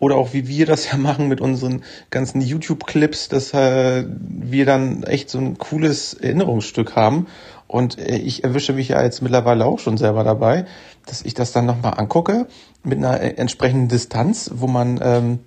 [0.01, 5.03] oder auch wie wir das ja machen mit unseren ganzen YouTube-Clips, dass äh, wir dann
[5.03, 7.27] echt so ein cooles Erinnerungsstück haben.
[7.67, 10.65] Und äh, ich erwische mich ja jetzt mittlerweile auch schon selber dabei,
[11.05, 12.47] dass ich das dann nochmal angucke
[12.83, 15.39] mit einer äh, entsprechenden Distanz, wo man ähm,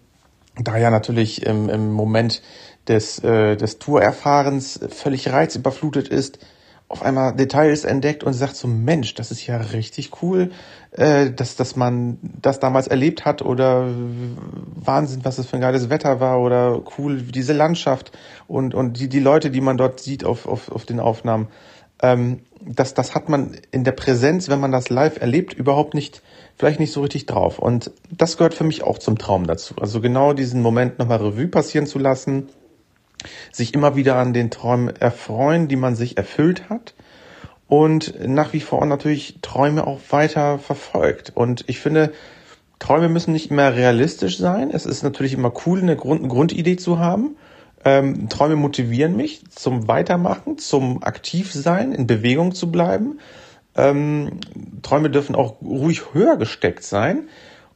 [0.56, 2.40] da ja natürlich im, im Moment
[2.86, 6.38] des, äh, des Tourerfahrens völlig reizüberflutet ist,
[6.88, 10.52] auf einmal Details entdeckt und sagt so, Mensch, das ist ja richtig cool,
[10.92, 13.88] äh, dass, dass man das damals erlebt hat oder
[14.76, 18.12] Wahnsinn, was das für ein geiles Wetter war oder cool, diese Landschaft
[18.46, 21.48] und, und die, die Leute, die man dort sieht auf, auf, auf den Aufnahmen.
[22.02, 26.22] Ähm, das, das hat man in der Präsenz, wenn man das live erlebt, überhaupt nicht,
[26.56, 27.58] vielleicht nicht so richtig drauf.
[27.58, 29.74] Und das gehört für mich auch zum Traum dazu.
[29.80, 32.48] Also genau diesen Moment nochmal Revue passieren zu lassen,
[33.52, 36.94] sich immer wieder an den Träumen erfreuen, die man sich erfüllt hat
[37.68, 41.32] und nach wie vor natürlich Träume auch weiter verfolgt.
[41.34, 42.12] Und ich finde,
[42.78, 44.70] Träume müssen nicht immer realistisch sein.
[44.70, 47.36] Es ist natürlich immer cool, eine Grund, Grundidee zu haben.
[47.84, 53.18] Ähm, Träume motivieren mich zum Weitermachen, zum Aktivsein, in Bewegung zu bleiben.
[53.76, 54.40] Ähm,
[54.82, 57.28] Träume dürfen auch ruhig höher gesteckt sein.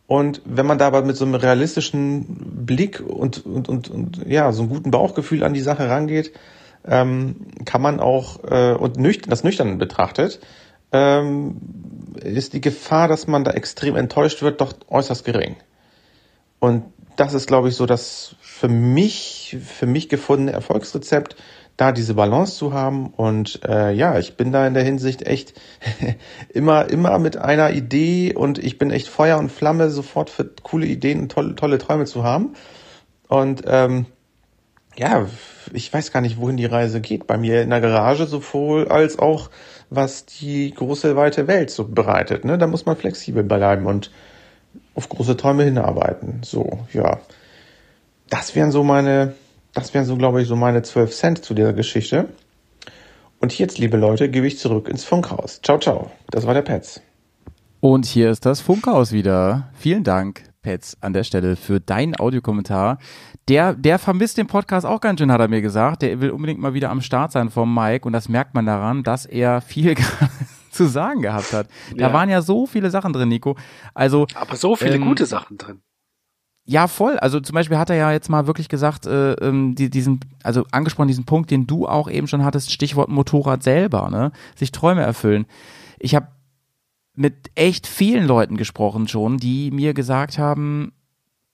[0.08, 4.50] Und wenn man da aber mit so einem realistischen Blick und, und, und, und ja,
[4.52, 6.32] so einem guten Bauchgefühl an die Sache rangeht,
[6.86, 7.36] ähm,
[7.66, 10.40] kann man auch äh, und nüchtern, das nüchtern betrachtet,
[10.92, 11.58] ähm,
[12.24, 15.56] ist die Gefahr, dass man da extrem enttäuscht wird, doch äußerst gering.
[16.58, 16.84] Und
[17.16, 21.36] das ist, glaube ich, so das für mich, für mich gefundene Erfolgsrezept,
[21.78, 23.06] da diese Balance zu haben.
[23.06, 25.54] Und äh, ja, ich bin da in der Hinsicht echt
[26.50, 30.86] immer, immer mit einer Idee und ich bin echt Feuer und Flamme sofort für coole
[30.86, 32.54] Ideen und tolle, tolle Träume zu haben.
[33.28, 34.06] Und ähm,
[34.96, 35.26] ja,
[35.72, 37.28] ich weiß gar nicht, wohin die Reise geht.
[37.28, 39.48] Bei mir in der Garage sowohl als auch
[39.88, 42.44] was die große weite Welt so bereitet.
[42.44, 42.58] Ne?
[42.58, 44.10] Da muss man flexibel bleiben und
[44.96, 46.40] auf große Träume hinarbeiten.
[46.42, 47.20] So, ja.
[48.28, 49.34] Das wären so meine,
[49.74, 52.28] das wären so, glaube ich, so meine 12 Cent zu dieser Geschichte.
[53.40, 55.60] Und jetzt, liebe Leute, gebe ich zurück ins Funkhaus.
[55.62, 56.10] Ciao, ciao.
[56.30, 57.00] Das war der Petz.
[57.80, 59.68] Und hier ist das Funkhaus wieder.
[59.74, 62.98] Vielen Dank, Petz, an der Stelle für deinen Audiokommentar.
[63.48, 66.02] Der, der vermisst den Podcast auch ganz schön, hat er mir gesagt.
[66.02, 69.04] Der will unbedingt mal wieder am Start sein vom Mike und das merkt man daran,
[69.04, 69.94] dass er viel
[70.72, 71.68] zu sagen gehabt hat.
[71.96, 72.12] Da Ja.
[72.12, 73.56] waren ja so viele Sachen drin, Nico.
[73.94, 75.80] Also Aber so viele Ähm, gute Sachen drin.
[76.70, 77.18] Ja, voll.
[77.18, 80.66] Also zum Beispiel hat er ja jetzt mal wirklich gesagt, äh, ähm, die, diesen, also
[80.70, 84.32] angesprochen diesen Punkt, den du auch eben schon hattest, Stichwort Motorrad selber, ne?
[84.54, 85.46] Sich Träume erfüllen.
[85.98, 86.28] Ich habe
[87.14, 90.92] mit echt vielen Leuten gesprochen schon, die mir gesagt haben,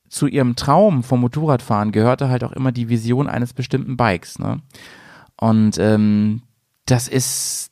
[0.08, 4.62] zu ihrem Traum vom Motorradfahren gehörte halt auch immer die Vision eines bestimmten Bikes, ne?
[5.36, 6.42] Und ähm,
[6.86, 7.70] das ist,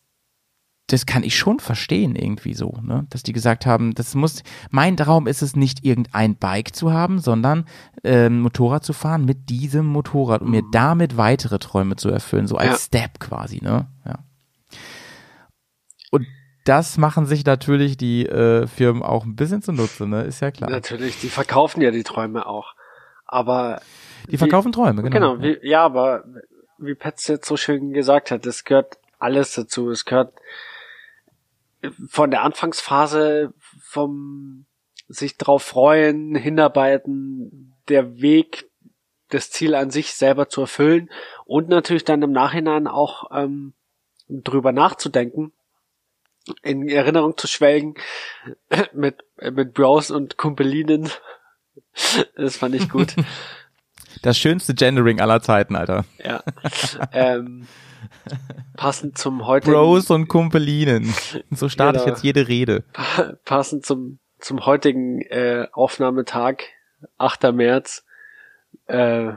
[0.88, 3.06] das kann ich schon verstehen irgendwie so, ne?
[3.10, 7.18] Dass die gesagt haben, das muss, mein Traum ist es nicht irgendein Bike zu haben,
[7.18, 7.66] sondern
[8.04, 12.56] ähm, Motorrad zu fahren mit diesem Motorrad und mir damit weitere Träume zu erfüllen, so
[12.56, 12.76] als Ja.
[12.78, 13.86] Step quasi, ne?
[14.04, 14.18] Ja.
[16.10, 16.26] Und
[16.64, 20.22] das machen sich natürlich die äh, Firmen auch ein bisschen zunutze, ne?
[20.22, 20.70] Ist ja klar.
[20.70, 22.74] Natürlich, die verkaufen ja die Träume auch.
[23.24, 23.80] Aber
[24.28, 25.36] Die verkaufen Träume, genau.
[25.36, 26.24] Genau, wie, ja, aber
[26.78, 29.90] wie Petz jetzt so schön gesagt hat, es gehört alles dazu.
[29.90, 30.34] Es gehört
[32.08, 34.66] von der Anfangsphase vom
[35.08, 38.70] sich drauf freuen, hinarbeiten, der Weg,
[39.28, 41.10] das Ziel an sich selber zu erfüllen
[41.44, 43.74] und natürlich dann im Nachhinein auch ähm,
[44.28, 45.52] drüber nachzudenken,
[46.62, 47.94] in Erinnerung zu schwelgen
[48.92, 51.10] mit, mit Bros und Kumpelinen.
[52.36, 53.14] Das fand ich gut.
[54.20, 56.04] Das schönste Gendering aller Zeiten, Alter.
[56.22, 56.42] Ja.
[57.12, 57.66] ähm,
[58.76, 61.12] passend zum heutigen Bros und Kumpelinen.
[61.50, 62.14] So starte ich Genau.
[62.14, 62.84] jetzt jede Rede.
[63.44, 66.64] passend zum zum heutigen äh, Aufnahmetag,
[67.18, 67.52] 8.
[67.52, 68.04] März.
[68.88, 69.28] Äh,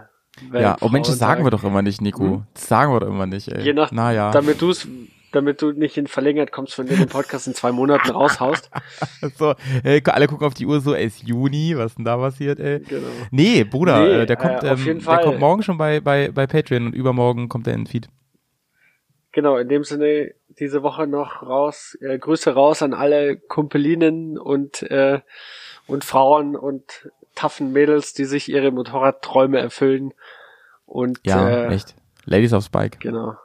[0.51, 2.23] Ja, oh Mensch, das sagen wir doch immer nicht, Nico.
[2.23, 2.43] Hm?
[2.53, 3.61] Das sagen wir doch immer nicht, ey.
[3.63, 4.31] Je nach, naja.
[4.31, 4.87] damit du's,
[5.31, 8.69] damit du nicht in Verlegenheit kommst, wenn du den Podcast in zwei Monaten raushaust.
[9.37, 12.59] so, äh, alle gucken auf die Uhr so, ey, ist Juni, was denn da passiert,
[12.59, 12.79] ey?
[12.79, 13.07] Genau.
[13.31, 16.47] Nee, Bruder, Nee, äh, der kommt, äh, ähm, der kommt morgen schon bei, bei, bei
[16.47, 18.09] Patreon und übermorgen kommt er in den Feed.
[19.35, 24.81] Genau, in dem Sinne diese Woche noch raus, äh, Grüße raus an alle Kumpelinen und
[24.83, 25.19] äh,
[25.87, 30.13] und Frauen und taffen Mädels, die sich ihre Motorradträume erfüllen.
[30.85, 31.95] Und Ja, äh, echt.
[32.23, 32.99] Ladies of Spike.
[32.99, 33.35] Genau.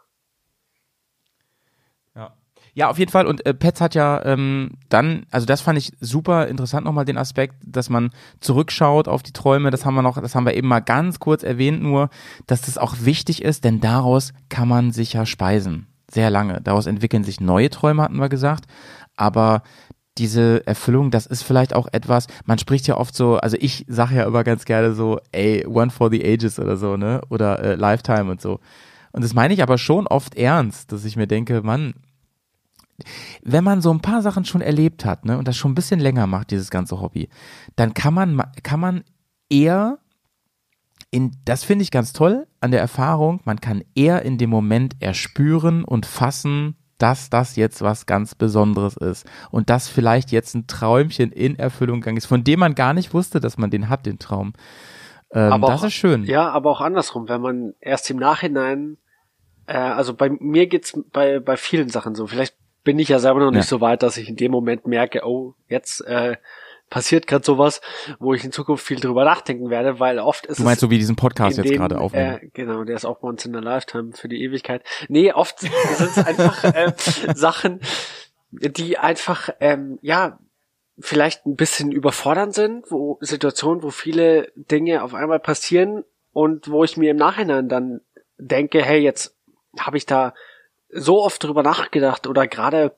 [2.74, 2.88] Ja.
[2.88, 3.26] Auf jeden Fall.
[3.26, 7.18] Und äh, Petz hat ja ähm, dann, also das fand ich super interessant nochmal den
[7.18, 8.10] Aspekt, dass man
[8.40, 9.70] zurückschaut auf die Träume.
[9.70, 12.10] Das haben wir noch, das haben wir eben mal ganz kurz erwähnt, nur,
[12.46, 15.86] dass das auch wichtig ist, denn daraus kann man sich ja speisen.
[16.10, 16.60] Sehr lange.
[16.60, 18.64] Daraus entwickeln sich neue Träume, hatten wir gesagt.
[19.16, 19.62] Aber
[20.18, 24.16] diese Erfüllung, das ist vielleicht auch etwas, man spricht ja oft so, also ich sage
[24.16, 27.20] ja immer ganz gerne so, ey, One for the Ages oder so, ne?
[27.30, 28.60] Oder äh, Lifetime und so.
[29.12, 31.94] Und das meine ich aber schon oft ernst, dass ich mir denke, Mann,
[33.42, 36.00] wenn man so ein paar Sachen schon erlebt hat, ne, und das schon ein bisschen
[36.00, 37.28] länger macht, dieses ganze Hobby,
[37.76, 39.04] dann kann man, ma- kann man
[39.48, 39.98] eher
[41.10, 44.94] in, das finde ich ganz toll an der Erfahrung, man kann eher in dem Moment
[45.00, 50.66] erspüren und fassen, dass das jetzt was ganz Besonderes ist und dass vielleicht jetzt ein
[50.66, 54.04] Träumchen in Erfüllung gegangen ist, von dem man gar nicht wusste, dass man den hat,
[54.06, 54.52] den Traum.
[55.32, 56.24] Ähm, Aber das auch- ist schön.
[56.24, 58.98] Ja, aber auch andersrum, wenn man erst im Nachhinein,
[59.66, 62.26] äh, also bei mir geht's bei, bei vielen Sachen so.
[62.26, 62.54] Vielleicht
[62.84, 63.68] bin ich ja selber noch nicht Ja.
[63.68, 66.36] so weit, dass ich in dem Moment merke, oh, jetzt äh,
[66.88, 67.80] passiert gerade sowas,
[68.18, 70.90] wo ich in Zukunft viel drüber nachdenken werde, weil oft ist Du meinst es so
[70.90, 72.38] wie diesen Podcast jetzt gerade aufnehmen.
[72.42, 74.82] Äh, genau, der ist auch once in a lifetime für die Ewigkeit.
[75.08, 76.92] Nee, oft sind es einfach äh,
[77.34, 77.80] Sachen,
[78.50, 80.40] die einfach, ähm, ja,
[80.98, 86.82] vielleicht ein bisschen überfordernd sind, wo Situationen, wo viele Dinge auf einmal passieren und wo
[86.84, 88.00] ich mir im Nachhinein dann
[88.36, 89.36] denke, hey, jetzt
[89.78, 90.34] habe ich da
[90.92, 92.96] so oft drüber nachgedacht oder gerade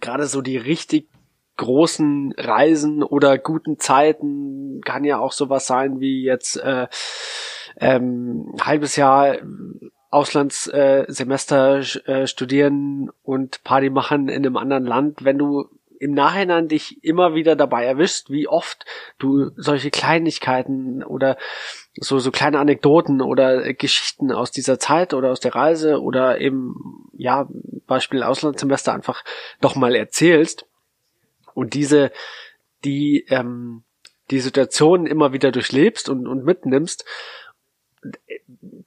[0.00, 1.08] gerade so die richtig
[1.56, 6.86] großen Reisen oder guten Zeiten kann ja auch sowas sein wie jetzt äh,
[7.78, 9.38] ähm, halbes Jahr
[10.10, 15.66] Auslandssemester äh, studieren und Party machen in einem anderen Land, wenn du
[15.98, 18.84] im Nachhinein dich immer wieder dabei erwischst, wie oft
[19.18, 21.36] du solche Kleinigkeiten oder
[21.94, 26.74] so, so kleine Anekdoten oder Geschichten aus dieser Zeit oder aus der Reise oder eben,
[27.18, 27.48] ja,
[27.86, 29.24] Beispiel Auslandssemester einfach
[29.60, 30.66] doch mal erzählst
[31.54, 32.12] und diese,
[32.84, 33.84] die, ähm,
[34.30, 37.04] die Situation immer wieder durchlebst und, und mitnimmst,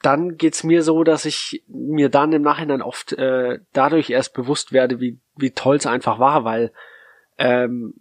[0.02, 4.72] dann geht's mir so, dass ich mir dann im Nachhinein oft äh, dadurch erst bewusst
[4.72, 6.72] werde, wie, wie toll es einfach war, weil
[7.38, 7.94] ähm,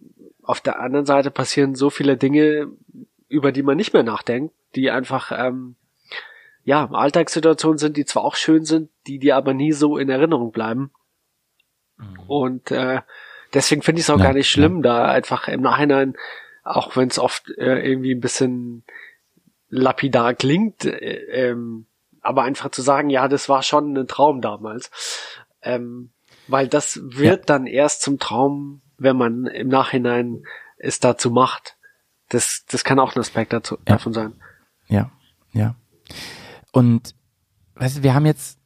[0.42, 2.68] auf der anderen Seite passieren so viele Dinge,
[3.28, 5.76] über die man nicht mehr nachdenkt, die einfach ähm,
[6.68, 10.52] ja Alltagssituationen sind, die zwar auch schön sind, die dir aber nie so in Erinnerung
[10.52, 10.92] bleiben.
[11.96, 12.20] Mhm.
[12.26, 13.00] Und äh,
[13.54, 14.82] deswegen finde ich es auch ja, gar nicht schlimm, ja.
[14.82, 16.14] da einfach im Nachhinein,
[16.64, 18.84] auch wenn es oft äh, irgendwie ein bisschen
[19.70, 21.86] lapidar klingt, äh, ähm,
[22.20, 24.90] aber einfach zu sagen, ja, das war schon ein Traum damals.
[25.62, 26.10] Ähm,
[26.48, 27.44] weil das wird ja.
[27.46, 30.42] dann erst zum Traum, wenn man im Nachhinein
[30.76, 31.78] es dazu macht.
[32.28, 34.34] Das, das kann auch ein Aspekt dazu, davon sein.
[34.86, 35.10] Ja,
[35.54, 35.74] ja.
[36.72, 37.14] Und
[37.76, 38.58] weißt du, wir haben jetzt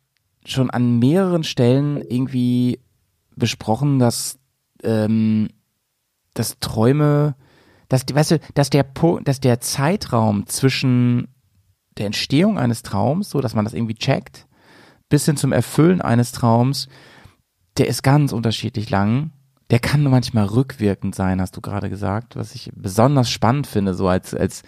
[0.45, 2.81] schon an mehreren Stellen irgendwie
[3.37, 4.39] besprochen, dass,
[4.83, 5.49] ähm,
[6.35, 7.37] dass Träume
[7.93, 8.87] dass, weißt du, dass der,
[9.23, 11.29] dass der Zeitraum zwischen
[11.99, 14.47] der Entstehung eines Traums, so dass man das irgendwie checkt,
[15.11, 16.89] bis hin zum Erfüllen eines Traums,
[17.77, 19.33] der ist ganz unterschiedlich lang.
[19.69, 24.09] Der kann manchmal rückwirkend sein, hast du gerade gesagt, was ich besonders spannend finde, so
[24.09, 24.62] als, als,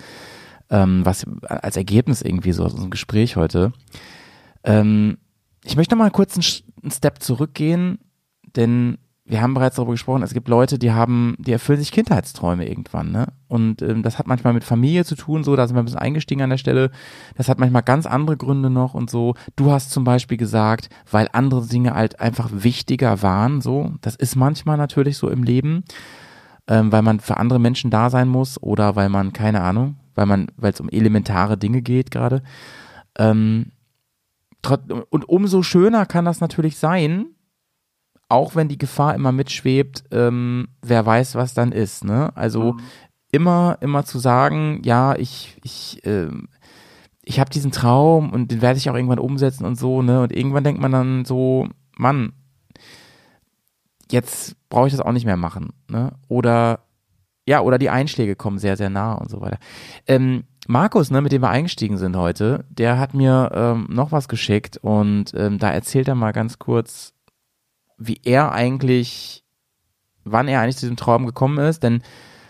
[0.70, 3.72] ähm, was, als Ergebnis irgendwie so aus unserem Gespräch heute.
[4.64, 5.18] Ähm,
[5.64, 6.44] ich möchte noch mal kurz einen,
[6.82, 7.98] einen Step zurückgehen,
[8.56, 12.68] denn wir haben bereits darüber gesprochen, es gibt Leute, die haben, die erfüllen sich Kindheitsträume
[12.68, 13.28] irgendwann, ne?
[13.48, 16.00] Und ähm, das hat manchmal mit Familie zu tun, so, da sind wir ein bisschen
[16.00, 16.90] eingestiegen an der Stelle.
[17.34, 19.34] Das hat manchmal ganz andere Gründe noch und so.
[19.56, 23.92] Du hast zum Beispiel gesagt, weil andere Dinge halt einfach wichtiger waren, so.
[24.02, 25.84] Das ist manchmal natürlich so im Leben,
[26.68, 30.26] ähm, weil man für andere Menschen da sein muss oder weil man, keine Ahnung, weil
[30.26, 32.42] man, weil es um elementare Dinge geht gerade.
[33.18, 33.72] Ähm,
[35.10, 37.26] und umso schöner kann das natürlich sein,
[38.28, 42.04] auch wenn die Gefahr immer mitschwebt, ähm, wer weiß, was dann ist.
[42.04, 42.34] Ne?
[42.34, 42.80] Also mhm.
[43.30, 46.30] immer, immer zu sagen, ja, ich, ich, äh,
[47.22, 50.22] ich habe diesen Traum und den werde ich auch irgendwann umsetzen und so, ne?
[50.22, 52.32] Und irgendwann denkt man dann so, Mann,
[54.10, 56.12] jetzt brauche ich das auch nicht mehr machen, ne?
[56.28, 56.80] Oder
[57.46, 59.58] ja, oder die Einschläge kommen sehr, sehr nah und so weiter.
[60.06, 64.28] Ähm, Markus, ne, mit dem wir eingestiegen sind heute, der hat mir ähm, noch was
[64.28, 67.12] geschickt und ähm, da erzählt er mal ganz kurz,
[67.98, 69.44] wie er eigentlich,
[70.24, 72.02] wann er eigentlich zu diesem Traum gekommen ist, denn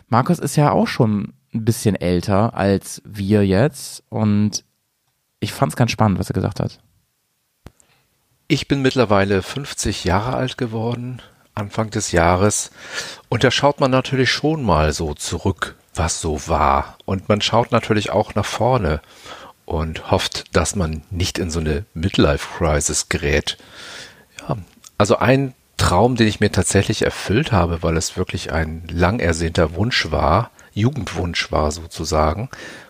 [0.09, 4.65] Markus ist ja auch schon ein bisschen älter als wir jetzt und
[5.41, 6.81] ich fand es ganz spannend, was er gesagt hat.
[8.47, 11.21] Ich bin mittlerweile 50 Jahre alt geworden,
[11.55, 12.71] Anfang des Jahres,
[13.29, 16.97] und da schaut man natürlich schon mal so zurück, was so war.
[17.05, 19.01] Und man schaut natürlich auch nach vorne
[19.65, 23.57] und hofft, dass man nicht in so eine Midlife-Crisis gerät.
[24.41, 24.57] Ja,
[24.99, 29.75] also ein Traum, den ich mir tatsächlich erfüllt habe, weil es wirklich ein lang ersehnter
[29.75, 32.49] Wunsch war, Jugendwunsch war sozusagen,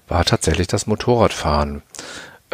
[0.09, 1.83] war tatsächlich das Motorradfahren.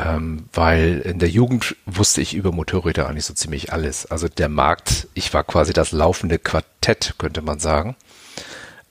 [0.03, 4.07] Ähm, weil in der Jugend wusste ich über Motorräder eigentlich so ziemlich alles.
[4.07, 7.97] Also der Markt, ich war quasi das laufende Quartett, könnte man sagen.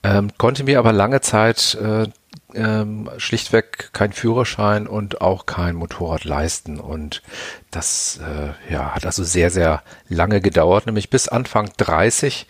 [0.02, 2.06] Ähm, konnte mir aber lange Zeit äh,
[2.54, 6.78] ähm, schlichtweg kein Führerschein und auch kein Motorrad leisten.
[6.80, 7.22] Und
[7.70, 12.46] das äh, ja, hat also sehr, sehr lange gedauert, nämlich bis Anfang 30,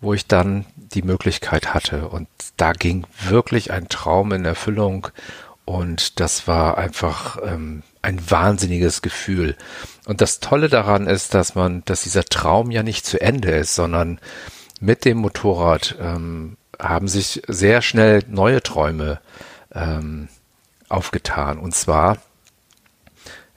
[0.00, 2.08] wo ich dann die Möglichkeit hatte.
[2.08, 5.08] Und da ging wirklich ein Traum in Erfüllung.
[5.66, 9.56] Und das war einfach ähm, ein wahnsinniges Gefühl.
[10.06, 13.74] Und das Tolle daran ist, dass man, dass dieser Traum ja nicht zu Ende ist,
[13.74, 14.20] sondern
[14.80, 19.20] mit dem Motorrad ähm, haben sich sehr schnell neue Träume
[19.74, 20.28] ähm,
[20.88, 21.58] aufgetan.
[21.58, 22.18] Und zwar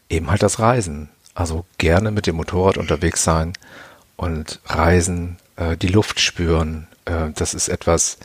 [0.10, 1.10] eben halt das Reisen.
[1.36, 3.54] Also gerne mit dem Motorrad unterwegs sein
[4.18, 6.88] und reisen, äh, die Luft spüren.
[7.06, 8.18] Äh, das ist etwas,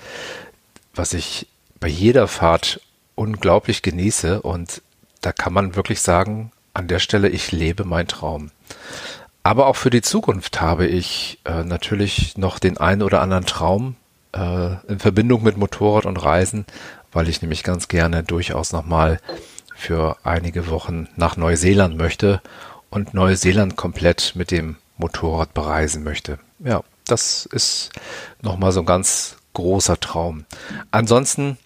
[0.95, 1.49] was ich
[1.81, 2.81] bei jeder Fahrt
[3.15, 4.43] unglaublich genieße.
[4.43, 4.83] Und
[5.21, 8.51] da kann man wirklich sagen, an der Stelle, ich lebe mein Traum.
[9.43, 13.97] Aber auch für die Zukunft habe ich äh, natürlich noch den einen oder anderen Traum,
[14.33, 16.65] äh, in Verbindung mit Motorrad und Reisen,
[17.13, 19.21] weil ich nämlich ganz gerne durchaus nochmal
[19.75, 22.41] für einige Wochen nach Neuseeland möchte
[22.91, 26.39] und Neuseeland komplett mit dem Motorrad bereisen möchte.
[26.61, 27.91] Ja, das ist
[28.41, 30.47] nochmal so ein ganz großer Traum.
[30.91, 31.59] Ansonsten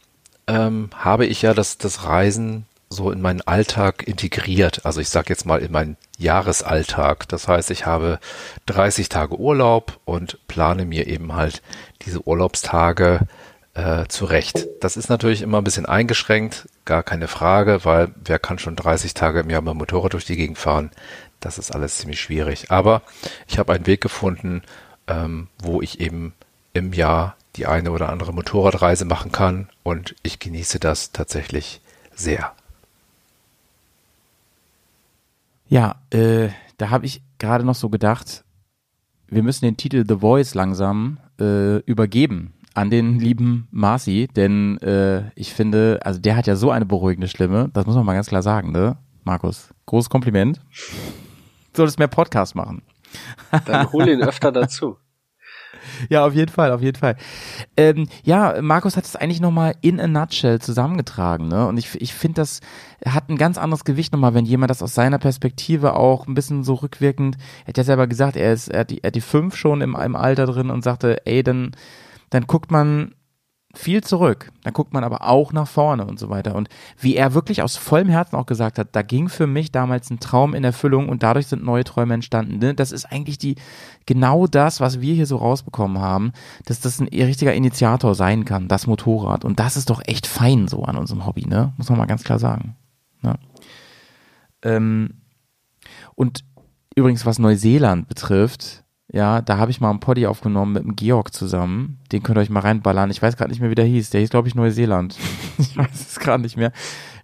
[0.49, 4.85] ähm, habe ich ja das, das Reisen so in meinen Alltag integriert.
[4.85, 7.29] Also ich sage jetzt mal in meinen Jahresalltag.
[7.29, 8.19] Das heißt, ich habe
[8.67, 11.63] 30 Tage Urlaub und plane mir eben halt
[12.03, 13.21] diese Urlaubstage
[13.75, 14.67] äh, zurecht.
[14.81, 19.13] Das ist natürlich immer ein bisschen eingeschränkt, gar keine Frage, weil wer kann schon 30
[19.13, 20.91] Tage im Jahr mit dem Motorrad durch die Gegend fahren?
[21.41, 22.71] Das ist alles ziemlich schwierig.
[22.71, 23.03] Aber
[23.47, 24.63] ich habe einen Weg gefunden,
[25.07, 26.33] ähm, wo ich eben
[26.73, 31.81] im Jahr die eine oder andere Motorradreise machen kann und ich genieße das tatsächlich
[32.15, 32.53] sehr.
[35.69, 36.49] Ja, äh,
[36.79, 38.45] da habe ich gerade noch so gedacht,
[39.27, 45.31] wir müssen den Titel The Voice langsam äh, übergeben an den lieben Marci, denn äh,
[45.35, 48.29] ich finde, also der hat ja so eine beruhigende Stimme, das muss man mal ganz
[48.29, 48.97] klar sagen, ne?
[49.25, 50.61] Markus, großes Kompliment.
[51.75, 52.83] Solltest mehr Podcast machen.
[53.67, 54.97] Dann hol ihn öfter dazu.
[56.09, 57.17] Ja, auf jeden Fall, auf jeden Fall.
[57.77, 61.67] Ähm, ja, Markus hat es eigentlich nochmal in a nutshell zusammengetragen, ne?
[61.67, 62.61] Und ich, ich finde, das
[63.05, 66.65] hat ein ganz anderes Gewicht nochmal, wenn jemand das aus seiner Perspektive auch ein bisschen
[66.65, 69.21] so rückwirkend, er hat ja selber gesagt, er ist, er hat die, er hat die
[69.21, 71.73] fünf schon im, im Alter drin und sagte, ey, dann,
[72.31, 73.15] dann guckt man
[73.79, 74.51] viel zurück.
[74.65, 76.57] Dann guckt man aber auch nach vorne und so weiter.
[76.57, 76.69] Und
[76.99, 80.19] wie er wirklich aus vollem Herzen auch gesagt hat, da ging für mich damals ein
[80.19, 82.59] Traum in Erfüllung und dadurch sind neue Träume entstanden.
[82.59, 82.75] Ne?
[82.75, 83.55] Das ist eigentlich die,
[84.05, 86.33] genau das, was wir hier so rausbekommen haben,
[86.65, 89.45] dass das ein richtiger Initiator sein kann, das Motorrad.
[89.45, 91.73] Und das ist doch echt fein so an unserem Hobby, ne?
[91.77, 92.75] Muss man mal ganz klar sagen.
[93.23, 93.39] Ne?
[94.63, 95.21] Ähm,
[96.17, 96.43] und
[96.97, 101.33] übrigens, was Neuseeland betrifft, ja, da habe ich mal einen Poddy aufgenommen mit dem Georg
[101.33, 101.99] zusammen.
[102.13, 103.11] Den könnt ihr euch mal reinballern.
[103.11, 104.11] Ich weiß gerade nicht mehr, wie der hieß.
[104.11, 105.17] Der hieß, glaube ich, Neuseeland.
[105.59, 106.73] ich weiß es gerade nicht mehr.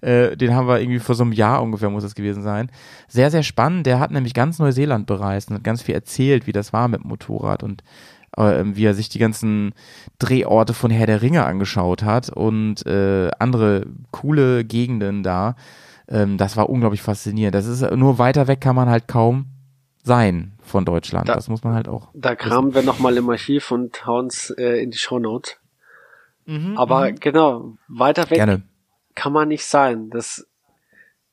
[0.01, 2.70] Äh, den haben wir irgendwie vor so einem Jahr ungefähr, muss das gewesen sein.
[3.06, 3.85] Sehr, sehr spannend.
[3.85, 7.02] Der hat nämlich ganz Neuseeland bereist und hat ganz viel erzählt, wie das war mit
[7.02, 7.82] dem Motorrad und
[8.39, 9.74] äh, wie er sich die ganzen
[10.19, 15.55] Drehorte von Herr der Ringe angeschaut hat und äh, andere coole Gegenden da.
[16.09, 17.55] Ähm, das war unglaublich faszinierend.
[17.55, 19.51] Das ist nur weiter weg kann man halt kaum
[20.05, 21.28] sein von Deutschland.
[21.28, 22.09] Da, das muss man halt auch.
[22.12, 25.56] Da kramen wir nochmal im Archiv und hauen's äh, in die Shownotes.
[26.44, 27.16] Mhm, Aber mhm.
[27.16, 28.62] genau, weiter weg Gerne.
[29.14, 30.10] kann man nicht sein.
[30.10, 30.47] Das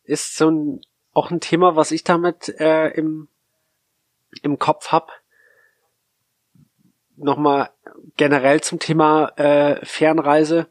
[0.03, 0.81] ist so ein,
[1.13, 3.27] auch ein Thema, was ich damit äh, im,
[4.41, 5.11] im Kopf hab.
[7.17, 7.71] Nochmal
[8.15, 10.67] generell zum Thema äh, Fernreise.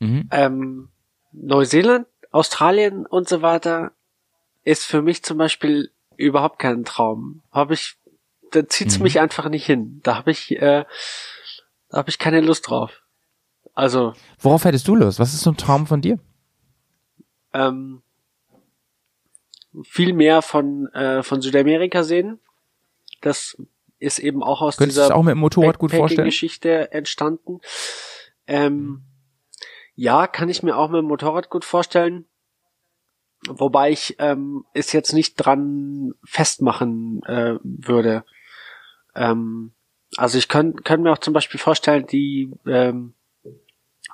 [0.00, 0.28] Mhm.
[0.32, 0.88] Ähm,
[1.30, 3.92] Neuseeland, Australien und so weiter
[4.64, 7.42] ist für mich zum Beispiel überhaupt kein Traum.
[7.50, 7.96] Habe ich,
[8.50, 9.04] da zieht's mhm.
[9.04, 10.00] mich einfach nicht hin.
[10.02, 10.84] Da habe ich, äh,
[11.88, 13.02] da habe ich keine Lust drauf.
[13.74, 14.14] Also.
[14.38, 15.18] Worauf hättest du Lust?
[15.18, 16.18] Was ist so ein Traum von dir?
[17.54, 18.02] Ähm,
[19.84, 22.40] viel mehr von äh, von Südamerika sehen.
[23.20, 23.56] Das
[23.98, 26.26] ist eben auch aus Könntest dieser auch mit dem Motorrad gut vorstellen?
[26.26, 27.60] Geschichte entstanden.
[28.46, 29.02] Ähm,
[29.94, 32.26] ja, kann ich mir auch mit dem Motorrad gut vorstellen.
[33.48, 38.24] Wobei ich ähm, es jetzt nicht dran festmachen äh, würde.
[39.14, 39.72] Ähm,
[40.16, 43.14] also ich könnte könnt mir auch zum Beispiel vorstellen, die ähm,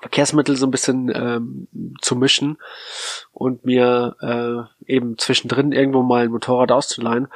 [0.00, 1.68] Verkehrsmittel so ein bisschen ähm,
[2.00, 2.58] zu mischen
[3.32, 7.28] und mir äh, eben zwischendrin irgendwo mal ein Motorrad auszuleihen,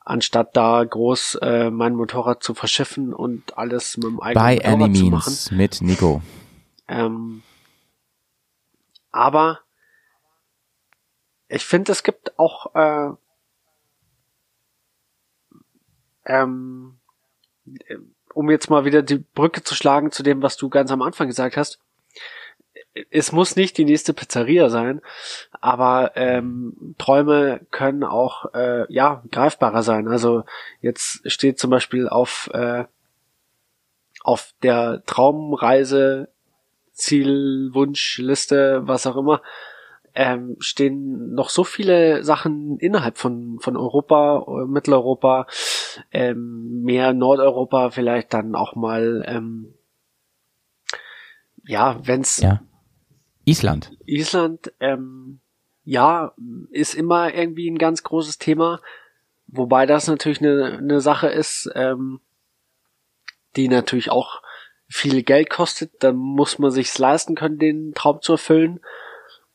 [0.00, 4.82] anstatt da groß äh, mein Motorrad zu verschiffen und alles mit dem eigenen By Motorrad
[4.82, 5.56] any zu means machen.
[5.56, 6.22] mit Nico.
[6.88, 7.42] Ähm,
[9.12, 9.60] aber
[11.48, 13.10] ich finde, es gibt auch äh,
[16.26, 16.98] ähm,
[18.34, 21.28] um jetzt mal wieder die Brücke zu schlagen zu dem, was du ganz am Anfang
[21.28, 21.78] gesagt hast.
[23.10, 25.02] Es muss nicht die nächste Pizzeria sein,
[25.52, 30.08] aber ähm, Träume können auch äh, ja greifbarer sein.
[30.08, 30.44] Also
[30.80, 32.84] jetzt steht zum Beispiel auf äh,
[34.22, 36.28] auf der Traumreise
[36.92, 39.42] Zielwunschliste, was auch immer,
[40.16, 45.46] ähm, stehen noch so viele Sachen innerhalb von, von Europa, äh, Mitteleuropa,
[46.10, 49.74] ähm, mehr Nordeuropa, vielleicht dann auch mal, ähm,
[51.66, 52.62] ja, wenn's Ja.
[53.44, 53.92] Island.
[54.06, 55.40] Island, ähm,
[55.84, 56.32] ja,
[56.70, 58.80] ist immer irgendwie ein ganz großes Thema,
[59.46, 62.20] wobei das natürlich eine, eine Sache ist, ähm,
[63.54, 64.40] die natürlich auch
[64.88, 68.80] viel Geld kostet, dann muss man sich's leisten können, den Traum zu erfüllen.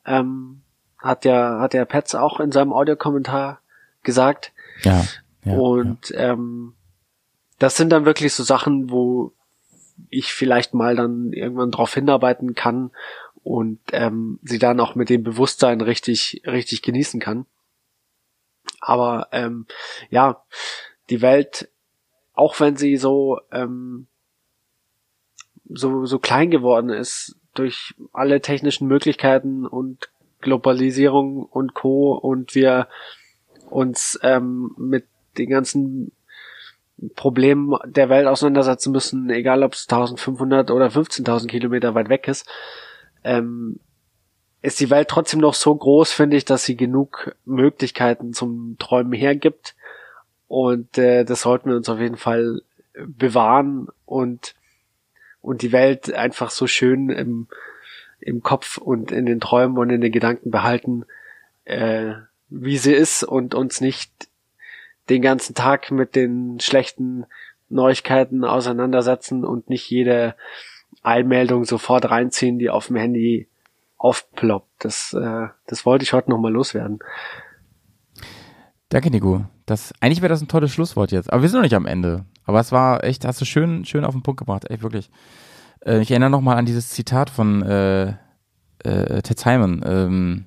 [0.06, 0.62] Ähm,
[0.98, 3.60] hat ja, hat der Petz auch in seinem Audiokommentar
[4.04, 4.54] gesagt.
[4.84, 5.06] Ja.
[5.44, 6.32] ja und ja.
[6.32, 6.74] Ähm,
[7.60, 9.34] das sind dann wirklich so Sachen, wo
[10.10, 12.92] ich vielleicht mal dann irgendwann drauf hinarbeiten kann
[13.44, 17.46] und ähm, sie dann auch mit dem Bewusstsein richtig, richtig genießen kann.
[18.80, 19.68] Aber ähm,
[20.10, 20.44] ja,
[21.10, 21.70] die Welt,
[22.34, 24.08] auch wenn sie so ähm,
[25.70, 30.10] so so klein geworden ist durch alle technischen Möglichkeiten und
[30.42, 32.14] Globalisierung und Co.
[32.14, 32.88] und wir
[33.70, 35.06] uns ähm, mit
[35.38, 36.12] den ganzen
[37.16, 42.48] Problemen der Welt auseinandersetzen müssen, egal ob es 1500 oder 15.000 Kilometer weit weg ist,
[43.24, 43.80] ähm,
[44.62, 49.14] ist die Welt trotzdem noch so groß, finde ich, dass sie genug Möglichkeiten zum Träumen
[49.14, 49.76] hergibt.
[50.48, 52.62] Und äh, das sollten wir uns auf jeden Fall
[52.94, 54.54] bewahren und,
[55.42, 57.48] und die Welt einfach so schön im,
[58.20, 61.06] im Kopf und in den Träumen und in den Gedanken behalten,
[61.66, 62.14] äh,
[62.50, 64.12] wie sie ist und uns nicht
[65.10, 67.26] den ganzen Tag mit den schlechten
[67.70, 70.36] Neuigkeiten auseinandersetzen und nicht jede
[71.02, 73.48] Einmeldung sofort reinziehen, die auf dem Handy
[73.98, 74.70] aufploppt.
[74.80, 77.00] Das, äh, das wollte ich heute nochmal loswerden.
[78.90, 79.46] Danke, Nico.
[79.66, 81.32] Das, eigentlich wäre das ein tolles Schlusswort jetzt.
[81.32, 82.26] Aber wir sind noch nicht am Ende.
[82.46, 84.70] Aber es war echt, hast du schön, schön auf den Punkt gebracht.
[84.70, 85.10] Echt, wirklich.
[85.86, 88.10] Äh, ich erinnere nochmal an dieses Zitat von äh,
[88.84, 89.82] äh, Ted Simon.
[89.86, 90.46] Ähm,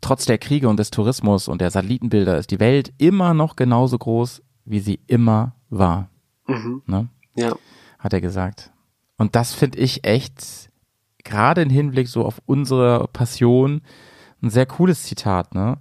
[0.00, 3.98] Trotz der Kriege und des Tourismus und der Satellitenbilder ist die Welt immer noch genauso
[3.98, 6.08] groß, wie sie immer war.
[6.46, 6.82] Mhm.
[6.86, 7.08] Ne?
[7.34, 7.54] Ja.
[7.98, 8.72] Hat er gesagt.
[9.18, 10.70] Und das finde ich echt,
[11.22, 13.82] gerade im Hinblick so auf unsere Passion,
[14.42, 15.54] ein sehr cooles Zitat.
[15.54, 15.76] Ne?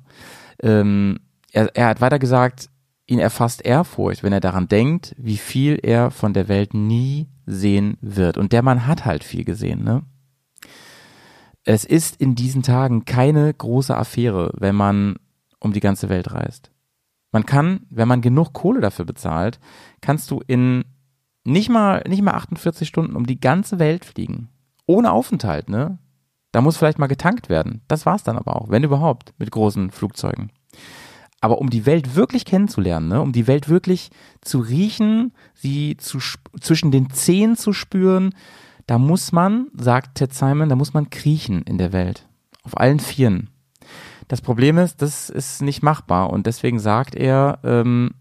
[0.62, 1.20] Ähm,
[1.54, 2.70] er, er hat weiter gesagt,
[3.10, 7.98] ihn erfasst Ehrfurcht, wenn er daran denkt, wie viel er von der Welt nie sehen
[8.02, 8.38] wird.
[8.38, 10.04] Und der Mann hat halt viel gesehen, ne?
[11.64, 15.18] Es ist in diesen Tagen keine große Affäre, wenn man
[15.60, 16.72] um die ganze Welt reist.
[17.32, 19.60] Man kann, wenn man genug Kohle dafür bezahlt,
[20.02, 20.86] kannst du in
[21.44, 24.50] nicht mal, nicht mal 48 Stunden um die ganze Welt fliegen.
[24.86, 26.00] Ohne Aufenthalt, ne?
[26.52, 27.82] Da muss vielleicht mal getankt werden.
[27.88, 30.52] Das war's dann aber auch, wenn überhaupt, mit großen Flugzeugen.
[31.42, 34.10] Aber um die Welt wirklich kennenzulernen, ne, um die Welt wirklich
[34.42, 36.20] zu riechen, sie zu,
[36.60, 38.36] zwischen den Zehen zu spüren,
[38.88, 42.28] da muss man, sagt Ted Simon, da muss man kriechen in der Welt.
[42.64, 43.50] Auf allen Vieren.
[44.28, 48.12] Das Problem ist, das ist nicht machbar und deswegen sagt er, ähm,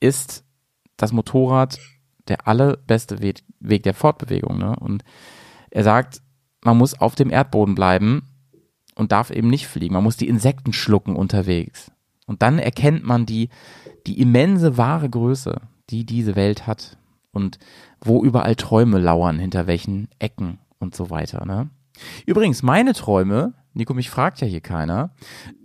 [0.00, 0.44] ist
[0.96, 1.78] das Motorrad
[2.28, 4.58] der allerbeste Weg, Weg der Fortbewegung.
[4.58, 4.76] Ne?
[4.76, 5.04] Und
[5.70, 6.22] er sagt,
[6.64, 8.22] man muss auf dem Erdboden bleiben
[8.94, 9.94] und darf eben nicht fliegen.
[9.94, 11.90] Man muss die Insekten schlucken unterwegs.
[12.28, 13.48] Und dann erkennt man die,
[14.06, 16.98] die immense wahre Größe, die diese Welt hat
[17.32, 17.58] und
[18.04, 21.46] wo überall Träume lauern, hinter welchen Ecken und so weiter.
[21.46, 21.70] Ne?
[22.26, 25.10] Übrigens, meine Träume, Nico, mich fragt ja hier keiner,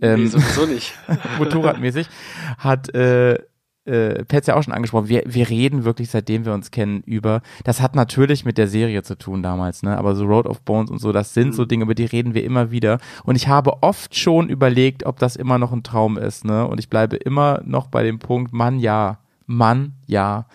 [0.00, 0.94] ähm, nee, sowieso nicht.
[1.38, 2.08] motorradmäßig,
[2.56, 3.38] hat äh,
[3.84, 7.42] äh, Petz ja auch schon angesprochen, wir, wir reden wirklich, seitdem wir uns kennen, über,
[7.64, 10.90] das hat natürlich mit der Serie zu tun damals, ne, aber so Road of Bones
[10.90, 11.52] und so, das sind mhm.
[11.52, 15.18] so Dinge, über die reden wir immer wieder und ich habe oft schon überlegt, ob
[15.18, 18.52] das immer noch ein Traum ist, ne, und ich bleibe immer noch bei dem Punkt,
[18.52, 20.46] Mann, ja, Mann, ja.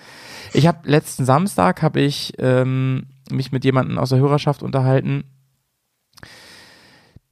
[0.53, 5.25] Ich habe letzten Samstag habe ich ähm, mich mit jemandem aus der Hörerschaft unterhalten,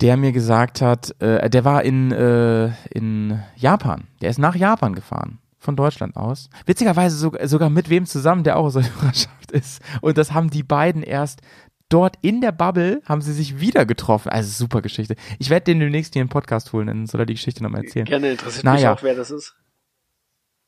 [0.02, 4.03] der mir gesagt hat, äh, der war in, äh, in Japan.
[4.22, 5.40] Der ist nach Japan gefahren.
[5.59, 6.49] Von Deutschland aus.
[6.65, 9.81] Witzigerweise so, sogar mit wem zusammen, der auch aus der Hörerschaft ist.
[10.01, 11.41] Und das haben die beiden erst
[11.89, 14.29] dort in der Bubble haben sie sich wieder getroffen.
[14.29, 15.15] Also super Geschichte.
[15.39, 17.85] Ich werde den demnächst hier in den Podcast holen, dann soll er die Geschichte nochmal
[17.85, 18.05] erzählen.
[18.05, 18.91] Gerne interessiert naja.
[18.91, 19.55] mich auch, wer das ist.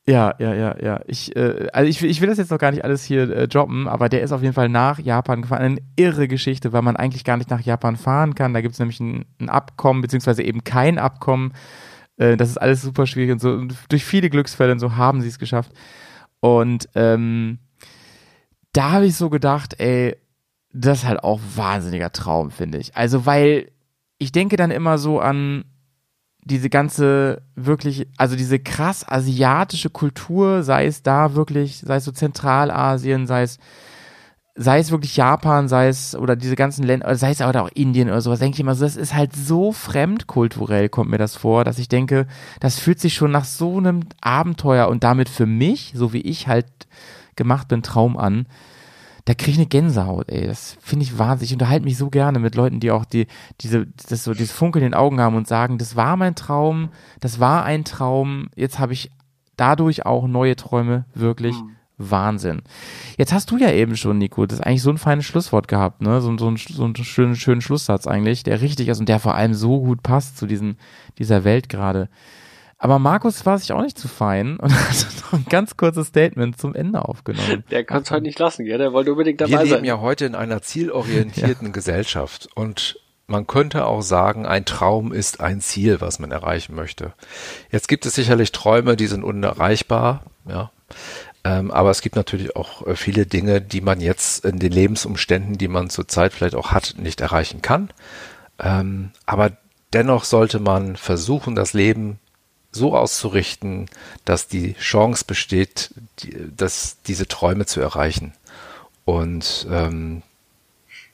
[0.08, 1.02] Ja, ja, ja, ja.
[1.06, 3.88] Ich, äh, also ich, ich will das jetzt noch gar nicht alles hier äh, droppen,
[3.88, 5.62] aber der ist auf jeden Fall nach Japan gefahren.
[5.62, 8.54] Eine irre Geschichte, weil man eigentlich gar nicht nach Japan fahren kann.
[8.54, 11.54] Da gibt es nämlich ein, ein, Abkommen, beziehungsweise eben kein Abkommen.
[12.20, 13.50] Äh, das ist alles super schwierig und so.
[13.52, 15.72] Und durch viele Glücksfälle und so haben sie es geschafft.
[16.40, 17.58] Und ähm,
[18.74, 20.16] da habe ich so gedacht, ey,
[20.72, 22.96] das ist halt auch wahnsinniger Traum, finde ich.
[22.96, 23.72] Also, weil
[24.20, 25.66] ich denke dann immer so an
[26.44, 32.12] diese ganze wirklich, also diese krass asiatische Kultur, sei es da wirklich, sei es so
[32.12, 33.58] Zentralasien, sei es,
[34.62, 38.10] sei es wirklich Japan, sei es, oder diese ganzen Länder, sei es aber auch Indien
[38.10, 41.64] oder sowas, denke ich immer so, das ist halt so fremdkulturell, kommt mir das vor,
[41.64, 42.28] dass ich denke,
[42.60, 46.50] das fühlt sich schon nach so einem Abenteuer und damit für mich, so wie ich
[46.50, 46.68] halt
[47.38, 48.48] gemacht bin, Traum an
[49.26, 50.48] da kriege ich eine Gänsehaut, ey.
[50.48, 51.52] Das finde ich wahnsinnig.
[51.52, 53.28] Ich unterhalte mich so gerne mit Leuten, die auch die,
[53.62, 56.90] diese, das so, dieses Funkeln in den Augen haben und sagen, das war mein Traum,
[57.20, 59.12] das war ein Traum, jetzt habe ich
[59.56, 61.56] dadurch auch neue Träume, wirklich.
[61.62, 61.76] Mhm.
[62.00, 62.62] Wahnsinn.
[63.18, 66.02] Jetzt hast du ja eben schon, Nico, das ist eigentlich so ein feines Schlusswort gehabt,
[66.02, 66.22] ne?
[66.22, 69.36] So, so, ein, so einen schönen, schönen Schlusssatz eigentlich, der richtig ist und der vor
[69.36, 70.78] allem so gut passt zu diesen,
[71.18, 72.10] dieser Welt gerade.
[72.82, 76.58] Aber Markus war sich auch nicht zu fein und hat noch ein ganz kurzes Statement
[76.58, 77.66] zum Ende aufgenommen.
[77.70, 78.78] Der kann es heute nicht lassen, gell?
[78.78, 79.84] Der wollte unbedingt dabei Wir leben sein.
[79.84, 82.98] ja heute in einer zielorientierten Gesellschaft und
[83.28, 87.14] man könnte auch sagen, ein Traum ist ein Ziel, was man erreichen möchte.
[87.70, 90.72] Jetzt gibt es sicherlich Träume, die sind unerreichbar, ja.
[91.44, 95.58] Ähm, aber es gibt natürlich auch äh, viele Dinge, die man jetzt in den Lebensumständen,
[95.58, 97.90] die man zurzeit vielleicht auch hat, nicht erreichen kann.
[98.60, 99.52] Ähm, aber
[99.94, 102.20] dennoch sollte man versuchen, das Leben
[102.72, 103.90] so auszurichten,
[104.26, 108.34] dass die Chance besteht, die, dass diese Träume zu erreichen.
[109.06, 110.22] Und ähm,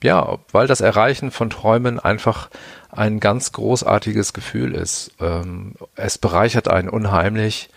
[0.04, 2.50] ja, weil das Erreichen von Träumen einfach
[2.92, 5.12] ein ganz großartiges Gefühl ist.
[5.20, 7.70] Ähm, es bereichert einen unheimlich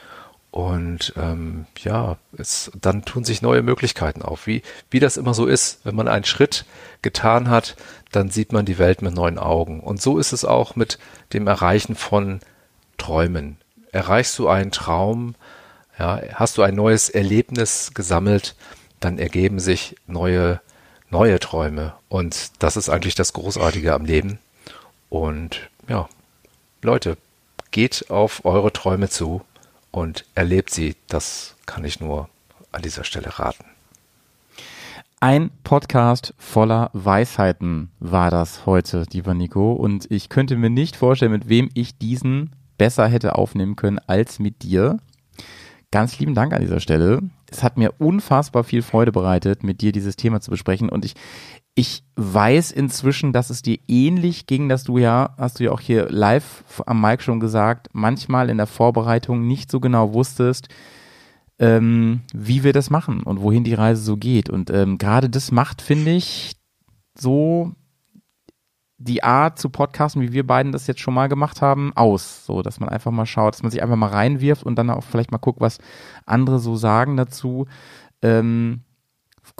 [0.50, 4.46] und ähm, ja, es, dann tun sich neue Möglichkeiten auf.
[4.46, 6.64] Wie, wie das immer so ist, wenn man einen Schritt
[7.02, 7.76] getan hat,
[8.12, 9.80] dann sieht man die Welt mit neuen Augen.
[9.80, 10.98] Und so ist es auch mit
[11.32, 12.40] dem Erreichen von
[12.96, 13.58] Träumen.
[13.92, 15.34] Erreichst du einen Traum,
[15.98, 18.56] ja, hast du ein neues Erlebnis gesammelt,
[19.00, 20.60] dann ergeben sich neue,
[21.10, 21.94] neue Träume.
[22.08, 24.38] Und das ist eigentlich das Großartige am Leben.
[25.10, 26.08] Und ja,
[26.80, 27.18] Leute,
[27.70, 29.42] geht auf eure Träume zu
[29.90, 30.96] und erlebt sie.
[31.08, 32.28] Das kann ich nur
[32.72, 33.64] an dieser Stelle raten.
[35.20, 39.72] Ein Podcast voller Weisheiten war das heute, lieber Nico.
[39.72, 44.38] Und ich könnte mir nicht vorstellen, mit wem ich diesen besser hätte aufnehmen können als
[44.38, 44.98] mit dir.
[45.90, 47.20] Ganz lieben Dank an dieser Stelle.
[47.50, 50.88] Es hat mir unfassbar viel Freude bereitet, mit dir dieses Thema zu besprechen.
[50.88, 51.14] Und ich,
[51.74, 55.80] ich weiß inzwischen, dass es dir ähnlich ging, dass du ja, hast du ja auch
[55.80, 60.68] hier live am Mic schon gesagt, manchmal in der Vorbereitung nicht so genau wusstest,
[61.58, 64.50] ähm, wie wir das machen und wohin die Reise so geht.
[64.50, 66.56] Und ähm, gerade das macht, finde ich,
[67.18, 67.72] so
[68.98, 72.44] die Art zu podcasten, wie wir beiden das jetzt schon mal gemacht haben, aus.
[72.44, 75.04] So, dass man einfach mal schaut, dass man sich einfach mal reinwirft und dann auch
[75.04, 75.78] vielleicht mal guckt, was
[76.26, 77.66] andere so sagen dazu.
[78.22, 78.82] Ähm,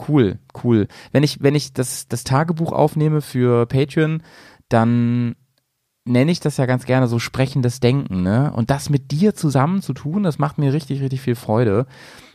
[0.07, 0.87] cool, cool.
[1.11, 4.23] Wenn ich, wenn ich das, das Tagebuch aufnehme für Patreon,
[4.67, 5.35] dann
[6.05, 8.51] nenne ich das ja ganz gerne so sprechendes Denken, ne?
[8.53, 11.85] Und das mit dir zusammen zu tun, das macht mir richtig, richtig viel Freude.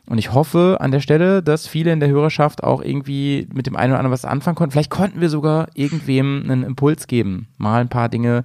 [0.07, 3.77] Und ich hoffe an der Stelle, dass viele in der Hörerschaft auch irgendwie mit dem
[3.77, 4.73] einen oder anderen was anfangen konnten.
[4.73, 8.45] Vielleicht konnten wir sogar irgendwem einen Impuls geben, mal ein paar Dinge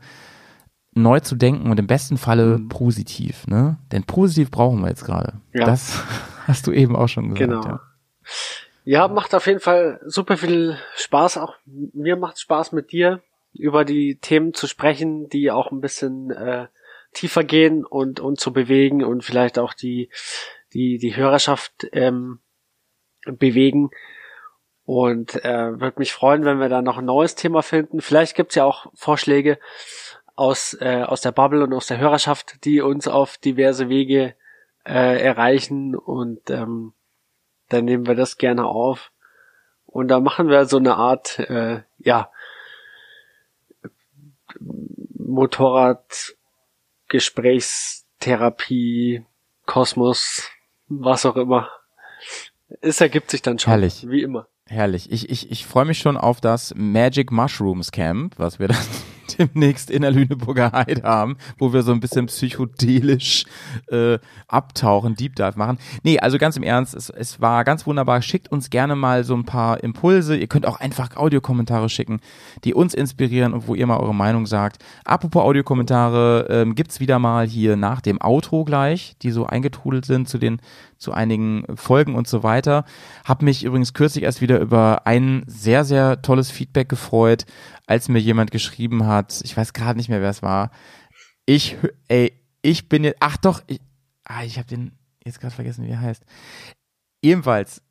[0.93, 2.69] neu zu denken und im besten Falle Mhm.
[2.69, 3.77] positiv, ne?
[3.91, 5.33] Denn positiv brauchen wir jetzt gerade.
[5.53, 5.65] Ja.
[5.65, 6.01] Das
[6.47, 7.49] hast du eben auch schon gesagt.
[7.49, 7.65] Genau.
[7.65, 7.79] Ja.
[8.85, 11.37] Ja, macht auf jeden Fall super viel Spaß.
[11.37, 13.21] Auch mir macht Spaß mit dir
[13.53, 16.67] über die Themen zu sprechen, die auch ein bisschen äh,
[17.13, 20.09] tiefer gehen und und zu bewegen und vielleicht auch die
[20.73, 22.39] die die Hörerschaft ähm,
[23.25, 23.91] bewegen.
[24.85, 28.01] Und äh, würde mich freuen, wenn wir da noch ein neues Thema finden.
[28.01, 29.59] Vielleicht gibt's ja auch Vorschläge
[30.35, 34.35] aus äh, aus der Bubble und aus der Hörerschaft, die uns auf diverse Wege
[34.85, 36.93] äh, erreichen und ähm,
[37.69, 39.11] dann nehmen wir das gerne auf.
[39.85, 42.31] Und da machen wir so eine Art, äh, ja,
[44.59, 46.35] Motorrad,
[47.07, 49.25] Gesprächstherapie,
[49.65, 50.51] Kosmos,
[50.89, 51.69] was auch immer.
[52.81, 53.71] Es ergibt sich dann schon.
[53.71, 54.05] Herrlich.
[54.07, 54.47] Wie immer.
[54.65, 55.11] Herrlich.
[55.11, 58.77] Ich, ich, ich freue mich schon auf das Magic Mushrooms Camp, was wir dann
[59.37, 63.45] demnächst in der Lüneburger Heide haben, wo wir so ein bisschen psychedelisch
[63.91, 65.77] äh, abtauchen, Deep Dive machen.
[66.03, 68.21] Nee, also ganz im Ernst, es, es war ganz wunderbar.
[68.21, 70.35] Schickt uns gerne mal so ein paar Impulse.
[70.35, 72.19] Ihr könnt auch einfach Audiokommentare schicken,
[72.63, 74.83] die uns inspirieren und wo ihr mal eure Meinung sagt.
[75.05, 80.29] Apropos Audiokommentare, ähm, gibt's wieder mal hier nach dem Outro gleich, die so eingetrudelt sind
[80.29, 80.61] zu den
[80.99, 82.85] zu einigen Folgen und so weiter.
[83.25, 87.45] Hab mich übrigens kürzlich erst wieder über ein sehr, sehr tolles Feedback gefreut,
[87.87, 90.71] als mir jemand geschrieben hat, ich weiß gerade nicht mehr, wer es war.
[91.45, 91.77] Ich,
[92.09, 93.81] ey, ich bin jetzt, ach doch, ich,
[94.25, 94.91] ah, ich habe den
[95.23, 96.23] jetzt gerade vergessen, wie er heißt.
[97.21, 97.81] Ebenfalls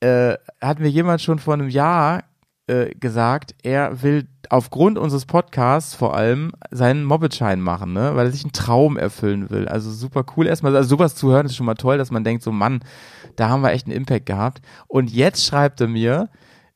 [0.00, 2.24] äh, hat mir jemand schon vor einem Jahr
[2.66, 8.14] äh, gesagt, er will aufgrund unseres Podcasts vor allem seinen Mobbitschein machen, ne?
[8.14, 9.66] weil er sich einen Traum erfüllen will.
[9.66, 12.42] Also super cool erstmal, also sowas zu hören ist schon mal toll, dass man denkt,
[12.42, 12.80] so Mann,
[13.36, 14.62] da haben wir echt einen Impact gehabt.
[14.86, 16.28] Und jetzt schreibt er mir,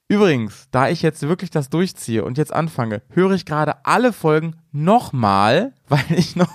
[0.09, 4.57] übrigens, da ich jetzt wirklich das durchziehe und jetzt anfange, höre ich gerade alle Folgen
[4.73, 6.51] nochmal, weil ich noch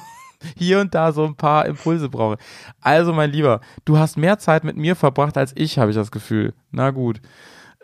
[0.58, 2.38] hier und da so ein paar Impulse brauche.
[2.82, 6.12] Also mein Lieber, du hast mehr Zeit mit mir verbracht als ich, habe ich das
[6.12, 6.53] Gefühl.
[6.72, 7.22] Na gut.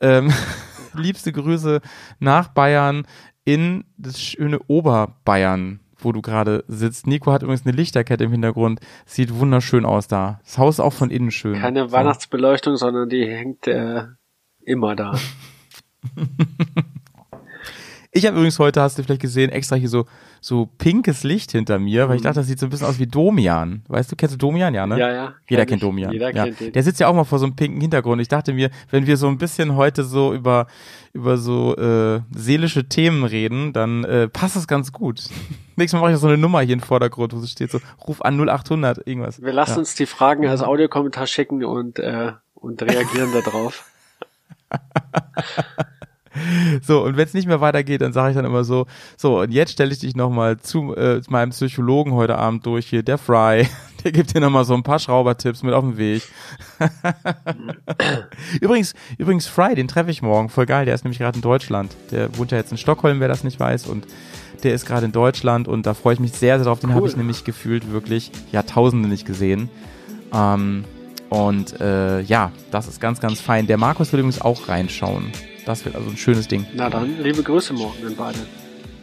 [0.01, 0.33] Ähm,
[0.97, 1.81] liebste Grüße
[2.19, 3.05] nach Bayern
[3.45, 7.07] in das schöne Oberbayern, wo du gerade sitzt.
[7.07, 8.79] Nico hat übrigens eine Lichterkette im Hintergrund.
[9.05, 10.39] Sieht wunderschön aus da.
[10.43, 11.59] Das Haus ist auch von innen schön.
[11.59, 11.91] Keine So.
[11.93, 14.03] Weihnachtsbeleuchtung, sondern die hängt äh,
[14.61, 15.17] immer da.
[18.17, 20.07] Ich habe übrigens heute, hast du vielleicht gesehen, extra hier so,
[20.41, 23.05] so pinkes Licht hinter mir, weil ich dachte, das sieht so ein bisschen aus wie
[23.05, 23.83] Domian.
[23.89, 24.97] Weißt du, kennst du Domian, ja, ne?
[24.97, 25.33] Ja, ja.
[25.47, 25.87] Jeder kenn kennt ich.
[25.87, 26.11] Domian.
[26.11, 26.45] Jeder ja.
[26.45, 26.71] kennt den.
[26.73, 28.19] Der sitzt ja auch mal vor so einem pinken Hintergrund.
[28.19, 30.65] Ich dachte mir, wenn wir so ein bisschen heute so über,
[31.13, 35.21] über so äh, seelische Themen reden, dann äh, passt das ganz gut.
[35.75, 38.23] Nächstes Mal mache ich so eine Nummer hier im Vordergrund, wo es steht so, ruf
[38.23, 39.43] an 0800, irgendwas.
[39.43, 39.77] Wir lassen ja.
[39.77, 43.91] uns die Fragen als Audiokommentar schicken und, äh, und reagieren da drauf.
[46.81, 48.85] So, und wenn es nicht mehr weitergeht, dann sage ich dann immer so,
[49.17, 52.87] so, und jetzt stelle ich dich nochmal zu, äh, zu meinem Psychologen heute Abend durch
[52.87, 53.67] hier, der Fry.
[54.03, 56.21] Der gibt dir nochmal so ein paar Schraubertipps mit auf den Weg.
[58.61, 60.49] übrigens, übrigens, Fry, den treffe ich morgen.
[60.49, 61.95] Voll geil, der ist nämlich gerade in Deutschland.
[62.11, 63.87] Der wohnt ja jetzt in Stockholm, wer das nicht weiß.
[63.87, 64.05] Und
[64.63, 66.79] der ist gerade in Deutschland und da freue ich mich sehr, sehr drauf.
[66.79, 66.95] Den Cool.
[66.95, 69.69] habe ich nämlich gefühlt wirklich Jahrtausende nicht gesehen.
[70.33, 70.85] Ähm,
[71.29, 73.67] und äh, ja, das ist ganz, ganz fein.
[73.67, 75.31] Der Markus will übrigens auch reinschauen.
[75.67, 76.65] Das wird also ein schönes Ding.
[76.75, 78.39] Na dann, liebe Grüße morgen an beide.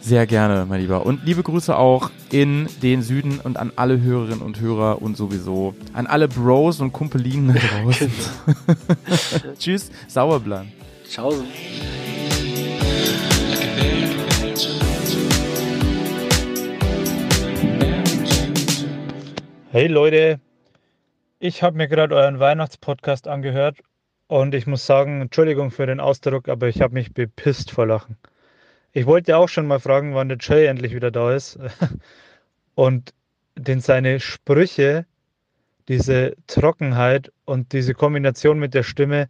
[0.00, 1.04] Sehr gerne, mein Lieber.
[1.04, 5.74] Und liebe Grüße auch in den Süden und an alle Hörerinnen und Hörer und sowieso
[5.92, 8.10] an alle Bros und Kumpelinen da draußen.
[9.58, 10.72] Tschüss, Sauerblan.
[11.06, 11.34] Ciao.
[19.70, 20.40] Hey Leute,
[21.40, 23.80] ich habe mir gerade euren Weihnachtspodcast angehört
[24.26, 28.16] und ich muss sagen, Entschuldigung für den Ausdruck, aber ich habe mich bepisst vor Lachen.
[28.92, 31.58] Ich wollte auch schon mal fragen, wann der Jay endlich wieder da ist.
[32.74, 33.12] Und
[33.56, 35.06] denn seine Sprüche,
[35.88, 39.28] diese Trockenheit und diese Kombination mit der Stimme,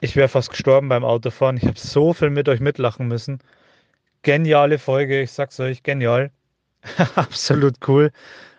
[0.00, 1.56] ich wäre fast gestorben beim Autofahren.
[1.56, 3.38] Ich habe so viel mit euch mitlachen müssen.
[4.22, 6.30] Geniale Folge, ich sag's euch, genial.
[7.14, 8.10] Absolut cool.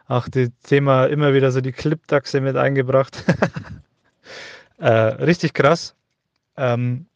[0.07, 3.23] Auch das Thema immer wieder so die Clipdachse mit eingebracht.
[4.77, 5.95] äh, richtig krass.
[6.55, 7.07] Ähm,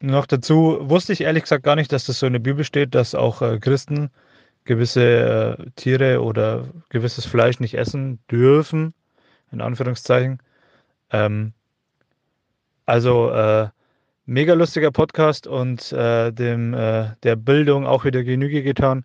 [0.00, 2.94] noch dazu wusste ich ehrlich gesagt gar nicht, dass das so in der Bibel steht,
[2.94, 4.10] dass auch äh, Christen
[4.64, 8.94] gewisse äh, Tiere oder gewisses Fleisch nicht essen dürfen,
[9.52, 10.40] in Anführungszeichen.
[11.10, 11.52] Ähm,
[12.84, 13.68] also äh,
[14.26, 19.04] mega lustiger Podcast und äh, dem äh, der Bildung auch wieder Genüge getan.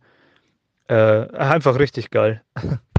[0.88, 2.41] Äh, einfach richtig geil.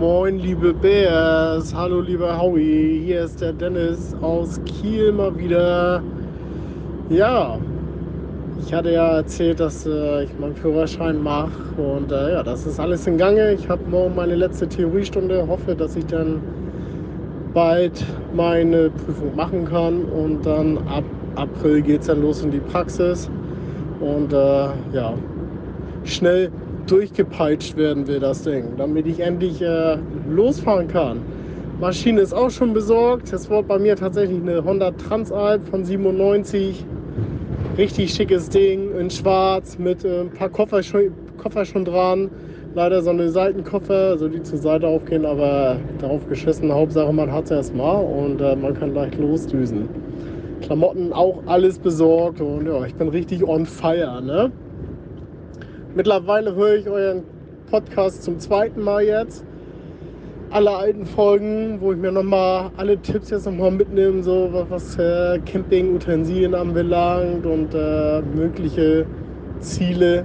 [0.00, 1.74] Moin, liebe Bears.
[1.74, 3.02] Hallo, lieber Howie.
[3.04, 6.02] Hier ist der Dennis aus Kiel mal wieder.
[7.10, 7.58] Ja,
[8.64, 11.50] ich hatte ja erzählt, dass äh, ich meinen Führerschein mache.
[11.76, 13.52] Und äh, ja, das ist alles in Gange.
[13.52, 15.46] Ich habe morgen meine letzte Theoriestunde.
[15.46, 16.40] Hoffe, dass ich dann
[17.52, 18.02] bald
[18.34, 20.04] meine Prüfung machen kann.
[20.04, 21.04] Und dann ab
[21.34, 23.28] April geht es dann los in die Praxis.
[24.00, 25.12] Und äh, ja,
[26.04, 26.50] schnell
[26.86, 29.98] durchgepeitscht werden will, das Ding, damit ich endlich äh,
[30.28, 31.20] losfahren kann.
[31.80, 33.32] Maschine ist auch schon besorgt.
[33.32, 36.84] Es wird bei mir tatsächlich eine Honda Transalp von 97.
[37.78, 42.30] Richtig schickes Ding in schwarz mit äh, ein paar Koffer schon, Koffer schon dran.
[42.74, 46.70] Leider so eine Seitenkoffer, also die zur Seite aufgehen, aber darauf geschissen.
[46.70, 49.88] Hauptsache man hat es erstmal und äh, man kann gleich losdüsen.
[50.60, 54.52] Klamotten auch alles besorgt und ja, ich bin richtig on fire, ne?
[55.94, 57.24] Mittlerweile höre ich euren
[57.68, 59.44] Podcast zum zweiten Mal jetzt.
[60.50, 64.98] Alle alten Folgen, wo ich mir nochmal alle Tipps jetzt nochmal mitnehme, so was, was
[64.98, 69.04] äh, Camping-Utensilien anbelangt und äh, mögliche
[69.58, 70.24] Ziele.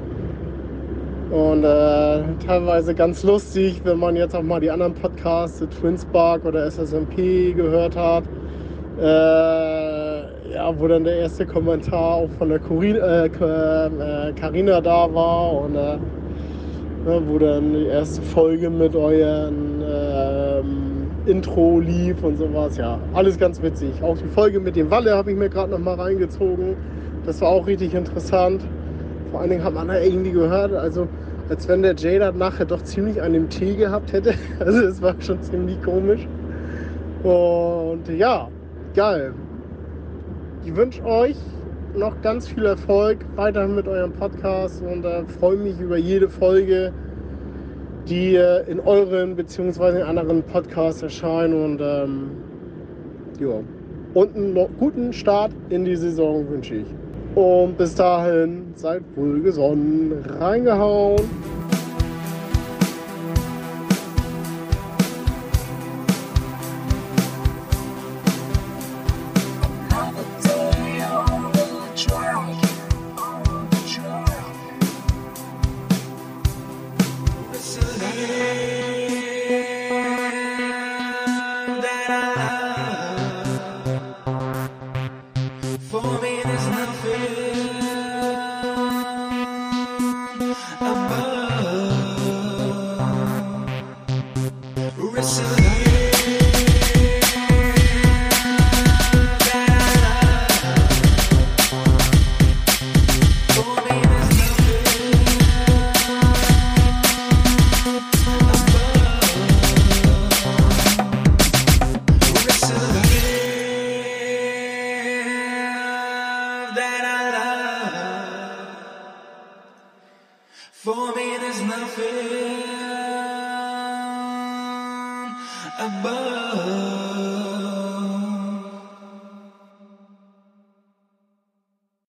[1.32, 6.46] Und äh, teilweise ganz lustig, wenn man jetzt auch mal die anderen Podcasts, the Twinspark
[6.46, 8.24] oder SSMP gehört hat.
[9.00, 9.95] Äh,
[10.56, 15.76] ja, wo dann der erste Kommentar auch von der Carina äh, äh, da war und
[15.76, 15.98] äh,
[17.06, 22.78] ne, wo dann die erste Folge mit euren ähm, Intro lief und sowas.
[22.78, 24.02] Ja, alles ganz witzig.
[24.02, 26.78] Auch die Folge mit dem Walle habe ich mir gerade noch mal reingezogen.
[27.26, 28.66] Das war auch richtig interessant.
[29.32, 31.10] Vor allen Dingen hat man da irgendwie gehört, also
[31.50, 34.36] als wenn der Jay das nachher doch ziemlich an dem Tee gehabt hätte.
[34.60, 36.26] Also es war schon ziemlich komisch.
[37.24, 38.48] Und ja,
[38.96, 39.34] geil.
[40.66, 41.38] Ich wünsche euch
[41.96, 46.92] noch ganz viel Erfolg weiterhin mit eurem Podcast und äh, freue mich über jede Folge,
[48.10, 50.00] die äh, in euren bzw.
[50.00, 52.32] in anderen Podcasts erscheinen und ähm,
[53.40, 53.62] ja.
[54.16, 56.88] Und einen noch guten Start in die Saison wünsche ich.
[57.36, 60.14] Und bis dahin seid wohl gesonnen.
[60.40, 61.22] Reingehauen.